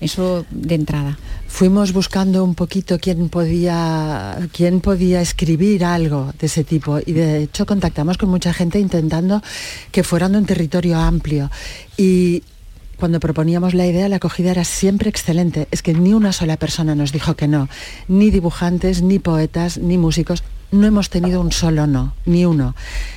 Eso 0.00 0.44
de 0.50 0.74
entrada. 0.74 1.16
Fuimos 1.46 1.92
buscando 1.92 2.42
un 2.42 2.56
poquito 2.56 2.98
quién 2.98 3.28
podía, 3.28 4.36
quién 4.52 4.80
podía 4.80 5.20
escribir 5.20 5.84
algo 5.84 6.32
de 6.40 6.46
ese 6.46 6.64
tipo 6.64 6.98
y 6.98 7.12
de 7.12 7.44
hecho 7.44 7.66
contactamos 7.66 8.18
con 8.18 8.28
mucha 8.28 8.52
gente 8.52 8.80
intentando 8.80 9.40
que 9.92 10.02
fueran 10.02 10.32
de 10.32 10.38
un 10.38 10.46
territorio 10.46 10.98
amplio 10.98 11.52
y 11.96 12.42
cuando 13.02 13.18
proponíamos 13.18 13.74
la 13.74 13.84
idea 13.84 14.08
la 14.08 14.18
acogida 14.18 14.52
era 14.52 14.62
siempre 14.62 15.10
excelente. 15.10 15.66
Es 15.72 15.82
que 15.82 15.92
ni 15.92 16.12
una 16.12 16.32
sola 16.32 16.56
persona 16.56 16.94
nos 16.94 17.10
dijo 17.10 17.34
que 17.34 17.48
no, 17.48 17.68
ni 18.06 18.30
dibujantes, 18.30 19.02
ni 19.02 19.18
poetas, 19.18 19.76
ni 19.76 19.98
músicos. 19.98 20.44
No 20.70 20.86
hemos 20.86 21.10
tenido 21.10 21.40
un 21.40 21.50
solo 21.50 21.88
no, 21.88 22.14
ni 22.26 22.44
uno. 22.44 22.76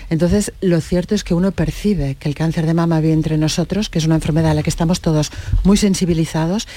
Entonces, 0.10 0.54
lo 0.60 0.82
cierto 0.82 1.14
es 1.14 1.24
que 1.24 1.36
uno 1.36 1.52
percibe 1.52 2.16
que 2.16 2.28
el 2.28 2.34
cáncer 2.34 2.66
de 2.66 2.74
mama 2.74 3.00
vive 3.00 3.14
entre 3.14 3.38
nosotros, 3.38 3.90
que 3.90 4.00
es 4.00 4.08
una 4.08 4.16
enfermedad 4.16 4.50
a 4.50 4.54
la 4.56 4.64
que 4.64 4.72
estamos 4.72 5.02
todos 5.02 5.32
muy 5.64 5.78
sensibilizados 5.78 6.68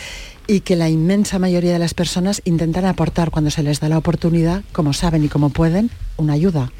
y 0.50 0.60
que 0.60 0.76
la 0.76 0.88
inmensa 0.88 1.38
mayoría 1.38 1.74
de 1.74 1.78
las 1.78 1.92
personas 1.92 2.40
intentan 2.46 2.86
aportar 2.86 3.30
cuando 3.30 3.50
se 3.50 3.62
les 3.62 3.80
da 3.80 3.90
la 3.90 3.98
oportunidad, 3.98 4.62
como 4.72 4.94
saben 4.94 5.22
y 5.22 5.28
como 5.28 5.50
pueden, 5.50 5.90
una 6.16 6.32
ayuda. 6.32 6.72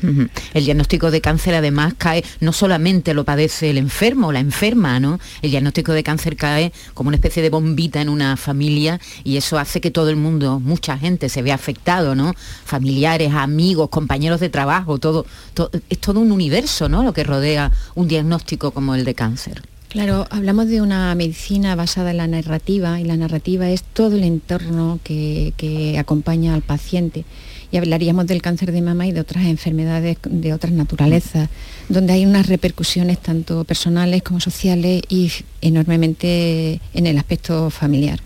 El 0.54 0.64
diagnóstico 0.64 1.10
de 1.10 1.20
cáncer 1.20 1.54
además 1.54 1.92
cae, 1.98 2.24
no 2.40 2.54
solamente 2.54 3.12
lo 3.12 3.24
padece 3.24 3.68
el 3.68 3.76
enfermo 3.76 4.28
o 4.28 4.32
la 4.32 4.40
enferma, 4.40 4.98
¿no? 5.00 5.20
El 5.42 5.50
diagnóstico 5.50 5.92
de 5.92 6.02
cáncer 6.02 6.34
cae 6.36 6.72
como 6.94 7.08
una 7.08 7.16
especie 7.18 7.42
de 7.42 7.50
bombita 7.50 8.00
en 8.00 8.08
una 8.08 8.38
familia 8.38 8.98
y 9.22 9.36
eso 9.36 9.58
hace 9.58 9.82
que 9.82 9.90
todo 9.90 10.08
el 10.08 10.16
mundo, 10.16 10.60
mucha 10.60 10.96
gente 10.96 11.28
se 11.28 11.42
vea 11.42 11.54
afectado, 11.54 12.14
¿no? 12.14 12.32
Familiares, 12.64 13.32
amigos, 13.34 13.90
compañeros 13.90 14.40
de 14.40 14.48
trabajo, 14.48 14.98
todo, 14.98 15.26
to- 15.52 15.70
es 15.90 15.98
todo 15.98 16.20
un 16.20 16.32
universo, 16.32 16.88
¿no? 16.88 17.02
Lo 17.02 17.12
que 17.12 17.22
rodea 17.22 17.70
un 17.94 18.08
diagnóstico 18.08 18.70
como 18.70 18.94
el 18.94 19.04
de 19.04 19.14
cáncer. 19.14 19.62
Claro, 19.88 20.26
hablamos 20.28 20.68
de 20.68 20.82
una 20.82 21.14
medicina 21.14 21.74
basada 21.74 22.10
en 22.10 22.18
la 22.18 22.26
narrativa 22.26 23.00
y 23.00 23.04
la 23.04 23.16
narrativa 23.16 23.70
es 23.70 23.82
todo 23.82 24.16
el 24.16 24.24
entorno 24.24 25.00
que, 25.02 25.96
acompaña 25.98 26.54
al 26.54 26.60
paciente. 26.60 27.24
Y 27.72 27.78
hablaríamos 27.78 28.26
del 28.26 28.42
cáncer 28.42 28.72
de 28.72 28.82
mama 28.82 29.06
y 29.06 29.12
de 29.12 29.20
otras 29.20 29.46
enfermedades 29.46 30.18
de 30.22 30.52
otras 30.52 30.74
naturalezas, 30.74 31.48
donde 31.88 32.12
hay 32.12 32.26
unas 32.26 32.48
repercusiones 32.48 33.18
tanto 33.18 33.64
personales 33.64 34.22
como 34.22 34.40
sociales 34.40 35.02
y 35.08 35.32
enormemente 35.62 36.80
en 36.92 37.06
el 37.06 37.16
aspecto 37.16 37.70
familiar. 37.70 38.20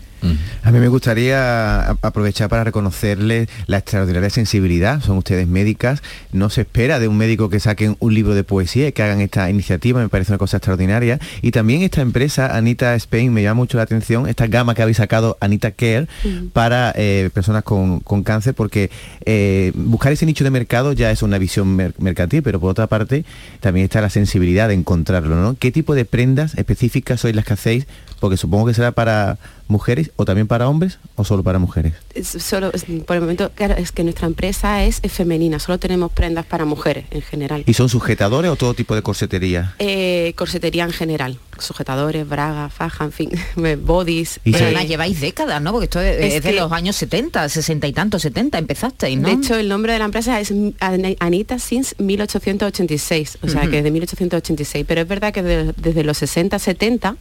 A 0.63 0.71
mí 0.71 0.79
me 0.79 0.87
gustaría 0.87 1.89
aprovechar 2.01 2.47
para 2.49 2.63
reconocerles 2.63 3.49
la 3.67 3.77
extraordinaria 3.77 4.29
sensibilidad. 4.29 5.01
Son 5.01 5.17
ustedes 5.17 5.47
médicas. 5.47 6.01
No 6.31 6.49
se 6.49 6.61
espera 6.61 6.99
de 6.99 7.07
un 7.07 7.17
médico 7.17 7.49
que 7.49 7.59
saquen 7.59 7.97
un 7.99 8.13
libro 8.13 8.33
de 8.33 8.43
poesía 8.43 8.87
y 8.87 8.91
que 8.93 9.03
hagan 9.03 9.19
esta 9.21 9.49
iniciativa. 9.49 10.01
Me 10.01 10.09
parece 10.09 10.31
una 10.31 10.37
cosa 10.37 10.57
extraordinaria. 10.57 11.19
Y 11.41 11.51
también 11.51 11.81
esta 11.81 12.01
empresa, 12.01 12.55
Anita 12.55 12.95
Spain, 12.95 13.33
me 13.33 13.43
llama 13.43 13.55
mucho 13.55 13.77
la 13.77 13.83
atención, 13.83 14.27
esta 14.27 14.47
gama 14.47 14.75
que 14.75 14.81
habéis 14.81 14.97
sacado, 14.97 15.37
Anita 15.41 15.71
Care, 15.71 16.07
para 16.53 16.93
eh, 16.95 17.29
personas 17.33 17.63
con, 17.63 17.99
con 17.99 18.23
cáncer, 18.23 18.53
porque 18.53 18.89
eh, 19.25 19.71
buscar 19.75 20.11
ese 20.13 20.25
nicho 20.25 20.43
de 20.43 20.49
mercado 20.51 20.93
ya 20.93 21.11
es 21.11 21.21
una 21.23 21.37
visión 21.37 21.75
mer- 21.75 21.93
mercantil, 21.97 22.41
pero 22.43 22.59
por 22.59 22.69
otra 22.71 22.87
parte 22.87 23.25
también 23.59 23.85
está 23.85 23.99
la 24.01 24.09
sensibilidad 24.09 24.67
de 24.69 24.75
encontrarlo. 24.75 25.35
¿no? 25.35 25.55
¿Qué 25.57 25.71
tipo 25.71 25.95
de 25.95 26.05
prendas 26.05 26.55
específicas 26.57 27.19
sois 27.19 27.35
las 27.35 27.45
que 27.45 27.53
hacéis? 27.53 27.87
Porque 28.23 28.37
supongo 28.37 28.67
que 28.67 28.73
será 28.73 28.93
para 28.93 29.37
mujeres 29.67 30.11
o 30.15 30.23
también 30.23 30.47
para 30.47 30.69
hombres 30.69 30.97
o 31.15 31.25
solo 31.25 31.43
para 31.43 31.59
mujeres. 31.59 31.91
Es 32.15 32.29
solo, 32.29 32.71
es- 32.71 32.85
por 33.05 33.17
el 33.17 33.21
momento, 33.21 33.51
claro, 33.53 33.75
es 33.75 33.91
que 33.91 34.05
nuestra 34.05 34.27
empresa 34.27 34.85
es, 34.85 34.99
es 35.03 35.11
femenina, 35.11 35.59
solo 35.59 35.77
tenemos 35.77 36.09
prendas 36.09 36.45
para 36.45 36.63
mujeres 36.63 37.03
en 37.11 37.21
general. 37.21 37.63
¿Y 37.67 37.73
son 37.73 37.89
sujetadores 37.89 38.49
o 38.49 38.55
todo 38.55 38.73
tipo 38.75 38.95
de 38.95 39.01
corsetería? 39.01 39.75
Eh, 39.79 40.31
corsetería 40.37 40.85
en 40.85 40.91
general, 40.93 41.37
sujetadores, 41.59 42.25
bragas, 42.25 42.71
faja, 42.73 43.03
en 43.03 43.11
fin, 43.11 43.29
bodies. 43.83 44.39
Y 44.45 44.53
Pero 44.53 44.67
además 44.67 44.87
lleváis 44.87 45.19
décadas, 45.19 45.61
¿no? 45.61 45.73
Porque 45.73 45.83
esto 45.85 45.99
es, 45.99 46.17
Es 46.23 46.33
es 46.35 46.43
de 46.43 46.51
que- 46.51 46.55
los 46.61 46.71
años 46.71 46.95
70, 46.95 47.49
60 47.49 47.87
y 47.87 47.91
tantos, 47.91 48.21
70, 48.21 48.57
empezasteis, 48.57 49.19
¿no? 49.19 49.27
De 49.27 49.33
hecho, 49.33 49.55
el 49.57 49.67
nombre 49.67 49.91
de 49.91 49.99
la 49.99 50.05
empresa 50.05 50.39
es 50.39 50.49
An- 50.79 51.15
Anita 51.19 51.59
Since 51.59 51.95
1886, 52.01 53.37
o 53.41 53.49
sea, 53.49 53.63
Ujú. 53.63 53.69
que 53.71 53.75
desde 53.77 53.91
1886. 53.91 54.85
Pero 54.87 55.01
es 55.01 55.07
verdad 55.09 55.33
que 55.33 55.43
de- 55.43 55.73
desde 55.75 56.05
los 56.05 56.17
60, 56.19 56.57
70, 56.57 57.17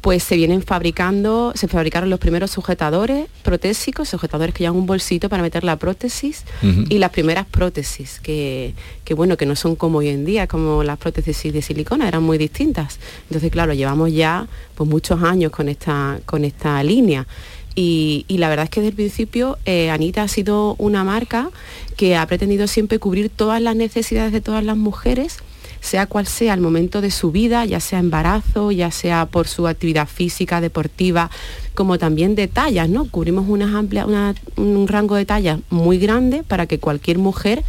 pues 0.00 0.22
se 0.22 0.36
vienen 0.36 0.62
fabricando, 0.62 1.52
se 1.54 1.68
fabricaron 1.68 2.10
los 2.10 2.18
primeros 2.18 2.50
sujetadores 2.50 3.28
protésicos, 3.42 4.08
sujetadores 4.08 4.54
que 4.54 4.64
llevan 4.64 4.76
un 4.76 4.86
bolsito 4.86 5.28
para 5.28 5.42
meter 5.42 5.64
la 5.64 5.76
prótesis 5.76 6.44
y 6.62 6.98
las 6.98 7.10
primeras 7.10 7.46
prótesis, 7.46 8.20
que, 8.20 8.74
que 9.04 9.14
bueno, 9.14 9.36
que 9.36 9.46
no 9.46 9.56
son 9.56 9.76
como 9.76 9.98
hoy 9.98 10.08
en 10.08 10.24
día, 10.24 10.46
como 10.46 10.82
las 10.82 10.98
prótesis 10.98 11.52
de 11.52 11.62
silicona, 11.62 12.08
eran 12.08 12.22
muy 12.22 12.38
distintas. 12.38 12.98
Entonces, 13.28 13.50
claro, 13.50 13.72
llevamos 13.72 14.12
ya 14.12 14.46
pues 14.74 14.88
muchos 14.88 15.22
años 15.22 15.50
con 15.50 15.68
esta, 15.68 16.20
con 16.26 16.44
esta 16.44 16.82
línea. 16.82 17.26
Y, 17.74 18.24
y 18.26 18.38
la 18.38 18.48
verdad 18.48 18.64
es 18.64 18.70
que 18.70 18.80
desde 18.80 18.90
el 18.90 18.96
principio 18.96 19.58
eh, 19.66 19.90
Anita 19.90 20.22
ha 20.22 20.28
sido 20.28 20.76
una 20.78 21.04
marca 21.04 21.50
que 21.96 22.16
ha 22.16 22.26
pretendido 22.26 22.66
siempre 22.66 22.98
cubrir 22.98 23.28
todas 23.28 23.60
las 23.60 23.76
necesidades 23.76 24.32
de 24.32 24.40
todas 24.40 24.64
las 24.64 24.78
mujeres, 24.78 25.38
sea 25.80 26.06
cual 26.06 26.26
sea 26.26 26.54
el 26.54 26.60
momento 26.60 27.00
de 27.00 27.10
su 27.10 27.30
vida, 27.30 27.64
ya 27.64 27.80
sea 27.80 27.98
embarazo, 27.98 28.72
ya 28.72 28.90
sea 28.90 29.26
por 29.26 29.48
su 29.48 29.66
actividad 29.68 30.08
física, 30.08 30.60
deportiva, 30.60 31.30
como 31.74 31.98
también 31.98 32.34
de 32.34 32.48
tallas, 32.48 32.88
¿no? 32.88 33.08
Cubrimos 33.10 33.48
un 33.48 34.88
rango 34.88 35.14
de 35.14 35.24
tallas 35.24 35.60
muy 35.70 35.98
grande 35.98 36.42
para 36.42 36.66
que 36.66 36.78
cualquier 36.78 37.18
mujer 37.18 37.62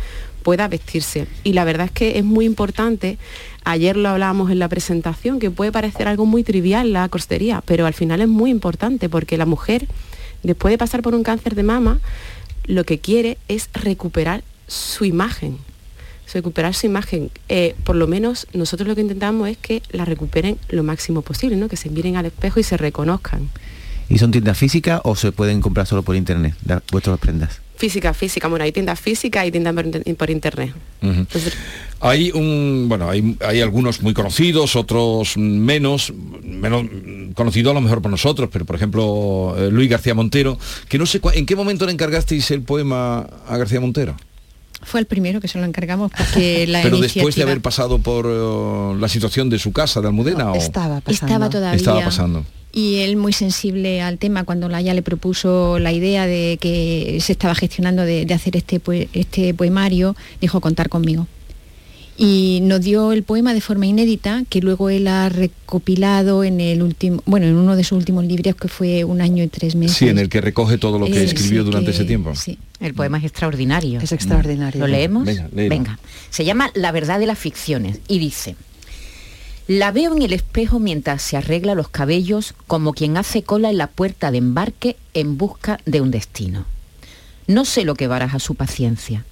pueda 0.44 0.68
vestirse. 0.70 1.28
Y 1.44 1.54
la 1.54 1.66
verdad 1.66 1.88
es 1.88 1.92
que 1.92 2.18
es 2.18 2.24
muy 2.24 2.46
importante, 2.46 3.18
ayer 3.66 3.98
lo 3.98 4.08
hablábamos 4.08 4.50
en 4.50 4.60
la 4.60 4.70
presentación, 4.70 5.40
que 5.40 5.52
puede 5.52 5.74
parecer 5.74 6.08
algo 6.08 6.26
muy 6.26 6.44
trivial 6.44 6.94
la 6.94 7.10
costería, 7.10 7.62
pero 7.66 7.86
al 7.86 7.94
final 7.94 8.22
es 8.22 8.30
muy 8.30 8.50
importante 8.50 9.10
porque 9.10 9.38
la 9.38 9.46
mujer, 9.46 9.88
después 10.44 10.72
de 10.72 10.78
pasar 10.78 11.02
por 11.02 11.16
un 11.16 11.24
cáncer 11.24 11.54
de 11.54 11.64
mama, 11.64 12.00
lo 12.64 12.86
que 12.86 13.00
quiere 13.00 13.38
es 13.50 13.70
recuperar 13.74 14.44
su 14.68 15.04
imagen. 15.04 15.58
Recuperar 16.34 16.74
su 16.74 16.86
imagen. 16.86 17.32
Eh, 17.50 17.76
por 17.84 17.96
lo 17.96 18.08
menos 18.08 18.48
nosotros 18.54 18.88
lo 18.88 18.96
que 18.96 19.02
intentamos 19.02 19.48
es 19.50 19.58
que 19.58 19.82
la 19.92 20.06
recuperen 20.06 20.58
lo 20.70 20.84
máximo 20.84 21.22
posible, 21.22 21.56
¿no? 21.56 21.68
que 21.70 21.78
se 21.78 21.90
miren 21.90 22.16
al 22.18 22.26
espejo 22.26 22.60
y 22.60 22.64
se 22.64 22.78
reconozcan. 22.78 23.50
¿Y 24.10 24.18
son 24.20 24.32
tiendas 24.32 24.58
físicas 24.58 25.02
o 25.04 25.16
se 25.16 25.32
pueden 25.32 25.60
comprar 25.62 25.86
solo 25.86 26.02
por 26.04 26.16
internet 26.16 26.54
la- 26.66 26.82
vuestras 26.92 27.20
prendas? 27.20 27.60
Física, 27.78 28.14
física, 28.14 28.48
bueno, 28.48 28.64
hay 28.66 28.72
tiendas 28.72 29.00
físicas 29.00 29.46
y 29.46 29.52
tiendas 29.52 29.74
por, 29.76 29.86
inter- 29.86 30.16
por 30.16 30.30
internet. 30.32 30.74
Hay 32.00 32.32
un, 32.32 32.86
bueno, 32.90 33.10
hay, 33.10 33.38
hay 33.46 33.62
algunos 33.62 34.02
muy 34.02 34.14
conocidos, 34.14 34.76
otros 34.76 35.38
menos, 35.38 36.12
menos 36.44 36.86
conocidos 37.36 37.72
a 37.72 37.74
lo 37.76 37.82
mejor 37.82 38.02
por 38.02 38.10
nosotros, 38.12 38.50
pero 38.52 38.66
por 38.66 38.76
ejemplo 38.76 39.56
eh, 39.58 39.70
Luis 39.72 39.90
García 39.90 40.16
Montero, 40.16 40.58
que 40.90 40.98
no 40.98 41.06
sé 41.06 41.20
en 41.34 41.46
qué 41.46 41.56
momento 41.56 41.86
le 41.86 41.92
encargasteis 41.92 42.50
el 42.52 42.62
poema 42.64 43.28
a 43.48 43.58
García 43.58 43.80
Montero. 43.80 44.16
Fue 44.84 45.00
el 45.00 45.06
primero 45.06 45.42
que 45.42 45.48
se 45.48 45.58
lo 45.60 45.66
encargamos 45.66 46.12
porque 46.16 46.68
la 46.68 46.82
pero 46.82 47.00
después 47.00 47.36
de 47.36 47.44
haber 47.44 47.62
pasado 47.62 48.00
por 48.00 48.26
eh, 48.28 49.00
la 49.00 49.08
situación 49.08 49.50
de 49.50 49.60
su 49.60 49.72
casa 49.72 50.02
de 50.02 50.08
Almudena 50.08 50.52
o 50.52 50.56
Estaba 50.56 51.02
pasando. 51.02 51.26
Estaba 51.34 51.50
todavía. 51.50 51.78
estaba 51.78 52.04
pasando. 52.04 52.46
y 52.72 52.98
él 52.98 53.18
muy 53.18 53.34
sensible 53.34 54.02
al 54.02 54.18
tema 54.18 54.44
cuando 54.44 54.70
la 54.70 54.82
ya 54.82 54.94
le 54.94 55.02
propuso 55.02 55.80
la 55.80 55.92
idea 55.92 56.28
de 56.28 56.58
que 56.62 57.18
se 57.22 57.32
estaba 57.32 57.56
gestionando 57.56 58.04
de, 58.04 58.26
de 58.26 58.34
hacer 58.34 58.56
este, 58.56 58.82
este 59.14 59.54
poemario, 59.54 60.16
dijo 60.42 60.62
contar 60.62 60.90
conmigo. 60.90 61.28
Y 62.20 62.60
nos 62.64 62.82
dio 62.82 63.12
el 63.12 63.22
poema 63.22 63.54
de 63.54 63.62
forma 63.62 63.86
inédita, 63.86 64.44
que 64.50 64.60
luego 64.60 64.90
él 64.90 65.08
ha 65.08 65.30
recopilado 65.30 66.44
en 66.44 66.60
el 66.60 66.82
último, 66.82 67.22
bueno, 67.28 67.46
en 67.46 67.56
uno 67.56 67.76
de 67.76 67.84
sus 67.84 67.96
últimos 67.98 68.26
libros 68.26 68.56
que 68.56 68.68
fue 68.68 69.04
un 69.04 69.22
año 69.22 69.44
y 69.44 69.48
tres 69.48 69.76
meses. 69.76 69.98
Sí, 69.98 70.10
en 70.10 70.18
el 70.18 70.28
que 70.28 70.42
recoge 70.42 70.80
todo 70.80 70.98
lo 70.98 71.06
que 71.06 71.20
Eh, 71.22 71.26
escribió 71.26 71.62
sí, 71.62 71.66
durante 71.66 71.92
que- 71.92 71.96
ese 71.96 72.06
tiempo. 72.06 72.34
sí. 72.36 72.58
El 72.80 72.94
poema 72.96 73.18
es 73.20 73.24
extraordinario. 73.26 74.00
Es 74.02 74.12
extraordinario. 74.12 74.80
¿Lo 74.82 74.88
leemos? 74.88 75.26
Venga. 75.26 75.48
Venga. 75.52 76.00
Se 76.32 76.44
llama 76.46 76.72
La 76.74 76.92
verdad 76.92 77.20
de 77.20 77.26
las 77.28 77.38
ficciones 77.38 78.00
y 78.08 78.18
dice, 78.20 78.56
la 79.68 79.92
veo 79.92 80.16
en 80.16 80.22
el 80.24 80.34
espejo 80.34 80.80
mientras 80.80 81.22
se 81.22 81.38
arregla 81.38 81.76
los 81.76 81.90
cabellos 81.90 82.54
como 82.68 82.94
quien 82.94 83.18
hace 83.18 83.44
cola 83.44 83.70
en 83.70 83.78
la 83.78 83.88
puerta 83.88 84.32
de 84.32 84.38
embarque 84.40 84.96
en 85.14 85.38
busca 85.38 85.80
de 85.86 86.02
un 86.02 86.10
destino. 86.12 86.66
No 87.48 87.64
sé 87.66 87.84
lo 87.86 87.96
que 87.96 88.08
baraja 88.08 88.40
su 88.40 88.56
paciencia, 88.56 89.24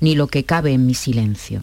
ni 0.00 0.14
lo 0.14 0.26
que 0.26 0.44
cabe 0.44 0.72
en 0.72 0.86
mi 0.86 0.94
silencio. 0.94 1.62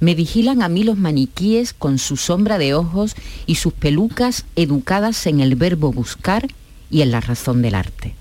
Me 0.00 0.14
vigilan 0.14 0.62
a 0.62 0.68
mí 0.68 0.82
los 0.82 0.98
maniquíes 0.98 1.72
con 1.72 1.98
su 1.98 2.16
sombra 2.16 2.58
de 2.58 2.74
ojos 2.74 3.14
y 3.46 3.56
sus 3.56 3.72
pelucas 3.72 4.44
educadas 4.56 5.26
en 5.26 5.40
el 5.40 5.54
verbo 5.54 5.92
buscar 5.92 6.48
y 6.90 7.02
en 7.02 7.10
la 7.10 7.20
razón 7.20 7.62
del 7.62 7.74
arte. 7.74 8.14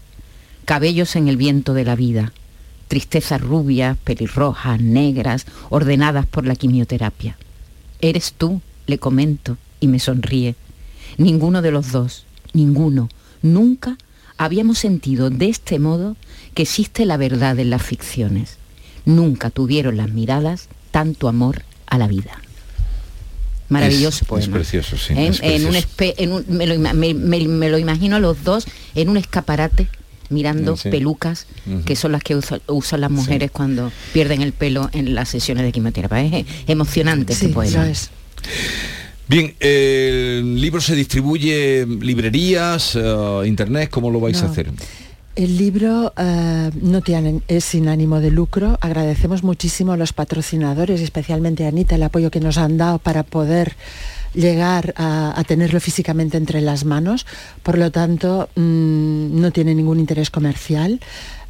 Cabellos 0.66 1.16
en 1.16 1.28
el 1.28 1.38
viento 1.38 1.74
de 1.74 1.84
la 1.84 1.96
vida, 1.96 2.32
tristezas 2.88 3.42
rubias, 3.42 3.98
pelirrojas, 3.98 4.80
negras, 4.80 5.46
ordenadas 5.70 6.26
por 6.26 6.46
la 6.46 6.56
quimioterapia. 6.56 7.38
Eres 8.02 8.34
tú, 8.34 8.62
le 8.86 8.98
comento, 8.98 9.58
y 9.80 9.88
me 9.88 10.00
sonríe. 10.00 10.56
Ninguno 11.18 11.62
de 11.62 11.72
los 11.72 11.92
dos, 11.92 12.26
ninguno, 12.54 13.10
nunca 13.42 13.98
habíamos 14.38 14.80
sentido 14.80 15.30
de 15.30 15.50
este 15.50 15.78
modo 15.78 16.16
que 16.54 16.64
existe 16.64 17.06
la 17.06 17.18
verdad 17.18 17.60
en 17.60 17.70
las 17.70 17.84
ficciones. 17.84 18.58
Nunca 19.06 19.50
tuvieron 19.50 19.98
las 19.98 20.10
miradas 20.12 20.70
tanto 20.94 21.28
amor 21.28 21.64
a 21.88 21.98
la 21.98 22.08
vida. 22.08 22.40
Maravilloso 23.70 24.20
Es- 24.24 24.28
poema. 24.28 24.44
es 24.46 24.50
precioso, 24.50 24.98
sí, 24.98 25.14
En- 25.14 25.20
es 25.34 25.40
en 25.42 25.66
un 25.66 25.72
precioso. 25.72 26.14
en 26.18 26.32
un- 26.32 26.46
me, 26.48 26.68
lo, 26.68 26.78
me- 26.80 27.14
me- 27.14 27.48
me 27.48 27.70
lo 27.70 27.78
imagino 27.80 28.16
a 28.18 28.20
los 28.20 28.44
dos 28.44 28.66
en 28.94 29.10
un 29.10 29.18
escaparate 29.18 29.88
mirando 30.30 30.78
Sí. 30.78 30.90
pelucas 30.90 31.48
que 31.86 31.96
son 31.96 32.12
las 32.12 32.24
que 32.24 32.36
usa- 32.36 32.62
usan 32.68 33.02
las 33.02 33.10
mujeres 33.12 33.50
cuando 33.52 33.92
pierden 34.14 34.42
el 34.42 34.54
pelo 34.54 34.90
en 34.94 35.16
las 35.16 35.30
sesiones 35.30 35.64
de 35.64 35.72
quimioterapia. 35.72 36.22
Es 36.40 36.46
emocionante 36.68 37.34
ese 37.34 37.50
poema. 37.50 37.88
Bien, 39.28 39.56
el 39.62 40.60
libro 40.62 40.82
se 40.82 40.96
distribuye 40.96 41.86
librerías, 42.02 42.96
eh, 42.96 43.42
internet, 43.46 43.90
¿cómo 43.90 44.12
lo 44.12 44.20
vais 44.20 44.42
a 44.44 44.48
hacer? 44.48 44.70
El 45.36 45.58
libro 45.58 46.14
eh, 46.16 46.70
no 46.80 47.02
tiene, 47.02 47.42
es 47.48 47.66
sin 47.66 47.88
ánimo 47.88 48.20
de 48.20 48.30
lucro. 48.30 48.78
Agradecemos 48.82 49.44
muchísimo 49.44 49.92
a 49.92 49.98
los 49.98 50.14
patrocinadores, 50.14 51.02
especialmente 51.02 51.66
a 51.66 51.70
Anita, 51.70 51.96
el 51.96 52.04
apoyo 52.04 52.30
que 52.30 52.40
nos 52.40 52.60
han 52.60 52.78
dado 52.78 53.00
para 53.00 53.24
poder 53.24 53.76
llegar 54.36 54.94
a, 54.96 55.44
tenerlo 55.48 55.80
físicamente 55.80 56.38
entre 56.38 56.62
las 56.62 56.86
manos. 56.86 57.26
Por 57.64 57.80
lo 57.80 57.92
tanto, 57.92 58.50
mm, 58.56 59.42
no 59.42 59.52
tiene 59.52 59.74
ningún 59.74 60.00
interés 60.00 60.30
comercial. 60.30 61.00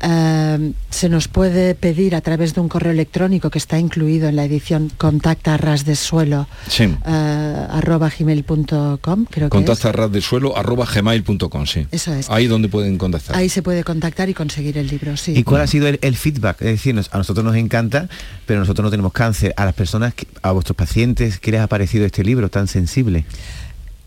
Eh, 0.06 0.74
se 0.90 1.08
nos 1.08 1.30
puede 1.30 1.76
pedir 1.76 2.14
a 2.16 2.22
través 2.22 2.54
de 2.54 2.60
un 2.62 2.68
correo 2.68 2.92
electrónico 2.92 3.50
que 3.50 3.58
está 3.58 3.80
incluido 3.80 4.28
en 4.28 4.36
la 4.36 4.44
edición 4.44 4.92
contacta 4.98 5.54
a 5.54 5.58
ras 5.58 5.86
de 5.86 5.96
suelo 5.96 6.48
Sí. 6.68 6.84
eh, 6.84 7.68
arroba 7.70 8.10
gmail.com 8.10 9.26
creo 9.26 9.28
que 9.30 9.46
es. 9.46 9.50
Contacta 9.50 9.90
a 9.90 9.92
ras 9.94 10.12
de 10.12 10.20
suelo 10.22 10.58
arroba 10.58 10.86
gmail.com, 10.86 11.66
sí. 11.66 11.88
Eso 11.92 12.14
es. 12.14 12.30
Ahí 12.30 12.48
donde 12.48 12.68
pueden 12.68 12.98
contactar. 12.98 13.36
Ahí 13.38 13.48
se 13.48 13.62
puede 13.62 13.84
contactar 13.86 14.28
y 14.30 14.34
conseguir 14.34 14.78
el 14.78 14.88
libro, 14.88 15.16
sí. 15.16 15.34
¿Y 15.38 15.44
cuál 15.44 15.62
ha 15.62 15.68
sido 15.68 15.88
el, 15.88 16.00
el 16.02 16.16
feedback? 16.18 16.62
Es 16.62 16.68
decir, 16.68 16.94
nos- 16.96 17.10
a 17.14 17.18
nosotros 17.18 17.46
nos 17.46 17.56
encanta, 17.56 18.10
pero 18.46 18.60
nosotros 18.60 18.84
no 18.84 18.92
tenemos 18.92 19.14
cáncer. 19.14 19.54
A 19.56 19.64
las 19.66 19.74
personas, 19.74 20.14
que- 20.14 20.28
a 20.42 20.52
vuestros 20.52 20.76
pacientes, 20.76 21.40
¿qué 21.40 21.52
les 21.52 21.62
ha 21.62 21.68
parecido 21.68 22.06
este 22.06 22.24
libro 22.26 22.50
tan 22.50 22.68
sensible? 22.68 23.26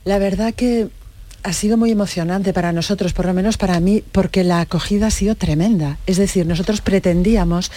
La 0.05 0.19
verdad 0.19 0.53
que 0.55 0.89
ha 1.47 1.53
sido 1.53 1.77
muy 1.77 1.93
emocionante 1.93 2.53
para 2.53 2.73
nosotros, 2.73 3.13
por 3.13 3.25
lo 3.25 3.33
menos 3.33 3.57
para 3.57 3.79
mí, 3.79 4.03
porque 4.11 4.43
la 4.43 4.61
acogida 4.61 5.07
ha 5.07 5.11
sido 5.13 5.37
tremenda. 5.37 5.97
Es 6.05 6.17
decir, 6.17 6.45
nosotros 6.45 6.81
pretendíamos 6.81 7.71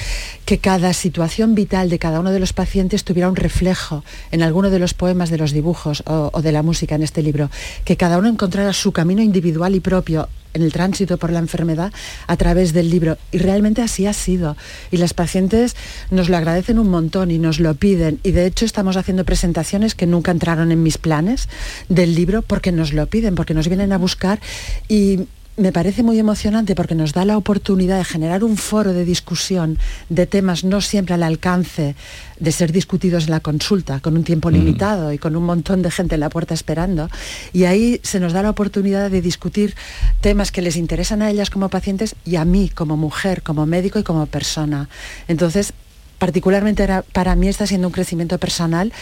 que 0.45 0.57
cada 0.57 0.91
situación 0.93 1.53
vital 1.53 1.87
de 1.91 1.99
cada 1.99 2.19
uno 2.19 2.31
de 2.31 2.39
los 2.39 2.51
pacientes 2.51 3.03
tuviera 3.03 3.29
un 3.29 3.35
reflejo 3.35 4.03
en 4.31 4.41
alguno 4.41 4.71
de 4.71 4.79
los 4.79 4.95
poemas, 4.95 5.29
de 5.29 5.37
los 5.37 5.51
dibujos 5.51 6.01
o, 6.07 6.41
de 6.41 6.51
la 6.51 6.63
música 6.63 6.95
en 6.95 7.03
este 7.03 7.21
libro, 7.21 7.51
que 7.85 7.95
cada 7.95 8.17
uno 8.17 8.27
encontrara 8.27 8.73
su 8.73 8.91
camino 8.91 9.21
individual 9.21 9.75
y 9.75 9.81
propio 9.81 10.29
en 10.53 10.61
el 10.61 10.71
tránsito 10.71 11.17
por 11.17 11.31
la 11.31 11.39
enfermedad 11.39 11.91
a 12.27 12.37
través 12.37 12.73
del 12.73 12.89
libro. 12.89 13.17
Y 13.31 13.37
realmente 13.39 13.81
así 13.81 14.05
ha 14.05 14.13
sido. 14.13 14.57
Y 14.91 14.97
las 14.97 15.13
pacientes 15.13 15.75
nos 16.11 16.29
lo 16.29 16.37
agradecen 16.37 16.79
un 16.79 16.89
montón 16.89 17.31
y 17.31 17.37
nos 17.37 17.59
lo 17.59 17.73
piden. 17.75 18.19
Y 18.23 18.31
de 18.31 18.45
hecho 18.45 18.65
estamos 18.65 18.97
haciendo 18.97 19.25
presentaciones 19.25 19.95
que 19.95 20.07
nunca 20.07 20.31
entraron 20.31 20.71
en 20.71 20.83
mis 20.83 20.97
planes 20.97 21.49
del 21.87 22.15
libro 22.15 22.41
porque 22.41 22.71
nos 22.71 22.93
lo 22.93 23.07
piden, 23.07 23.35
porque 23.35 23.53
nos 23.53 23.67
vienen 23.67 23.91
a 23.91 23.97
buscar. 23.97 24.39
Y 24.87 25.27
me 25.59 25.71
parece 25.73 26.03
muy 26.03 26.17
emocionante 26.17 26.73
porque 26.73 26.95
nos 26.95 27.13
da 27.13 27.25
la 27.25 27.37
oportunidad 27.37 27.97
de 27.97 28.05
generar 28.05 28.43
un 28.43 28.55
foro 28.55 28.93
de 28.93 29.03
discusión 29.03 29.77
de 30.07 30.25
temas 30.25 30.63
no 30.63 30.79
siempre 30.79 31.15
al 31.15 31.23
alcance 31.23 31.95
de 32.39 32.51
ser 32.51 32.71
discutidos 32.71 33.25
en 33.25 33.31
la 33.31 33.41
consulta, 33.41 33.99
con 33.99 34.15
un 34.15 34.23
tiempo 34.23 34.49
limitado 34.49 35.11
y 35.11 35.17
con 35.17 35.35
un 35.35 35.43
montón 35.43 35.81
de 35.81 35.91
gente 35.91 36.15
en 36.15 36.21
la 36.21 36.29
puerta 36.29 36.53
esperando. 36.53 37.09
Y 37.51 37.65
ahí 37.65 37.99
se 38.03 38.21
nos 38.21 38.31
da 38.31 38.41
la 38.41 38.49
oportunidad 38.49 39.11
de 39.11 39.21
discutir 39.21 39.75
temas 40.21 40.51
que 40.51 40.61
les 40.61 40.77
interesan 40.77 41.21
a 41.21 41.29
ellas 41.29 41.49
como 41.49 41.69
pacientes 41.69 42.15
y 42.23 42.37
a 42.37 42.45
mí 42.45 42.69
como 42.69 42.95
mujer, 42.95 43.43
como 43.43 43.65
médico 43.65 43.99
y 43.99 44.03
como 44.03 44.25
persona. 44.27 44.87
Entonces, 45.27 45.73
particularmente 46.19 46.87
para 47.11 47.35
mí 47.35 47.47
está 47.47 47.67
siendo 47.67 47.87
un 47.87 47.93
crecimiento 47.93 48.37
personal 48.37 48.93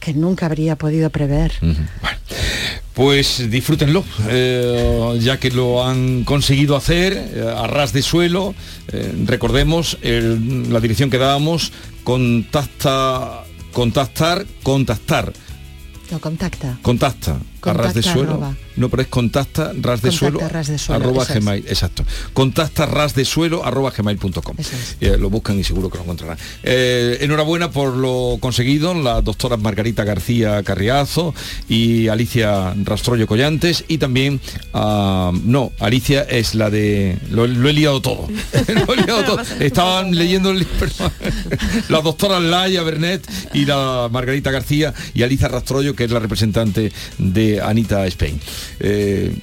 que 0.00 0.14
nunca 0.14 0.46
habría 0.46 0.76
podido 0.76 1.10
prever. 1.10 1.52
Pues 2.94 3.48
disfrútenlo, 3.50 4.04
eh, 4.28 5.18
ya 5.20 5.38
que 5.38 5.50
lo 5.50 5.84
han 5.86 6.24
conseguido 6.24 6.76
hacer 6.76 7.12
eh, 7.14 7.54
a 7.56 7.66
ras 7.66 7.92
de 7.92 8.02
suelo. 8.02 8.54
eh, 8.92 9.12
recordemos 9.24 9.96
el- 10.02 10.72
la 10.72 10.80
dirección 10.80 11.10
que 11.10 11.18
dábamos, 11.18 11.72
contacta, 12.02 13.44
contactar, 13.72 14.44
contactar, 14.64 15.32
No, 16.10 16.18
contacta. 16.20 16.78
contacta, 16.82 17.38
a 17.62 17.72
ras 17.72 17.94
de 17.94 18.02
suelo. 18.02 18.32
arroba. 18.32 18.56
No, 18.80 18.88
pero 18.88 19.02
es 19.02 19.08
contacta 19.08 19.72
ras 19.78 20.00
de 20.00 20.10
suelo, 20.10 20.40
ras 20.48 20.68
de 20.68 20.78
suelo, 20.78 21.04
arroba 21.04 21.24
es. 21.24 21.34
gmail, 21.34 21.66
exacto. 21.68 22.02
Contacta 22.32 22.86
ras 22.86 23.14
de 23.14 23.26
suelo 23.26 23.62
arroba 23.62 23.90
gmail.com. 23.90 24.56
Eh, 25.02 25.18
lo 25.18 25.28
buscan 25.28 25.58
y 25.58 25.64
seguro 25.64 25.90
que 25.90 25.98
lo 25.98 26.04
encontrarán. 26.04 26.38
Eh, 26.62 27.18
enhorabuena 27.20 27.70
por 27.70 27.94
lo 27.94 28.38
conseguido, 28.40 28.94
las 28.94 29.22
doctoras 29.22 29.60
Margarita 29.60 30.04
García 30.04 30.62
Carriazo 30.62 31.34
y 31.68 32.08
Alicia 32.08 32.72
Rastrollo 32.82 33.26
Collantes 33.26 33.84
y 33.86 33.98
también, 33.98 34.40
ah, 34.72 35.30
no, 35.44 35.72
Alicia 35.78 36.22
es 36.22 36.54
la 36.54 36.70
de, 36.70 37.18
lo, 37.30 37.46
lo 37.46 37.68
he 37.68 37.74
liado 37.74 38.00
todo. 38.00 38.28
Lo 38.86 38.94
he 38.94 38.96
liado 38.96 39.24
todo. 39.24 39.42
Estaban 39.60 40.16
leyendo 40.16 40.50
el 40.52 40.60
libro, 40.60 40.88
las 41.90 42.02
doctoras 42.02 42.42
Laia 42.42 42.82
Bernet 42.82 43.28
y 43.52 43.66
la 43.66 44.08
Margarita 44.10 44.50
García 44.50 44.94
y 45.12 45.22
Alicia 45.22 45.48
Rastrollo, 45.48 45.94
que 45.94 46.04
es 46.04 46.10
la 46.10 46.18
representante 46.18 46.92
de 47.18 47.60
Anita 47.60 48.06
Spain. 48.06 48.40
Eh, 48.78 49.36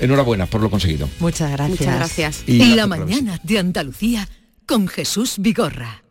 enhorabuena 0.00 0.46
por 0.46 0.60
lo 0.60 0.70
conseguido. 0.70 1.08
Muchas 1.20 1.50
gracias. 1.52 1.80
Muchas 1.80 1.96
gracias. 1.96 2.44
Y 2.46 2.58
la 2.58 2.64
gracias 2.64 2.88
por 2.88 2.98
la 2.98 3.04
mañana 3.04 3.40
de 3.42 3.58
Andalucía 3.58 4.28
con 4.66 4.88
Jesús 4.88 5.36
Vigorra. 5.38 6.02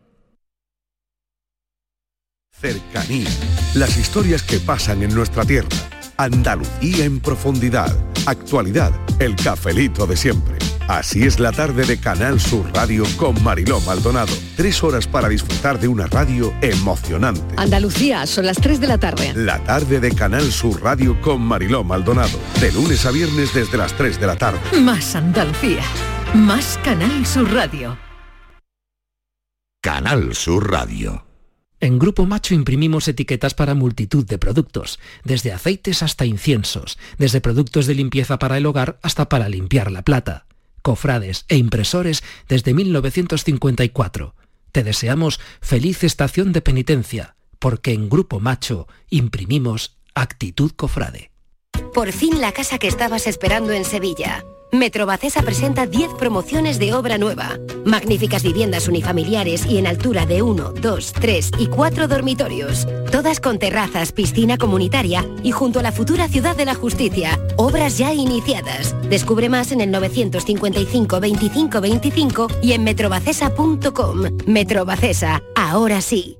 Cercanía. 2.58 3.28
Las 3.74 3.98
historias 3.98 4.42
que 4.42 4.58
pasan 4.58 5.02
en 5.02 5.14
nuestra 5.14 5.44
tierra. 5.44 5.68
Andalucía 6.16 7.04
en 7.04 7.20
profundidad. 7.20 7.94
Actualidad. 8.24 8.92
El 9.18 9.36
cafelito 9.36 10.06
de 10.06 10.16
siempre. 10.16 10.55
Así 10.88 11.24
es 11.24 11.40
la 11.40 11.50
tarde 11.50 11.84
de 11.84 11.98
Canal 11.98 12.38
Sur 12.38 12.72
Radio 12.72 13.02
con 13.16 13.42
Mariló 13.42 13.80
Maldonado. 13.80 14.32
Tres 14.56 14.84
horas 14.84 15.08
para 15.08 15.28
disfrutar 15.28 15.80
de 15.80 15.88
una 15.88 16.06
radio 16.06 16.54
emocionante. 16.62 17.42
Andalucía, 17.56 18.24
son 18.26 18.46
las 18.46 18.58
3 18.58 18.78
de 18.78 18.86
la 18.86 18.98
tarde. 18.98 19.32
La 19.34 19.58
tarde 19.64 19.98
de 19.98 20.12
Canal 20.12 20.52
Sur 20.52 20.80
Radio 20.82 21.20
con 21.20 21.42
Mariló 21.42 21.82
Maldonado. 21.82 22.38
De 22.60 22.70
lunes 22.70 23.04
a 23.04 23.10
viernes 23.10 23.52
desde 23.52 23.76
las 23.76 23.94
3 23.94 24.20
de 24.20 24.26
la 24.28 24.36
tarde. 24.36 24.60
Más 24.80 25.16
Andalucía, 25.16 25.82
más 26.34 26.78
Canal 26.84 27.26
Sur 27.26 27.52
Radio. 27.52 27.98
Canal 29.82 30.34
Sur 30.36 30.70
Radio. 30.70 31.26
En 31.78 31.98
Grupo 31.98 32.24
Macho 32.26 32.54
imprimimos 32.54 33.06
etiquetas 33.06 33.54
para 33.54 33.74
multitud 33.74 34.24
de 34.24 34.38
productos, 34.38 34.98
desde 35.24 35.52
aceites 35.52 36.02
hasta 36.02 36.24
inciensos, 36.24 36.96
desde 37.18 37.42
productos 37.42 37.86
de 37.86 37.94
limpieza 37.94 38.38
para 38.38 38.56
el 38.56 38.64
hogar 38.64 38.98
hasta 39.02 39.28
para 39.28 39.48
limpiar 39.50 39.92
la 39.92 40.02
plata, 40.02 40.45
cofrades 40.86 41.46
e 41.48 41.56
impresores 41.56 42.22
desde 42.46 42.72
1954. 42.72 44.36
Te 44.70 44.84
deseamos 44.84 45.40
feliz 45.60 46.04
estación 46.04 46.52
de 46.52 46.60
penitencia, 46.60 47.34
porque 47.58 47.92
en 47.92 48.08
Grupo 48.08 48.38
Macho 48.38 48.86
imprimimos 49.10 49.98
actitud 50.14 50.70
cofrade. 50.76 51.32
Por 51.92 52.12
fin 52.12 52.40
la 52.40 52.52
casa 52.52 52.78
que 52.78 52.86
estabas 52.86 53.26
esperando 53.26 53.72
en 53.72 53.84
Sevilla. 53.84 54.44
Metrobacesa 54.78 55.42
presenta 55.42 55.86
10 55.86 56.14
promociones 56.14 56.78
de 56.78 56.92
obra 56.92 57.18
nueva. 57.18 57.58
Magníficas 57.84 58.42
viviendas 58.42 58.88
unifamiliares 58.88 59.64
y 59.66 59.78
en 59.78 59.86
altura 59.86 60.26
de 60.26 60.42
1, 60.42 60.72
2, 60.80 61.12
3 61.12 61.50
y 61.58 61.66
4 61.68 62.08
dormitorios. 62.08 62.86
Todas 63.10 63.40
con 63.40 63.58
terrazas, 63.58 64.12
piscina 64.12 64.58
comunitaria 64.58 65.24
y 65.42 65.52
junto 65.52 65.80
a 65.80 65.82
la 65.82 65.92
futura 65.92 66.28
Ciudad 66.28 66.56
de 66.56 66.66
la 66.66 66.74
Justicia. 66.74 67.38
Obras 67.56 67.96
ya 67.96 68.12
iniciadas. 68.12 68.94
Descubre 69.08 69.48
más 69.48 69.72
en 69.72 69.80
el 69.80 69.90
955 69.90 71.20
25 71.20 71.80
25 71.80 72.48
y 72.62 72.72
en 72.72 72.84
metrobacesa.com. 72.84 74.38
Metrobacesa, 74.46 75.42
ahora 75.54 76.00
sí. 76.00 76.38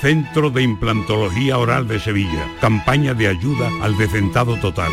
Centro 0.00 0.50
de 0.50 0.62
Implantología 0.62 1.58
Oral 1.58 1.88
de 1.88 2.00
Sevilla. 2.00 2.46
Campaña 2.60 3.14
de 3.14 3.28
ayuda 3.28 3.68
al 3.82 3.96
decentado 3.96 4.56
total. 4.56 4.92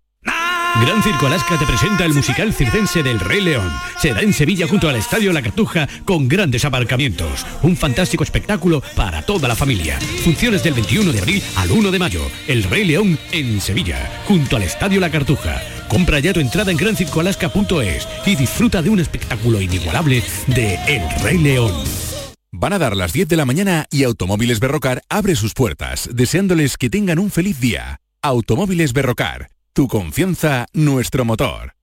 Gran 0.79 1.03
Circo 1.03 1.27
Alaska 1.27 1.59
te 1.59 1.65
presenta 1.65 2.05
el 2.05 2.13
musical 2.13 2.53
circense 2.53 3.03
del 3.03 3.19
Rey 3.19 3.41
León. 3.41 3.69
Será 3.97 4.21
en 4.21 4.33
Sevilla 4.33 4.67
junto 4.67 4.87
al 4.87 4.95
Estadio 4.95 5.33
La 5.33 5.41
Cartuja 5.41 5.87
con 6.05 6.27
grandes 6.27 6.65
aparcamientos. 6.65 7.45
Un 7.61 7.75
fantástico 7.75 8.23
espectáculo 8.23 8.81
para 8.95 9.21
toda 9.21 9.47
la 9.47 9.55
familia. 9.55 9.99
Funciones 10.23 10.63
del 10.63 10.73
21 10.73 11.11
de 11.11 11.19
abril 11.19 11.43
al 11.57 11.71
1 11.71 11.91
de 11.91 11.99
mayo. 11.99 12.21
El 12.47 12.63
Rey 12.63 12.85
León 12.85 13.19
en 13.31 13.59
Sevilla, 13.59 14.23
junto 14.27 14.55
al 14.55 14.63
Estadio 14.63 14.99
La 14.99 15.11
Cartuja. 15.11 15.61
Compra 15.87 16.19
ya 16.19 16.33
tu 16.33 16.39
entrada 16.39 16.71
en 16.71 16.77
grancircoalaska.es 16.77 18.07
y 18.25 18.35
disfruta 18.35 18.81
de 18.81 18.89
un 18.89 18.99
espectáculo 18.99 19.61
inigualable 19.61 20.23
de 20.47 20.75
El 20.87 21.03
Rey 21.21 21.37
León. 21.37 21.73
Van 22.51 22.73
a 22.73 22.79
dar 22.79 22.95
las 22.95 23.13
10 23.13 23.27
de 23.27 23.37
la 23.37 23.45
mañana 23.45 23.85
y 23.91 24.03
Automóviles 24.03 24.59
Berrocar 24.59 25.03
abre 25.09 25.35
sus 25.35 25.53
puertas, 25.53 26.09
deseándoles 26.11 26.77
que 26.77 26.89
tengan 26.89 27.19
un 27.19 27.29
feliz 27.29 27.59
día. 27.59 27.99
Automóviles 28.21 28.93
Berrocar 28.93 29.49
tu 29.73 29.87
confianza, 29.87 30.65
nuestro 30.73 31.25
motor. 31.25 31.73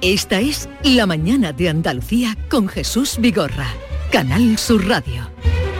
Esta 0.00 0.40
es 0.40 0.68
La 0.84 1.06
Mañana 1.06 1.52
de 1.52 1.68
Andalucía 1.68 2.36
con 2.48 2.68
Jesús 2.68 3.16
Vigorra, 3.18 3.68
Canal 4.12 4.56
Sur 4.56 4.86
Radio. 4.86 5.28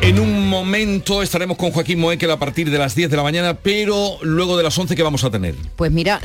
En 0.00 0.20
un 0.20 0.48
momento 0.48 1.22
estaremos 1.22 1.56
con 1.56 1.72
Joaquín 1.72 1.98
Moekel 1.98 2.30
a 2.30 2.38
partir 2.38 2.70
de 2.70 2.78
las 2.78 2.94
10 2.94 3.10
de 3.10 3.16
la 3.16 3.22
mañana, 3.24 3.54
pero 3.54 4.16
luego 4.22 4.56
de 4.56 4.62
las 4.62 4.78
11 4.78 4.94
que 4.94 5.02
vamos 5.02 5.24
a 5.24 5.30
tener. 5.30 5.56
Pues 5.76 5.90
mira, 5.90 6.20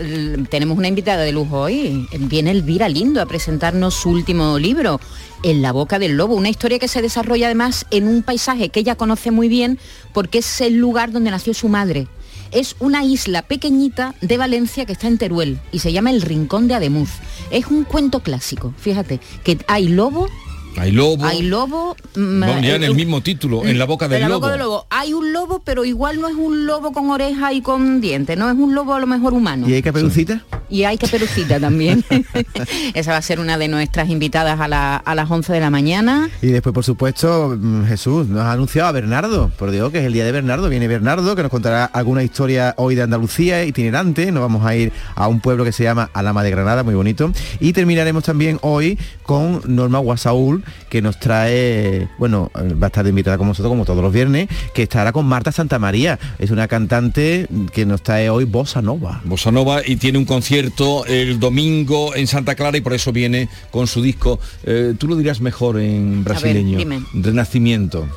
tenemos 0.50 0.78
una 0.78 0.88
invitada 0.88 1.24
de 1.24 1.32
lujo 1.32 1.60
hoy. 1.62 2.08
Viene 2.18 2.52
Elvira 2.52 2.88
Lindo 2.88 3.22
a 3.22 3.26
presentarnos 3.26 3.96
su 3.96 4.12
último 4.12 4.60
libro, 4.60 5.00
En 5.42 5.62
la 5.62 5.72
boca 5.72 6.00
del 6.00 6.16
lobo, 6.16 6.36
una 6.36 6.50
historia 6.50 6.80
que 6.80 6.88
se 6.88 7.02
desarrolla 7.02 7.48
además 7.48 7.86
en 7.92 8.08
un 8.08 8.24
paisaje 8.24 8.70
que 8.70 8.80
ella 8.80 8.96
conoce 8.96 9.32
muy 9.32 9.50
bien 9.50 9.80
porque 10.14 10.38
es 10.38 10.62
el 10.62 10.76
lugar 10.76 11.12
donde 11.12 11.32
nació 11.32 11.54
su 11.54 11.68
madre. 11.68 12.08
Es 12.52 12.76
una 12.80 13.04
isla 13.04 13.42
pequeñita 13.42 14.14
de 14.22 14.38
Valencia 14.38 14.86
que 14.86 14.94
está 14.94 15.08
en 15.08 15.18
Teruel 15.18 15.60
y 15.72 15.80
se 15.80 15.92
llama 15.92 16.12
El 16.12 16.22
Rincón 16.22 16.68
de 16.68 16.76
Ademuz. 16.76 17.10
Es 17.50 17.66
un 17.68 17.84
cuento 17.84 18.22
clásico, 18.22 18.74
fíjate, 18.78 19.20
que 19.44 19.58
hay 19.68 19.88
lobo, 19.88 20.30
Hay 20.78 20.92
lobo. 20.92 21.26
hay 21.26 21.42
lobo... 21.44 21.96
mm, 22.16 22.40
Vamos 22.40 22.62
ya 22.62 22.76
en 22.76 22.84
eh, 22.84 22.88
el 22.88 22.96
mismo 22.96 23.22
título, 23.22 23.66
en 23.66 23.78
la 23.80 23.86
boca 23.86 24.08
del 24.08 24.18
en 24.18 24.22
la 24.24 24.28
lobo. 24.30 24.40
boca 24.42 24.52
del 24.52 24.60
lobo. 24.62 24.86
Hay 24.90 25.14
un 25.14 25.32
lobo, 25.34 25.62
pero 25.64 25.86
igual 25.86 26.20
no 26.20 26.28
es 26.28 26.36
un 26.36 26.66
lobo 26.66 26.92
con 26.92 27.10
oreja 27.10 27.54
y 27.54 27.62
con 27.62 28.02
dientes, 28.02 28.38
no 28.38 28.50
es 28.50 28.58
un 28.58 28.74
lobo 28.76 28.94
a 28.94 29.00
lo 29.00 29.08
mejor 29.08 29.34
humano. 29.34 29.68
¿Y 29.70 29.74
hay 29.74 29.82
caperucita? 29.82 30.44
Y 30.70 30.84
hay 30.86 30.98
caperucita 30.98 31.60
también. 31.60 32.04
Esa 32.94 33.12
va 33.12 33.18
a 33.18 33.22
ser 33.22 33.40
una 33.40 33.58
de 33.58 33.68
nuestras 33.68 34.10
invitadas 34.10 34.60
a, 34.60 34.68
la- 34.68 34.96
a 34.98 35.16
las 35.16 35.30
11 35.30 35.54
de 35.54 35.60
la 35.60 35.70
mañana. 35.70 36.30
Y 36.42 36.48
después, 36.48 36.74
por 36.74 36.84
supuesto, 36.84 37.56
mm, 37.60 37.86
Jesús 37.86 38.28
nos 38.28 38.42
ha 38.42 38.52
anunciado 38.54 38.90
a 38.90 38.92
Bernardo, 38.92 39.52
por 39.58 39.72
Dios, 39.72 39.92
que 39.92 40.00
es 40.00 40.06
el 40.06 40.14
día 40.14 40.26
de 40.26 40.32
Bernardo. 40.32 40.70
Viene 40.70 40.88
Bernardo, 40.88 41.36
que 41.36 41.44
nos 41.44 41.52
contará 41.52 41.86
alguna 41.86 42.24
historia 42.24 42.74
hoy 42.78 42.96
de 42.96 43.04
Andalucía 43.04 43.64
itinerante. 43.66 44.32
Nos 44.32 44.42
vamos 44.42 44.66
a 44.66 44.76
ir 44.76 44.92
a 45.16 45.28
un 45.28 45.40
pueblo 45.40 45.64
que 45.64 45.72
se 45.72 45.84
llama 45.84 46.10
Alama 46.14 46.44
de 46.44 46.52
Granada, 46.52 46.84
muy 46.84 46.96
bonito. 46.96 47.32
Y 47.60 47.74
terminaremos 47.74 48.24
también 48.24 48.58
hoy 48.62 48.98
con 49.24 49.62
Norma 49.66 50.00
Guasaúl, 50.00 50.63
que 50.90 51.02
nos 51.02 51.20
trae, 51.20 52.08
bueno, 52.18 52.52
eh, 52.56 52.74
va 52.74 52.88
a 52.88 52.90
estar 52.90 53.06
invitada 53.08 53.38
con 53.38 53.48
nosotros 53.48 53.72
como 53.72 53.86
todos 53.86 54.02
los 54.04 54.14
viernes, 54.14 54.48
que 54.74 54.84
estará 54.84 55.12
con 55.12 55.26
Marta 55.26 55.52
Santamaría. 55.52 56.20
Es 56.40 56.52
una 56.52 56.68
cantante 56.68 57.48
que 57.72 57.86
nos 57.86 58.02
trae 58.04 58.30
hoy 58.30 58.46
Bossa 58.46 58.82
Nova. 58.82 59.22
Bossa 59.24 59.52
Nova 59.52 59.82
y 59.86 59.96
tiene 59.96 60.18
un 60.18 60.26
concierto 60.26 61.06
el 61.06 61.40
domingo 61.40 62.16
en 62.16 62.28
Santa 62.28 62.56
Clara 62.56 62.78
y 62.78 62.82
por 62.82 62.94
eso 62.94 63.12
viene 63.12 63.50
con 63.72 63.88
su 63.88 64.02
disco. 64.02 64.40
eh, 64.64 64.94
Tú 64.98 65.08
lo 65.08 65.16
dirás 65.16 65.42
mejor 65.42 65.80
en 65.80 66.24
brasileño. 66.24 66.78
dime. 66.78 67.04
Renacimiento. 67.14 68.08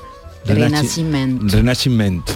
Renacimiento. 0.45 1.45
Renacimiento. 1.57 2.33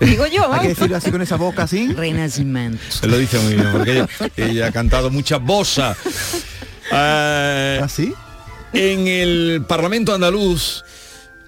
Digo 0.00 0.26
yo. 0.26 0.52
Hay 0.52 0.60
que 0.60 0.68
decirlo 0.68 0.96
así 0.98 1.10
con 1.10 1.22
esa 1.22 1.36
boca 1.36 1.62
así. 1.62 1.90
Renacimiento. 1.92 2.78
Él 3.02 3.10
lo 3.10 3.16
dice 3.18 3.38
muy 3.38 3.54
bien, 3.54 3.68
porque 3.72 3.92
ella, 3.92 4.08
ella 4.36 4.66
ha 4.66 4.72
cantado 4.72 5.10
mucha 5.10 5.38
bossa. 5.38 5.96
¿Así? 6.90 8.12
En 8.72 9.08
el 9.08 9.64
Parlamento 9.66 10.14
andaluz 10.14 10.84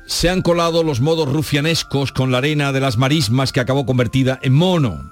se 0.06 0.28
han 0.28 0.42
colado 0.42 0.82
los 0.82 1.00
modos 1.00 1.30
rufianescos 1.30 2.12
con 2.12 2.32
la 2.32 2.38
arena 2.38 2.72
de 2.72 2.80
las 2.80 2.96
marismas 2.96 3.52
que 3.52 3.60
acabó 3.60 3.86
convertida 3.86 4.38
en 4.42 4.54
mono. 4.54 5.10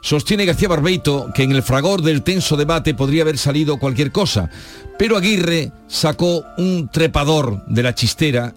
Sostiene 0.00 0.46
García 0.46 0.68
Barbeito 0.68 1.30
que 1.34 1.42
en 1.42 1.52
el 1.52 1.62
fragor 1.62 2.02
del 2.02 2.22
tenso 2.22 2.56
debate 2.56 2.94
podría 2.94 3.22
haber 3.22 3.36
salido 3.36 3.78
cualquier 3.78 4.10
cosa, 4.10 4.50
pero 4.98 5.16
Aguirre 5.16 5.72
sacó 5.86 6.44
un 6.56 6.88
trepador 6.88 7.64
de 7.66 7.82
la 7.82 7.94
chistera 7.94 8.54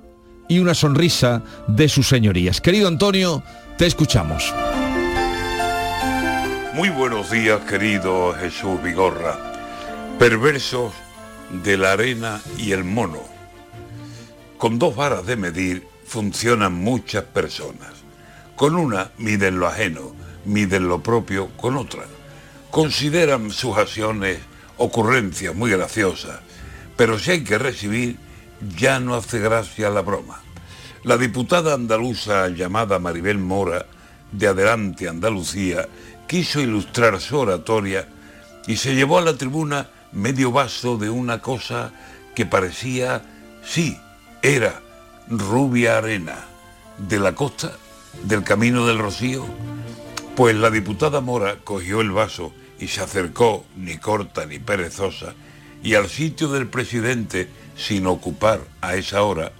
y 0.47 0.59
una 0.59 0.73
sonrisa 0.73 1.43
de 1.67 1.89
sus 1.89 2.07
señorías. 2.07 2.61
Querido 2.61 2.87
Antonio, 2.87 3.43
te 3.77 3.85
escuchamos. 3.85 4.53
Muy 6.73 6.89
buenos 6.89 7.29
días, 7.29 7.59
querido 7.69 8.33
Jesús 8.33 8.81
Vigorra. 8.81 9.37
Perversos 10.17 10.93
de 11.61 11.77
la 11.77 11.91
arena 11.91 12.41
y 12.57 12.71
el 12.71 12.83
mono. 12.83 13.21
Con 14.57 14.79
dos 14.79 14.95
varas 14.95 15.25
de 15.25 15.35
medir 15.35 15.87
funcionan 16.05 16.73
muchas 16.73 17.23
personas. 17.25 17.91
Con 18.55 18.75
una 18.75 19.11
miden 19.17 19.59
lo 19.59 19.67
ajeno, 19.67 20.15
miden 20.45 20.87
lo 20.87 21.03
propio 21.03 21.49
con 21.57 21.77
otra. 21.77 22.05
Consideran 22.71 23.51
sus 23.51 23.77
acciones 23.77 24.39
ocurrencias 24.77 25.53
muy 25.53 25.69
graciosas, 25.69 26.39
pero 26.97 27.19
si 27.19 27.31
hay 27.31 27.43
que 27.43 27.59
recibir, 27.59 28.17
ya 28.75 28.99
no 28.99 29.15
hace 29.15 29.39
gracia 29.39 29.89
la 29.89 30.01
broma. 30.01 30.41
La 31.03 31.17
diputada 31.17 31.73
andaluza 31.75 32.47
llamada 32.47 32.97
Maribel 32.97 33.37
Mora, 33.37 33.85
de 34.31 34.47
Adelante 34.47 35.07
Andalucía, 35.07 35.87
quiso 36.27 36.61
ilustrar 36.61 37.19
su 37.21 37.37
oratoria 37.37 38.07
y 38.65 38.77
se 38.77 38.95
llevó 38.95 39.19
a 39.19 39.21
la 39.21 39.37
tribuna 39.37 39.89
medio 40.13 40.51
vaso 40.51 40.97
de 40.97 41.09
una 41.09 41.41
cosa 41.41 41.91
que 42.35 42.45
parecía, 42.45 43.23
sí, 43.63 43.97
era 44.41 44.81
rubia 45.29 45.97
arena, 45.97 46.45
de 46.97 47.19
la 47.19 47.33
costa, 47.33 47.73
del 48.23 48.43
camino 48.43 48.85
del 48.85 48.99
Rocío. 48.99 49.45
Pues 50.35 50.55
la 50.55 50.69
diputada 50.69 51.21
Mora 51.21 51.57
cogió 51.63 52.01
el 52.01 52.11
vaso 52.11 52.53
y 52.79 52.87
se 52.87 53.01
acercó, 53.01 53.65
ni 53.75 53.97
corta 53.97 54.45
ni 54.45 54.59
perezosa, 54.59 55.33
y 55.83 55.95
al 55.95 56.09
sitio 56.09 56.47
del 56.49 56.67
presidente, 56.67 57.49
sin 57.75 58.07
ocupar 58.07 58.61
a 58.81 58.95
esa 58.95 59.23
hora, 59.23 59.51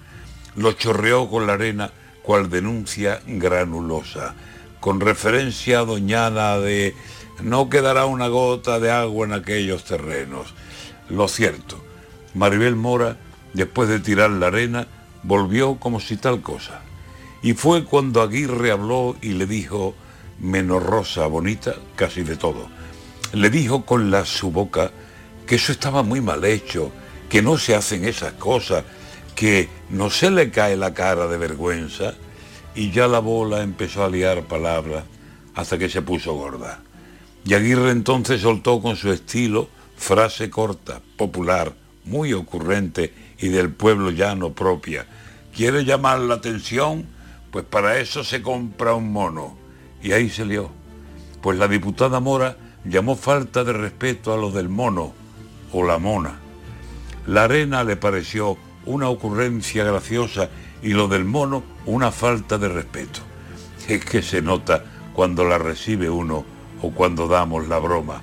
lo 0.55 0.73
chorreó 0.73 1.29
con 1.29 1.47
la 1.47 1.53
arena 1.53 1.91
cual 2.21 2.49
denuncia 2.49 3.21
granulosa, 3.27 4.33
con 4.79 4.99
referencia 4.99 5.79
a 5.79 5.85
doñana 5.85 6.57
de 6.57 6.95
no 7.43 7.69
quedará 7.69 8.05
una 8.05 8.29
gota 8.29 8.79
de 8.79 8.89
agua 8.89 9.27
en 9.27 9.33
aquellos 9.33 9.83
terrenos. 9.83 10.53
Lo 11.09 11.27
cierto, 11.27 11.83
Maribel 12.33 12.77
Mora, 12.77 13.17
después 13.53 13.89
de 13.89 13.99
tirar 13.99 14.29
la 14.31 14.47
arena, 14.47 14.87
volvió 15.23 15.75
como 15.75 15.99
si 15.99 16.15
tal 16.15 16.41
cosa. 16.41 16.81
Y 17.41 17.53
fue 17.53 17.83
cuando 17.83 18.21
Aguirre 18.21 18.71
habló 18.71 19.17
y 19.21 19.33
le 19.33 19.45
dijo, 19.45 19.93
menos 20.39 20.81
rosa, 20.81 21.27
bonita, 21.27 21.75
casi 21.97 22.23
de 22.23 22.37
todo. 22.37 22.69
Le 23.33 23.49
dijo 23.49 23.85
con 23.85 24.09
la 24.09 24.23
su 24.23 24.49
boca 24.49 24.91
que 25.45 25.55
eso 25.55 25.73
estaba 25.73 26.01
muy 26.01 26.21
mal 26.21 26.45
hecho, 26.45 26.91
que 27.29 27.41
no 27.41 27.57
se 27.57 27.75
hacen 27.75 28.05
esas 28.05 28.33
cosas, 28.33 28.85
que 29.35 29.67
no 29.89 30.09
se 30.09 30.31
le 30.31 30.49
cae 30.49 30.77
la 30.77 30.93
cara 30.93 31.27
de 31.27 31.37
vergüenza, 31.37 32.13
y 32.73 32.91
ya 32.91 33.07
la 33.07 33.19
bola 33.19 33.61
empezó 33.61 34.05
a 34.05 34.09
liar 34.09 34.43
palabras 34.43 35.03
hasta 35.55 35.77
que 35.77 35.89
se 35.89 36.01
puso 36.01 36.33
gorda. 36.35 36.81
Y 37.45 37.53
Aguirre 37.53 37.91
entonces 37.91 38.41
soltó 38.41 38.81
con 38.81 38.95
su 38.95 39.11
estilo 39.11 39.67
frase 39.97 40.49
corta, 40.49 41.01
popular, 41.17 41.73
muy 42.05 42.33
ocurrente 42.33 43.13
y 43.37 43.49
del 43.49 43.71
pueblo 43.71 44.11
llano 44.11 44.53
propia. 44.53 45.05
¿Quiere 45.55 45.85
llamar 45.85 46.19
la 46.19 46.35
atención? 46.35 47.05
Pues 47.51 47.65
para 47.65 47.99
eso 47.99 48.23
se 48.23 48.41
compra 48.41 48.95
un 48.95 49.11
mono. 49.11 49.55
Y 50.01 50.11
ahí 50.11 50.29
se 50.29 50.45
lió. 50.45 50.71
Pues 51.41 51.57
la 51.57 51.67
diputada 51.67 52.19
Mora 52.19 52.57
llamó 52.85 53.15
falta 53.15 53.63
de 53.63 53.73
respeto 53.73 54.33
a 54.33 54.37
lo 54.37 54.51
del 54.51 54.69
mono 54.69 55.13
o 55.71 55.83
la 55.83 55.97
mona. 55.99 56.39
La 57.27 57.43
arena 57.43 57.83
le 57.83 57.95
pareció 57.95 58.57
una 58.85 59.09
ocurrencia 59.09 59.83
graciosa 59.83 60.49
y 60.81 60.89
lo 60.89 61.07
del 61.07 61.23
mono 61.23 61.63
una 61.85 62.11
falta 62.11 62.57
de 62.57 62.69
respeto. 62.69 63.21
Es 63.87 64.03
que 64.03 64.21
se 64.21 64.41
nota 64.41 64.83
cuando 65.13 65.45
la 65.45 65.57
recibe 65.57 66.09
uno 66.09 66.52
o 66.83 66.91
cuando 66.91 67.27
damos 67.27 67.67
la 67.67 67.79
broma, 67.79 68.21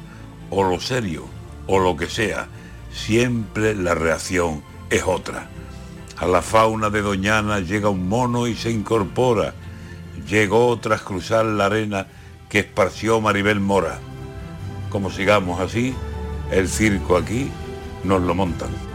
o 0.50 0.62
lo 0.62 0.78
serio, 0.78 1.24
o 1.66 1.78
lo 1.78 1.96
que 1.96 2.08
sea, 2.08 2.46
siempre 2.92 3.74
la 3.74 3.94
reacción 3.94 4.62
es 4.90 5.02
otra. 5.04 5.48
A 6.18 6.26
la 6.26 6.42
fauna 6.42 6.90
de 6.90 7.00
Doñana 7.00 7.60
llega 7.60 7.88
un 7.88 8.06
mono 8.06 8.46
y 8.46 8.54
se 8.54 8.70
incorpora. 8.70 9.54
Llegó 10.28 10.78
tras 10.78 11.00
cruzar 11.00 11.46
la 11.46 11.66
arena 11.66 12.06
que 12.50 12.58
esparció 12.58 13.22
Maribel 13.22 13.60
Mora. 13.60 13.98
Como 14.90 15.10
sigamos 15.10 15.58
así, 15.60 15.94
el 16.50 16.68
circo 16.68 17.16
aquí 17.16 17.50
nos 18.04 18.20
lo 18.20 18.34
montan. 18.34 18.89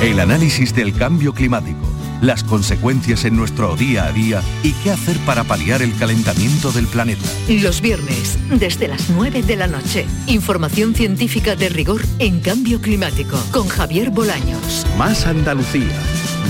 El 0.00 0.18
análisis 0.18 0.74
del 0.74 0.94
cambio 0.94 1.34
climático, 1.34 1.86
las 2.22 2.42
consecuencias 2.42 3.26
en 3.26 3.36
nuestro 3.36 3.76
día 3.76 4.06
a 4.06 4.12
día 4.12 4.40
y 4.62 4.72
qué 4.72 4.92
hacer 4.92 5.18
para 5.26 5.44
paliar 5.44 5.82
el 5.82 5.94
calentamiento 5.94 6.72
del 6.72 6.86
planeta. 6.86 7.28
Los 7.48 7.82
viernes, 7.82 8.38
desde 8.48 8.88
las 8.88 9.10
9 9.10 9.42
de 9.42 9.56
la 9.56 9.66
noche. 9.66 10.06
Información 10.26 10.94
científica 10.94 11.54
de 11.54 11.68
rigor 11.68 12.00
en 12.18 12.40
cambio 12.40 12.80
climático 12.80 13.38
con 13.52 13.68
Javier 13.68 14.08
Bolaños. 14.08 14.86
Más 14.96 15.26
Andalucía, 15.26 16.00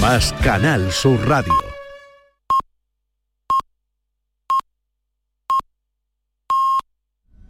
más 0.00 0.32
Canal 0.44 0.92
Sur 0.92 1.26
Radio. 1.26 1.69